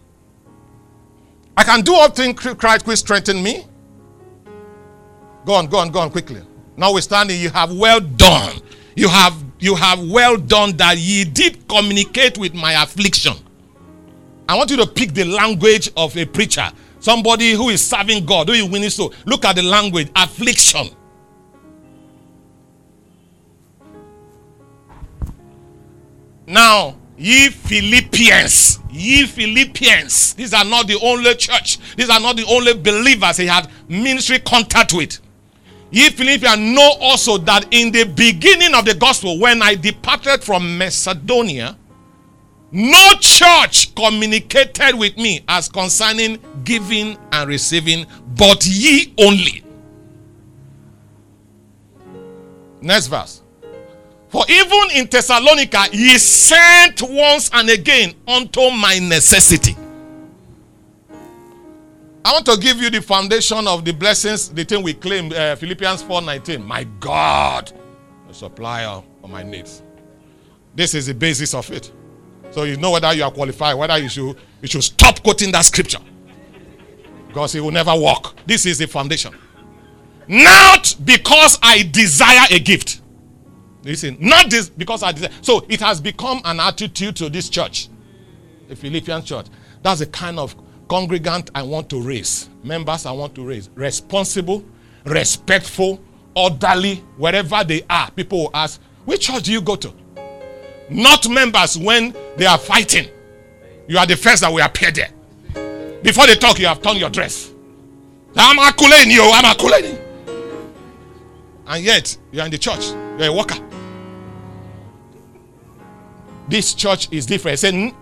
I 1.55 1.64
can 1.64 1.82
do 1.82 1.93
all 1.93 2.10
things 2.10 2.39
Christ 2.39 2.88
will 2.88 2.95
strengthen 2.95 3.43
me. 3.43 3.66
Go 5.48 5.54
on, 5.54 5.68
go 5.68 5.78
on, 5.78 5.91
go 5.91 6.00
on 6.00 6.12
quickly. 6.12 6.41
Notwithstanding, 6.76 7.39
you 7.39 7.50
have 7.52 7.74
well 7.74 8.02
done. 8.02 8.60
You 8.98 9.08
have 9.08 9.34
you 9.62 9.76
have 9.76 10.06
well 10.10 10.36
done 10.36 10.76
that 10.76 10.98
ye 10.98 11.24
did 11.24 11.66
communicate 11.70 12.38
with 12.38 12.54
my 12.54 12.84
affliction. 12.84 13.32
I 14.50 14.58
want 14.58 14.72
you 14.72 14.76
to 14.76 14.86
pick 14.86 15.14
the 15.14 15.24
language 15.24 15.89
of 15.95 16.18
a 16.18 16.26
preacher, 16.26 16.70
somebody 17.00 17.54
who 17.54 17.70
is 17.70 17.82
serving 17.82 18.26
God, 18.26 18.50
who 18.50 18.56
is 18.56 18.66
winning 18.66 18.89
so. 18.89 19.14
Look 19.26 19.45
at 19.45 19.56
the 19.56 19.64
language, 19.64 20.10
affliction. 20.18 20.89
Now, 26.45 26.98
ye 27.18 27.52
Philippians, 27.52 28.80
ye 28.91 29.26
Philippians, 29.26 30.34
these 30.34 30.54
are 30.54 30.66
not 30.66 30.88
the 30.88 31.00
only 31.02 31.34
church, 31.36 31.80
these 31.95 32.10
are 32.10 32.20
not 32.20 32.36
the 32.36 32.45
only 32.50 32.74
believers 32.74 33.38
he 33.38 33.45
had 33.45 33.70
ministry 33.88 34.39
contact 34.39 34.93
with. 34.93 35.22
Ye 35.89 36.09
Philippians 36.09 36.59
know 36.75 36.93
also 36.99 37.38
that 37.39 37.67
in 37.71 37.91
the 37.91 38.03
beginning 38.03 38.75
of 38.75 38.85
the 38.85 38.93
gospel, 38.93 39.39
when 39.39 39.61
I 39.61 39.75
departed 39.75 40.43
from 40.43 40.77
Macedonia, 40.77 41.77
no 42.71 43.13
church 43.21 43.95
communicated 43.95 44.95
with 44.95 45.15
me 45.17 45.43
as 45.47 45.69
concerning 45.69 46.39
giving 46.65 47.17
and 47.31 47.49
receiving, 47.49 48.05
but 48.35 48.65
ye 48.65 49.13
only. 49.17 49.63
Next 52.81 53.07
verse. 53.07 53.41
For 54.27 54.43
even 54.49 54.91
in 54.93 55.07
Thessalonica, 55.07 55.85
ye 55.93 56.17
sent 56.17 57.01
once 57.01 57.49
and 57.53 57.69
again 57.69 58.13
unto 58.27 58.69
my 58.71 58.99
necessity. 58.99 59.75
I 62.28 62.34
want 62.34 62.45
to 62.47 62.57
give 62.57 62.82
you 62.82 62.89
the 62.89 63.01
foundation 63.01 63.65
of 63.69 63.86
the 63.86 63.93
blessings, 63.93 64.49
the 64.49 64.65
thing 64.65 64.84
we 64.84 64.93
claim, 64.93 65.32
uh, 65.34 65.55
Philippians 65.55 66.03
4:19. 66.03 66.61
My 66.61 66.84
God, 66.99 67.71
the 68.28 68.34
supplier 68.34 69.01
of 69.23 69.30
my 69.30 69.43
needs. 69.43 69.82
This 70.75 70.93
is 70.93 71.05
the 71.05 71.13
basis 71.13 71.53
of 71.53 71.71
it. 71.71 71.89
So 72.51 72.63
you 72.63 72.75
know 72.75 72.91
whether 72.91 73.13
you 73.13 73.23
are 73.23 73.32
qualified, 73.32 73.78
whether 73.78 73.97
you 73.97 74.09
should 74.09 74.36
you 74.61 74.67
should 74.67 74.84
stop 74.84 75.23
quoting 75.23 75.53
that 75.53 75.63
scripture. 75.63 76.01
Because 77.30 77.55
it 77.55 77.61
will 77.61 77.71
never 77.71 77.95
work. 77.97 78.36
This 78.45 78.65
is 78.65 78.78
the 78.78 78.88
foundation. 78.88 79.34
Not 80.28 80.97
because 81.05 81.57
I 81.63 81.84
desire 81.84 82.47
a 82.51 82.59
gift. 82.59 82.99
Listen, 83.84 84.17
not 84.19 84.49
this 84.49 84.69
because 84.69 85.01
I 85.01 85.13
desire. 85.13 85.32
So 85.41 85.65
it 85.69 85.80
has 85.80 86.01
become 86.01 86.41
an 86.43 86.59
attitude 86.59 87.15
to 87.15 87.30
this 87.30 87.47
church, 87.47 87.88
the 88.67 88.75
Philippian 88.75 89.23
church. 89.23 89.45
That's 89.82 90.01
the 90.01 90.07
kind 90.07 90.38
of 90.39 90.57
congregant 90.88 91.49
I 91.53 91.63
want 91.63 91.89
to 91.89 92.01
raise, 92.01 92.49
members 92.63 93.05
I 93.05 93.11
want 93.11 93.35
to 93.35 93.45
raise. 93.45 93.69
Responsible, 93.75 94.63
respectful, 95.05 96.01
orderly, 96.35 96.97
wherever 97.17 97.63
they 97.63 97.83
are. 97.89 98.11
People 98.11 98.39
will 98.39 98.51
ask, 98.53 98.81
Which 99.05 99.27
church 99.27 99.43
do 99.43 99.51
you 99.51 99.61
go 99.61 99.75
to? 99.75 99.93
Not 100.89 101.29
members 101.29 101.77
when 101.77 102.15
they 102.38 102.45
are 102.45 102.57
fighting. 102.57 103.07
You 103.88 103.97
are 103.97 104.05
the 104.05 104.15
first 104.17 104.41
that 104.41 104.51
will 104.51 104.63
appear 104.63 104.91
there. 104.91 105.09
Before 106.03 106.27
they 106.27 106.35
talk, 106.35 106.59
you 106.59 106.67
have 106.67 106.81
turned 106.81 106.99
your 106.99 107.09
dress. 107.09 107.51
I'm 108.35 108.59
accolating 108.59 109.11
oh, 109.13 109.25
you, 109.25 109.31
I'm 109.33 109.45
accolating. 109.45 109.97
And 111.65 111.83
yet, 111.83 112.17
you 112.31 112.39
are 112.39 112.45
in 112.45 112.51
the 112.51 112.57
church, 112.57 112.85
you're 113.17 113.29
a 113.29 113.33
worker. 113.33 113.57
This 116.47 116.73
church 116.73 117.09
is 117.11 117.25
different. 117.25 117.59
Say, 117.59 117.93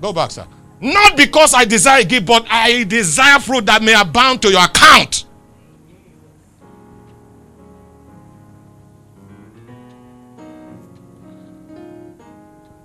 go 0.00 0.12
back, 0.12 0.30
sir. 0.30 0.46
Not 0.84 1.16
because 1.16 1.54
I 1.54 1.64
desire 1.64 2.04
gift, 2.04 2.26
but 2.26 2.46
I 2.50 2.84
desire 2.84 3.40
fruit 3.40 3.64
that 3.64 3.82
may 3.82 3.98
abound 3.98 4.42
to 4.42 4.50
your 4.50 4.62
account. 4.62 5.24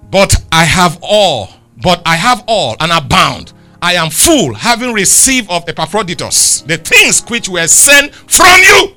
But 0.10 0.34
I 0.50 0.64
have 0.64 0.98
all, 1.02 1.50
but 1.84 2.02
I 2.06 2.16
have 2.16 2.46
all 2.48 2.78
and 2.80 2.90
abound. 2.94 3.52
I 3.82 3.96
am 3.96 4.10
full, 4.10 4.54
having 4.54 4.94
received 4.94 5.52
of 5.52 5.68
Epaphroditus 5.68 6.62
the 6.62 6.78
things 6.78 7.22
which 7.30 7.50
were 7.50 7.68
sent 7.68 8.16
from 8.16 8.62
you. 8.62 8.96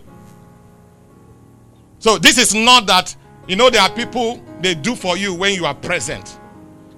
So 1.98 2.18
this 2.18 2.38
is 2.38 2.54
not 2.54 2.86
that, 2.86 3.16
you 3.48 3.56
know, 3.56 3.68
there 3.68 3.82
are 3.82 3.90
people 3.90 4.40
they 4.60 4.76
do 4.76 4.94
for 4.94 5.16
you 5.16 5.34
when 5.34 5.54
you 5.54 5.66
are 5.66 5.74
present. 5.74 6.38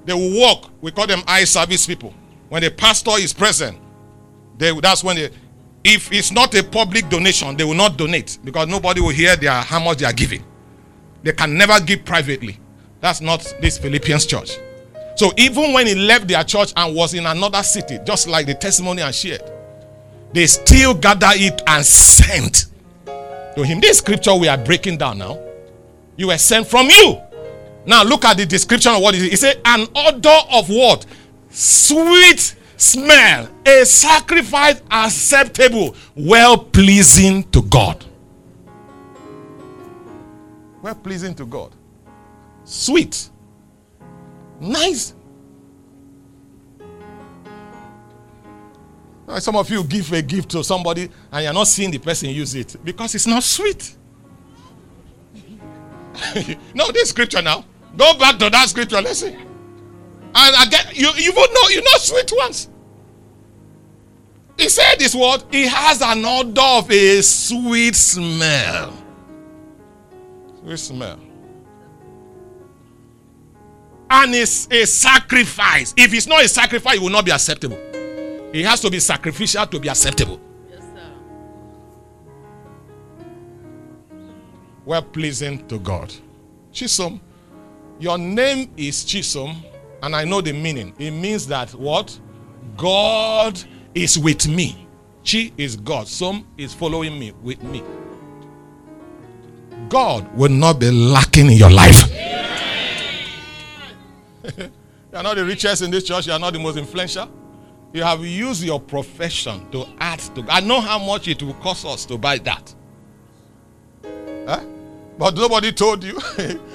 They 0.04 0.12
will 0.12 0.38
walk, 0.38 0.70
we 0.80 0.90
call 0.90 1.06
them 1.06 1.22
eye 1.26 1.44
service 1.44 1.86
people. 1.86 2.12
When 2.48 2.62
the 2.62 2.70
pastor 2.70 3.12
is 3.12 3.32
present, 3.32 3.78
they, 4.58 4.78
that's 4.80 5.02
when 5.02 5.16
they, 5.16 5.30
if 5.82 6.12
it's 6.12 6.30
not 6.30 6.54
a 6.54 6.62
public 6.62 7.08
donation, 7.08 7.56
they 7.56 7.64
will 7.64 7.74
not 7.74 7.96
donate 7.96 8.38
because 8.44 8.68
nobody 8.68 9.00
will 9.00 9.10
hear 9.10 9.36
their, 9.36 9.52
how 9.52 9.80
much 9.80 9.98
they 9.98 10.06
are 10.06 10.12
giving. 10.12 10.44
They 11.22 11.32
can 11.32 11.56
never 11.56 11.80
give 11.80 12.04
privately. 12.04 12.58
That's 13.00 13.20
not 13.20 13.40
this 13.60 13.78
Philippians 13.78 14.26
church. 14.26 14.58
So 15.16 15.32
even 15.36 15.72
when 15.72 15.86
he 15.86 15.94
left 15.94 16.28
their 16.28 16.42
church 16.44 16.72
and 16.76 16.94
was 16.94 17.14
in 17.14 17.26
another 17.26 17.62
city, 17.62 17.98
just 18.04 18.28
like 18.28 18.46
the 18.46 18.54
testimony 18.54 19.02
I 19.02 19.10
shared, 19.10 19.42
they 20.32 20.46
still 20.46 20.94
gather 20.94 21.30
it 21.30 21.62
and 21.66 21.84
sent 21.84 22.66
to 23.06 23.64
him. 23.64 23.80
This 23.80 23.98
scripture 23.98 24.34
we 24.34 24.48
are 24.48 24.58
breaking 24.58 24.98
down 24.98 25.18
now. 25.18 25.38
You 26.16 26.28
were 26.28 26.38
sent 26.38 26.66
from 26.66 26.88
you. 26.88 27.20
Now 27.86 28.02
look 28.02 28.24
at 28.24 28.36
the 28.36 28.46
description 28.46 28.92
of 28.92 29.02
what 29.02 29.14
it 29.14 29.22
is. 29.22 29.32
It 29.34 29.38
said, 29.38 29.60
an 29.64 29.86
odor 29.94 30.38
of 30.52 30.68
what? 30.68 31.06
Sweet 31.50 32.56
smell, 32.76 33.48
a 33.66 33.84
sacrifice 33.84 34.82
acceptable, 34.90 35.94
well 36.14 36.58
pleasing 36.58 37.44
to 37.50 37.62
God. 37.62 38.04
Well 40.82 40.94
pleasing 40.96 41.34
to 41.36 41.46
God 41.46 41.72
sweet, 42.64 43.30
nice. 44.60 45.14
Some 49.38 49.56
of 49.56 49.70
you 49.70 49.82
give 49.84 50.12
a 50.12 50.20
gift 50.20 50.50
to 50.50 50.62
somebody 50.62 51.08
and 51.32 51.44
you're 51.44 51.52
not 51.52 51.66
seeing 51.66 51.90
the 51.90 51.98
person 51.98 52.28
use 52.28 52.54
it 52.54 52.76
because 52.84 53.14
it's 53.14 53.26
not 53.26 53.42
sweet. 53.42 53.96
no, 56.74 56.92
this 56.92 57.08
scripture 57.08 57.40
now. 57.40 57.64
Go 57.96 58.18
back 58.18 58.38
to 58.38 58.50
that 58.50 58.68
scripture. 58.68 59.00
Listen. 59.00 59.34
And 60.34 60.66
again, 60.66 60.86
you 60.94 61.10
you 61.16 61.32
will 61.32 61.52
know 61.52 61.68
you 61.70 61.82
know 61.82 61.98
sweet 61.98 62.30
ones. 62.36 62.68
He 64.58 64.68
said 64.68 64.96
this 64.98 65.14
word, 65.14 65.42
he 65.50 65.66
has 65.66 66.00
an 66.00 66.24
odor 66.24 66.60
of 66.60 66.90
a 66.90 67.22
sweet 67.22 67.96
smell. 67.96 68.94
Sweet 70.62 70.78
smell 70.78 71.18
and 74.22 74.34
it's 74.34 74.68
a 74.70 74.84
sacrifice. 74.84 75.94
If 75.96 76.14
it's 76.14 76.26
not 76.26 76.44
a 76.44 76.48
sacrifice, 76.48 76.96
it 76.96 77.02
will 77.02 77.10
not 77.10 77.24
be 77.24 77.30
acceptable. 77.30 77.78
It 78.52 78.64
has 78.64 78.80
to 78.80 78.90
be 78.90 79.00
sacrificial 79.00 79.66
to 79.66 79.80
be 79.80 79.88
acceptable. 79.88 80.40
Yes, 80.70 80.80
sir. 80.80 81.12
Well 84.84 85.02
pleasing 85.02 85.66
to 85.68 85.78
God. 85.78 86.14
Chisom, 86.72 87.20
your 88.04 88.18
name 88.18 88.70
is 88.76 89.02
Chisom, 89.02 89.56
and 90.02 90.14
I 90.14 90.24
know 90.24 90.42
the 90.42 90.52
meaning. 90.52 90.92
It 90.98 91.10
means 91.10 91.46
that 91.46 91.70
what? 91.70 92.16
God 92.76 93.58
is 93.94 94.18
with 94.18 94.46
me. 94.46 94.86
Chi 95.28 95.50
is 95.56 95.74
God. 95.74 96.06
Some 96.06 96.46
is 96.58 96.74
following 96.74 97.18
me 97.18 97.32
with 97.42 97.62
me. 97.62 97.82
God 99.88 100.30
will 100.36 100.50
not 100.50 100.78
be 100.80 100.90
lacking 100.90 101.50
in 101.50 101.56
your 101.56 101.70
life. 101.70 102.02
You 105.10 105.18
are 105.20 105.22
not 105.22 105.36
the 105.36 105.44
richest 105.44 105.80
in 105.80 105.92
this 105.92 106.02
church. 106.02 106.26
You 106.26 106.32
are 106.32 106.40
not 106.40 106.52
the 106.52 106.58
most 106.58 106.76
influential. 106.76 107.30
You 107.92 108.02
have 108.02 108.24
used 108.24 108.64
your 108.64 108.80
profession 108.80 109.70
to 109.70 109.86
add 110.00 110.18
to. 110.34 110.44
I 110.48 110.58
know 110.58 110.80
how 110.80 110.98
much 110.98 111.28
it 111.28 111.40
will 111.40 111.54
cost 111.54 111.86
us 111.86 112.04
to 112.06 112.18
buy 112.18 112.38
that. 112.38 112.74
Huh? 114.44 114.64
But 115.16 115.36
nobody 115.36 115.70
told 115.70 116.02
you. 116.02 116.18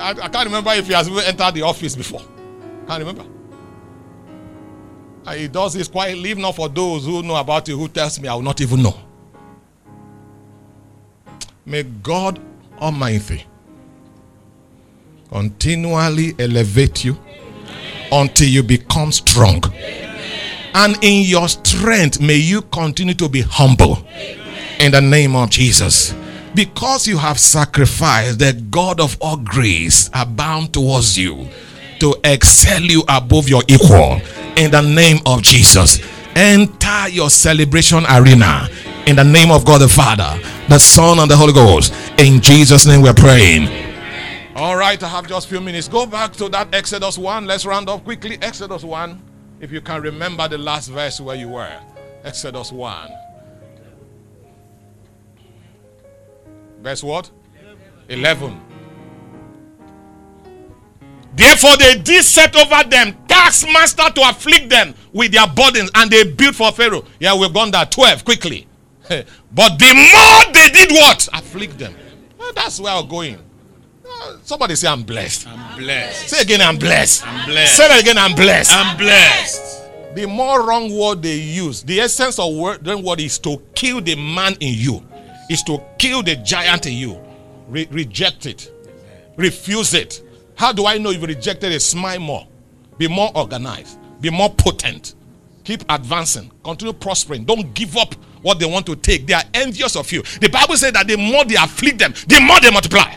I, 0.00 0.10
I, 0.10 0.28
can't 0.28 0.46
remember 0.46 0.70
if 0.72 0.86
he 0.86 0.92
has 0.94 1.08
even 1.08 1.22
entered 1.24 1.54
the 1.54 1.62
office 1.62 1.94
before. 1.94 2.22
Can't 2.86 3.04
remember. 3.04 3.24
He 5.34 5.48
does 5.48 5.74
this 5.74 5.92
leave 5.94 6.38
not 6.38 6.56
for 6.56 6.68
those 6.68 7.04
who 7.04 7.22
know 7.22 7.36
about 7.36 7.68
it, 7.68 7.72
who 7.72 7.88
tells 7.88 8.18
me 8.20 8.28
I 8.28 8.34
will 8.34 8.42
not 8.42 8.60
even 8.60 8.82
know. 8.82 8.98
May 11.66 11.82
God 11.84 12.40
Almighty 12.80 13.44
continually 15.30 16.34
elevate 16.38 17.04
you 17.04 17.16
until 18.10 18.48
you 18.48 18.62
become 18.62 19.12
strong. 19.12 19.62
And 20.74 20.96
in 21.02 21.24
your 21.28 21.48
strength, 21.48 22.20
may 22.20 22.36
you 22.36 22.62
continue 22.62 23.14
to 23.14 23.28
be 23.28 23.42
humble 23.42 23.98
in 24.80 24.92
the 24.92 25.00
name 25.00 25.36
of 25.36 25.50
Jesus. 25.50 26.14
Because 26.54 27.06
you 27.06 27.16
have 27.16 27.38
sacrificed, 27.38 28.40
the 28.40 28.52
God 28.70 29.00
of 29.00 29.16
all 29.20 29.36
grace 29.36 30.10
abound 30.12 30.72
towards 30.72 31.16
you 31.16 31.48
to 32.00 32.16
excel 32.24 32.82
you 32.82 33.04
above 33.08 33.48
your 33.48 33.62
equal 33.68 34.20
in 34.56 34.70
the 34.70 34.80
name 34.80 35.18
of 35.26 35.42
Jesus. 35.42 36.00
Enter 36.34 37.08
your 37.08 37.30
celebration 37.30 38.04
arena 38.06 38.68
in 39.06 39.16
the 39.16 39.24
name 39.24 39.50
of 39.50 39.64
God 39.64 39.80
the 39.80 39.88
Father, 39.88 40.40
the 40.68 40.78
Son, 40.78 41.18
and 41.18 41.30
the 41.30 41.36
Holy 41.36 41.52
Ghost. 41.52 41.92
In 42.18 42.40
Jesus' 42.40 42.86
name 42.86 43.02
we're 43.02 43.14
praying. 43.14 43.68
All 44.56 44.76
right, 44.76 45.00
I 45.02 45.08
have 45.08 45.28
just 45.28 45.46
a 45.46 45.48
few 45.48 45.60
minutes. 45.60 45.88
Go 45.88 46.04
back 46.04 46.32
to 46.34 46.48
that 46.50 46.74
Exodus 46.74 47.16
1. 47.16 47.46
Let's 47.46 47.64
round 47.64 47.88
up 47.88 48.04
quickly. 48.04 48.38
Exodus 48.42 48.82
1. 48.82 49.22
If 49.60 49.70
you 49.70 49.80
can 49.80 50.02
remember 50.02 50.48
the 50.48 50.58
last 50.58 50.88
verse 50.88 51.20
where 51.20 51.36
you 51.36 51.48
were. 51.48 51.80
Exodus 52.24 52.72
1. 52.72 53.10
Verse 56.82 57.02
what? 57.02 57.30
11. 58.08 58.60
Therefore, 61.34 61.76
they 61.76 61.96
did 61.96 62.24
set 62.24 62.56
over 62.56 62.88
them 62.88 63.16
taskmaster 63.28 64.10
to 64.10 64.28
afflict 64.28 64.68
them 64.68 64.94
with 65.12 65.32
their 65.32 65.46
burdens, 65.46 65.90
and 65.94 66.10
they 66.10 66.24
built 66.24 66.56
for 66.56 66.72
Pharaoh. 66.72 67.04
Yeah, 67.18 67.38
we've 67.38 67.52
gone 67.52 67.70
there. 67.70 67.86
12, 67.86 68.24
quickly. 68.24 68.66
but 69.08 69.78
the 69.78 69.94
more 69.94 70.52
they 70.52 70.68
did 70.68 70.90
what? 70.92 71.28
Afflict 71.32 71.78
them. 71.78 71.94
Well, 72.38 72.52
that's 72.52 72.80
where 72.80 72.94
we're 73.00 73.08
going. 73.08 73.38
Uh, 74.06 74.36
somebody 74.42 74.74
say, 74.74 74.88
I'm 74.88 75.02
blessed. 75.02 75.46
I'm 75.46 75.78
blessed. 75.78 76.28
Say 76.28 76.42
again, 76.42 76.60
I'm 76.60 76.76
blessed. 76.78 77.26
I'm 77.26 77.48
blessed. 77.48 77.76
Say 77.76 77.88
that 77.88 78.00
again, 78.00 78.18
I'm 78.18 78.34
blessed. 78.34 78.72
I'm 78.74 78.96
blessed. 78.96 80.14
The 80.14 80.26
more 80.26 80.66
wrong 80.66 80.92
word 80.94 81.22
they 81.22 81.36
use, 81.36 81.82
the 81.84 82.00
essence 82.00 82.38
of 82.38 82.54
word, 82.54 82.84
then 82.84 83.02
word 83.02 83.20
is 83.20 83.38
to 83.40 83.62
kill 83.74 84.00
the 84.00 84.16
man 84.16 84.54
in 84.58 84.74
you, 84.74 85.06
is 85.50 85.62
to 85.64 85.82
kill 85.98 86.22
the 86.22 86.36
giant 86.36 86.86
in 86.86 86.94
you. 86.94 87.20
Re- 87.68 87.88
reject 87.90 88.46
it, 88.46 88.72
refuse 89.36 89.92
it. 89.94 90.22
How 90.56 90.72
do 90.72 90.86
I 90.86 90.98
know 90.98 91.10
you've 91.10 91.22
rejected 91.22 91.72
it? 91.72 91.80
Smile 91.80 92.20
more, 92.20 92.46
be 92.98 93.06
more 93.08 93.30
organized, 93.34 93.98
be 94.20 94.30
more 94.30 94.50
potent, 94.50 95.14
keep 95.64 95.84
advancing, 95.88 96.50
continue 96.64 96.92
prospering. 96.94 97.44
Don't 97.44 97.74
give 97.74 97.96
up 97.96 98.14
what 98.42 98.58
they 98.58 98.66
want 98.66 98.86
to 98.86 98.96
take. 98.96 99.26
They 99.26 99.34
are 99.34 99.44
envious 99.52 99.94
of 99.96 100.10
you. 100.10 100.22
The 100.40 100.48
Bible 100.48 100.76
says 100.76 100.92
that 100.92 101.06
the 101.06 101.16
more 101.16 101.44
they 101.44 101.56
afflict 101.56 101.98
them, 101.98 102.14
the 102.26 102.40
more 102.40 102.60
they 102.60 102.70
multiply 102.70 103.16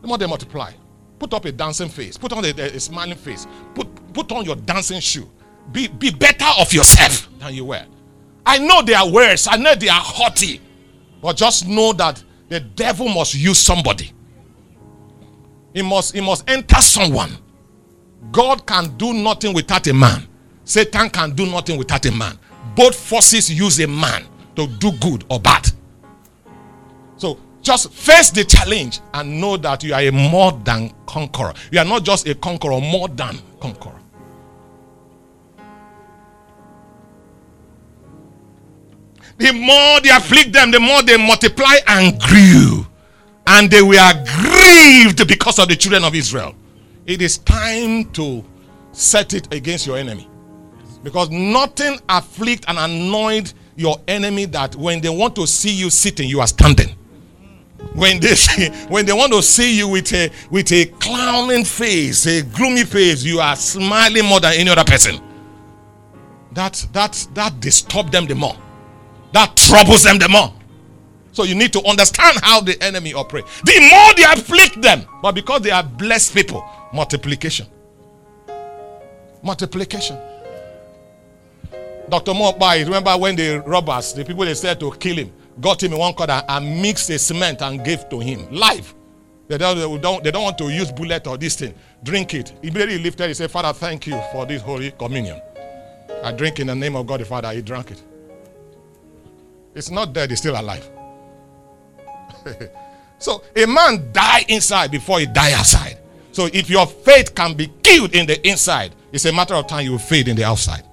the 0.00 0.06
more 0.06 0.18
they 0.18 0.26
multiply. 0.26 0.72
Put 1.18 1.34
up 1.34 1.44
a 1.44 1.52
dancing 1.52 1.88
face. 1.88 2.16
Put 2.16 2.32
on 2.32 2.44
a, 2.44 2.48
a, 2.48 2.80
smiling 2.80 3.16
face. 3.16 3.46
Put, 3.74 4.12
put 4.12 4.32
on 4.32 4.44
your 4.44 4.56
dancing 4.56 5.00
shoe. 5.00 5.28
Be, 5.70 5.88
be 5.88 6.10
better 6.10 6.46
of 6.58 6.72
yourself 6.72 7.28
than 7.38 7.54
you 7.54 7.66
were. 7.66 7.84
I 8.46 8.58
know 8.58 8.82
they 8.82 8.94
are 8.94 9.08
worse. 9.10 9.46
I 9.46 9.56
know 9.56 9.74
they 9.74 9.88
are 9.88 10.00
haughty. 10.00 10.60
But 11.22 11.36
just 11.36 11.68
know 11.68 11.92
that 11.94 12.22
The 12.50 12.58
devil 12.58 13.08
must 13.08 13.34
use 13.34 13.58
somebody. 13.60 14.12
He 15.72 15.82
must, 15.82 16.12
he 16.14 16.20
must 16.20 16.50
enter 16.50 16.80
someone. 16.80 17.30
God 18.32 18.66
can 18.66 18.96
do 18.96 19.14
nothing 19.14 19.54
without 19.54 19.86
a 19.86 19.94
man. 19.94 20.26
Satan 20.64 21.08
can 21.10 21.30
do 21.30 21.46
nothing 21.46 21.78
without 21.78 22.04
a 22.06 22.10
man. 22.12 22.36
Both 22.74 22.96
forces 22.96 23.50
use 23.50 23.78
a 23.78 23.86
man 23.86 24.26
to 24.56 24.66
do 24.66 24.90
good 24.98 25.24
or 25.30 25.38
bad. 25.38 25.68
So 27.16 27.38
just 27.62 27.92
face 27.92 28.30
the 28.30 28.42
challenge 28.44 28.98
and 29.14 29.40
know 29.40 29.56
that 29.58 29.84
you 29.84 29.94
are 29.94 30.00
a 30.00 30.10
more 30.10 30.50
than 30.64 30.92
conqueror. 31.06 31.54
You 31.70 31.78
are 31.78 31.84
not 31.84 32.02
just 32.02 32.26
a 32.26 32.34
conqueror, 32.34 32.80
more 32.80 33.08
than 33.08 33.38
conqueror. 33.60 33.99
The 39.40 39.54
more 39.54 40.00
they 40.02 40.10
afflict 40.10 40.52
them, 40.52 40.70
the 40.70 40.78
more 40.78 41.02
they 41.02 41.16
multiply 41.16 41.76
and 41.86 42.20
grew. 42.20 42.86
And 43.46 43.70
they 43.70 43.80
were 43.80 44.24
grieved 44.26 45.26
because 45.26 45.58
of 45.58 45.68
the 45.68 45.76
children 45.76 46.04
of 46.04 46.14
Israel. 46.14 46.54
It 47.06 47.22
is 47.22 47.38
time 47.38 48.04
to 48.12 48.44
set 48.92 49.32
it 49.32 49.52
against 49.52 49.86
your 49.86 49.96
enemy. 49.96 50.28
Because 51.02 51.30
nothing 51.30 51.98
afflict 52.10 52.66
and 52.68 52.78
annoyed 52.78 53.50
your 53.76 53.96
enemy 54.06 54.44
that 54.44 54.76
when 54.76 55.00
they 55.00 55.08
want 55.08 55.34
to 55.36 55.46
see 55.46 55.72
you 55.72 55.88
sitting, 55.88 56.28
you 56.28 56.40
are 56.40 56.46
standing. 56.46 56.94
When 57.94 58.20
they 58.20 58.34
see, 58.34 58.68
when 58.88 59.06
they 59.06 59.14
want 59.14 59.32
to 59.32 59.42
see 59.42 59.74
you 59.74 59.88
with 59.88 60.12
a 60.12 60.30
with 60.50 60.70
a 60.70 60.84
clowning 60.84 61.64
face, 61.64 62.26
a 62.26 62.42
gloomy 62.42 62.84
face, 62.84 63.24
you 63.24 63.40
are 63.40 63.56
smiling 63.56 64.26
more 64.26 64.40
than 64.40 64.52
any 64.52 64.68
other 64.68 64.84
person. 64.84 65.18
That 66.52 66.86
that 66.92 67.26
that 67.32 67.58
disturb 67.58 68.10
them 68.10 68.26
the 68.26 68.34
more. 68.34 68.56
That 69.32 69.56
troubles 69.56 70.02
them 70.02 70.18
the 70.18 70.28
more. 70.28 70.52
So 71.32 71.44
you 71.44 71.54
need 71.54 71.72
to 71.74 71.84
understand 71.86 72.38
how 72.42 72.60
the 72.60 72.80
enemy 72.82 73.14
operates. 73.14 73.60
The 73.62 73.78
more 73.90 74.14
they 74.14 74.24
afflict 74.24 74.82
them, 74.82 75.06
but 75.22 75.32
because 75.32 75.62
they 75.62 75.70
are 75.70 75.82
blessed 75.82 76.34
people, 76.34 76.64
multiplication. 76.92 77.66
Multiplication. 79.42 80.18
Dr. 82.08 82.32
Mopai, 82.32 82.84
remember 82.84 83.16
when 83.16 83.36
the 83.36 83.62
robbers, 83.64 84.12
the 84.12 84.24
people 84.24 84.44
they 84.44 84.54
said 84.54 84.80
to 84.80 84.90
kill 84.92 85.16
him, 85.16 85.32
got 85.60 85.80
him 85.82 85.92
in 85.92 85.98
one 85.98 86.12
corner 86.14 86.42
and 86.48 86.82
mixed 86.82 87.08
a 87.10 87.18
cement 87.18 87.62
and 87.62 87.84
gave 87.84 88.08
to 88.08 88.18
him 88.18 88.50
Life. 88.50 88.94
They 89.46 89.58
don't, 89.58 89.76
they 89.76 89.98
don't, 89.98 90.24
they 90.24 90.30
don't 90.30 90.44
want 90.44 90.58
to 90.58 90.68
use 90.70 90.92
bullet 90.92 91.26
or 91.26 91.36
this 91.36 91.56
thing. 91.56 91.74
Drink 92.04 92.34
it. 92.34 92.52
Immediately 92.62 92.98
he 92.98 93.02
lifted, 93.04 93.28
he 93.28 93.34
said, 93.34 93.50
Father, 93.50 93.72
thank 93.72 94.06
you 94.06 94.20
for 94.32 94.46
this 94.46 94.62
holy 94.62 94.92
communion. 94.92 95.40
I 96.22 96.32
drink 96.32 96.60
in 96.60 96.68
the 96.68 96.74
name 96.74 96.96
of 96.96 97.06
God 97.06 97.20
the 97.20 97.24
Father. 97.24 97.50
He 97.52 97.62
drank 97.62 97.90
it. 97.90 98.02
It's 99.74 99.90
not 99.90 100.12
dead, 100.12 100.32
it's 100.32 100.40
still 100.40 100.60
alive. 100.60 100.88
so 103.18 103.42
a 103.54 103.66
man 103.66 104.10
die 104.12 104.44
inside 104.48 104.90
before 104.90 105.20
he 105.20 105.26
die 105.26 105.52
outside. 105.52 105.98
So 106.32 106.46
if 106.52 106.70
your 106.70 106.86
faith 106.86 107.34
can 107.34 107.54
be 107.54 107.72
killed 107.82 108.14
in 108.14 108.26
the 108.26 108.46
inside, 108.48 108.94
it's 109.12 109.24
a 109.24 109.32
matter 109.32 109.54
of 109.54 109.66
time 109.66 109.84
you 109.84 109.92
will 109.92 109.98
fade 109.98 110.28
in 110.28 110.36
the 110.36 110.44
outside. 110.44 110.84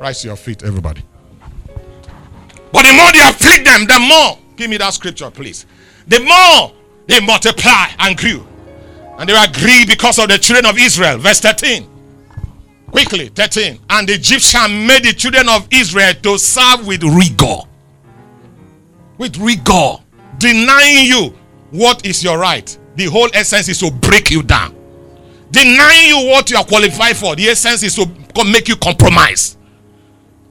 Rise 0.00 0.22
to 0.22 0.28
your 0.28 0.36
feet, 0.36 0.64
everybody. 0.64 1.02
But 2.72 2.82
the 2.86 2.92
more 2.92 3.12
they 3.12 3.20
afflict 3.28 3.64
them, 3.64 3.86
the 3.86 3.98
more. 4.00 4.38
Give 4.56 4.68
me 4.70 4.76
that 4.78 4.94
scripture, 4.94 5.30
please. 5.30 5.66
The 6.08 6.20
more 6.20 6.72
they 7.06 7.20
multiply 7.20 7.86
and 7.98 8.16
grew. 8.16 8.46
And 9.18 9.28
they 9.28 9.32
were 9.34 9.52
grieved 9.52 9.88
because 9.88 10.18
of 10.18 10.28
the 10.28 10.38
children 10.38 10.66
of 10.66 10.78
Israel. 10.78 11.18
Verse 11.18 11.40
13. 11.40 11.88
Quickly, 12.90 13.28
13. 13.28 13.78
And 13.90 14.08
the 14.08 14.14
Egyptian 14.14 14.86
made 14.86 15.04
the 15.04 15.12
children 15.12 15.48
of 15.48 15.68
Israel 15.70 16.12
to 16.22 16.38
serve 16.38 16.86
with 16.86 17.02
rigor. 17.02 17.62
With 19.22 19.36
rigor. 19.36 19.98
Denying 20.38 21.06
you 21.06 21.32
what 21.70 22.04
is 22.04 22.24
your 22.24 22.38
right. 22.38 22.76
The 22.96 23.04
whole 23.04 23.28
essence 23.34 23.68
is 23.68 23.78
to 23.78 23.92
break 23.92 24.32
you 24.32 24.42
down. 24.42 24.74
Denying 25.52 26.08
you 26.08 26.26
what 26.28 26.50
you 26.50 26.56
are 26.56 26.64
qualified 26.64 27.16
for. 27.16 27.36
The 27.36 27.44
essence 27.44 27.84
is 27.84 27.94
to 27.94 28.10
make 28.44 28.66
you 28.66 28.74
compromise. 28.74 29.56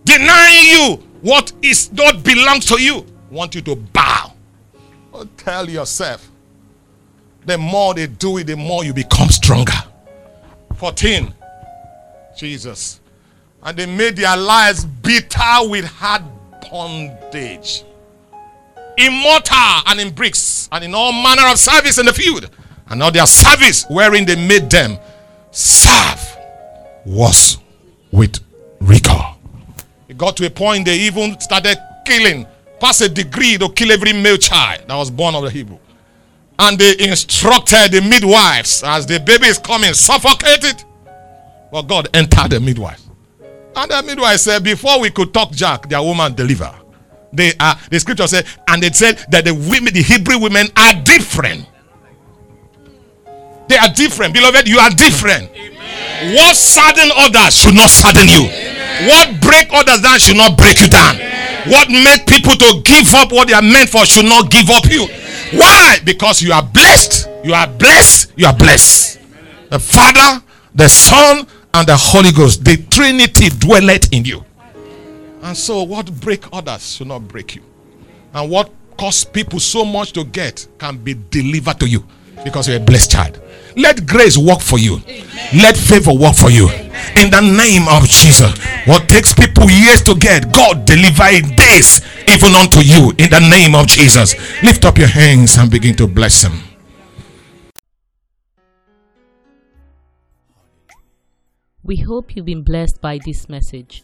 Denying 0.06 0.70
you 0.70 1.04
what 1.20 1.52
is 1.62 1.92
not 1.92 2.24
belongs 2.24 2.66
to 2.68 2.82
you. 2.82 3.06
Want 3.30 3.56
you 3.56 3.62
to 3.64 3.76
bow. 3.76 4.32
Oh, 5.14 5.28
tell 5.36 5.70
yourself. 5.70 6.32
The 7.46 7.58
more 7.58 7.94
they 7.94 8.08
do 8.08 8.38
it, 8.38 8.46
the 8.48 8.56
more 8.56 8.86
you 8.86 8.94
become 8.94 9.28
stronger. 9.28 9.84
14. 10.78 11.34
Jesus. 12.38 13.02
And 13.64 13.78
they 13.78 13.86
made 13.86 14.16
their 14.16 14.38
lives 14.38 14.86
bitter 14.86 15.68
with 15.68 15.84
hard 15.84 16.24
bondage. 16.72 17.84
Immortal 19.06 19.82
and 19.88 20.00
in 20.00 20.14
bricks 20.14 20.70
and 20.72 20.84
in 20.84 20.94
all 20.94 21.12
manner 21.12 21.48
of 21.48 21.58
service 21.58 21.98
in 21.98 22.06
the 22.06 22.14
field. 22.14 22.50
And 22.88 23.02
all 23.02 23.12
their 23.12 23.26
service 23.26 23.86
wherein 23.90 24.26
they 24.26 24.36
made 24.36 24.70
them 24.70 24.98
serve 25.52 26.38
was 27.06 27.58
with 28.12 28.40
rigor. 28.80 29.22
It 30.08 30.18
got 30.18 30.38
to 30.38 30.46
a 30.46 30.50
point 30.50 30.86
they 30.86 31.00
even 31.00 31.40
started 31.40 31.78
killing, 32.06 32.46
past 32.80 33.02
a 33.02 33.10
degree 33.10 33.58
to 33.58 33.70
kill 33.70 33.92
every 33.92 34.14
male 34.14 34.38
child 34.38 34.82
that 34.88 34.96
was 34.96 35.10
born 35.10 35.36
of 35.36 35.44
the 35.44 35.50
Hebrew. 35.50 35.78
And 36.60 36.78
they 36.78 36.96
instructed 37.00 37.92
the 37.92 38.02
midwives 38.02 38.84
as 38.84 39.06
the 39.06 39.20
baby 39.20 39.48
is 39.48 39.58
coming, 39.58 39.94
suffocate 39.94 40.64
it. 40.64 40.86
Well, 41.72 41.84
God 41.84 42.10
entered 42.14 42.52
the 42.52 42.60
midwives. 42.60 43.08
And 43.76 43.90
the 43.90 44.04
midwife 44.04 44.40
said, 44.42 44.64
Before 44.64 45.00
we 45.00 45.10
could 45.10 45.34
talk 45.34 45.52
Jack, 45.52 45.88
their 45.88 46.02
woman 46.02 46.36
deliver. 46.36 46.81
They 47.34 47.54
are 47.60 47.76
the 47.90 48.00
scripture 48.00 48.28
said, 48.28 48.46
and 48.68 48.84
it 48.84 48.96
said 48.96 49.26
that 49.32 49.46
the 49.46 49.54
women, 49.54 49.94
the 49.94 50.02
Hebrew 50.02 50.40
women 50.40 50.68
are 50.78 50.94
different. 51.04 51.66
They 53.68 53.78
are 53.78 53.90
different. 53.90 54.34
Beloved, 54.34 54.68
you 54.68 54.80
are 54.80 54.90
different. 54.90 55.50
Amen. 55.52 56.36
What 56.36 56.56
sadden 56.56 57.10
others 57.16 57.56
should 57.56 57.76
not 57.76 57.90
sadden 57.90 58.28
you. 58.28 58.50
Amen. 58.52 59.08
What 59.08 59.42
break 59.42 59.68
others 59.72 60.02
down 60.02 60.20
should 60.20 60.36
not 60.36 60.58
break 60.58 60.82
you 60.82 60.90
down. 60.90 61.16
Amen. 61.16 61.72
What 61.72 61.90
make 61.90 62.28
people 62.28 62.54
to 62.54 62.82
give 62.84 63.14
up 63.16 63.32
what 63.32 63.48
they 63.48 63.54
are 63.54 63.62
meant 63.62 63.90
for 63.90 64.06
should 64.06 64.26
not 64.26 64.52
give 64.52 64.70
up 64.70 64.86
you. 64.92 65.08
Why? 65.58 66.00
Because 66.04 66.42
you 66.42 66.52
are 66.52 66.64
blessed. 66.64 67.30
You 67.44 67.54
are 67.54 67.68
blessed. 67.68 68.34
You 68.36 68.48
are 68.48 68.56
blessed. 68.56 69.20
The 69.70 69.80
Father, 69.80 70.44
the 70.76 70.90
Son, 70.90 71.48
and 71.74 71.88
the 71.88 71.96
Holy 71.96 72.32
Ghost, 72.32 72.66
the 72.66 72.78
Trinity 72.90 73.50
dwelleth 73.50 74.12
in 74.12 74.26
you. 74.26 74.44
And 75.42 75.58
so, 75.58 75.84
what 75.84 76.12
break 76.22 76.46
others 76.54 76.96
should 76.96 77.08
not 77.08 77.28
break 77.28 77.56
you. 77.56 77.64
And 78.34 78.50
what 78.50 78.72
cost 78.98 79.34
people 79.34 79.60
so 79.60 79.84
much 79.84 80.14
to 80.14 80.24
get 80.24 80.68
can 80.78 80.98
be 80.98 81.16
delivered 81.32 81.80
to 81.80 81.90
you 81.90 82.06
because 82.44 82.68
you're 82.68 82.78
a 82.78 82.80
blessed 82.80 83.12
child. 83.12 83.42
Let 83.76 84.06
grace 84.06 84.38
work 84.38 84.60
for 84.60 84.78
you. 84.78 85.02
Amen. 85.08 85.28
Let 85.56 85.78
favor 85.78 86.14
work 86.14 86.36
for 86.36 86.52
you. 86.52 86.70
Amen. 86.70 86.92
In 87.18 87.32
the 87.32 87.42
name 87.42 87.88
of 87.88 88.08
Jesus. 88.08 88.54
Amen. 88.54 88.88
What 88.88 89.10
takes 89.10 89.34
people 89.34 89.70
years 89.70 90.02
to 90.04 90.16
get, 90.16 90.54
God 90.54 90.86
deliver 90.86 91.24
in 91.32 91.56
days 91.56 92.02
even 92.28 92.54
unto 92.54 92.80
you. 92.80 93.12
In 93.18 93.30
the 93.30 93.40
name 93.50 93.76
of 93.76 93.88
Jesus. 93.88 94.36
Lift 94.62 94.86
up 94.86 94.98
your 94.98 95.08
hands 95.08 95.58
and 95.58 95.72
begin 95.72 95.96
to 95.96 96.08
bless 96.08 96.44
Him. 96.44 96.60
We 101.84 101.98
hope 101.98 102.36
you've 102.36 102.46
been 102.46 102.64
blessed 102.64 103.02
by 103.02 103.20
this 103.26 103.50
message. 103.50 104.04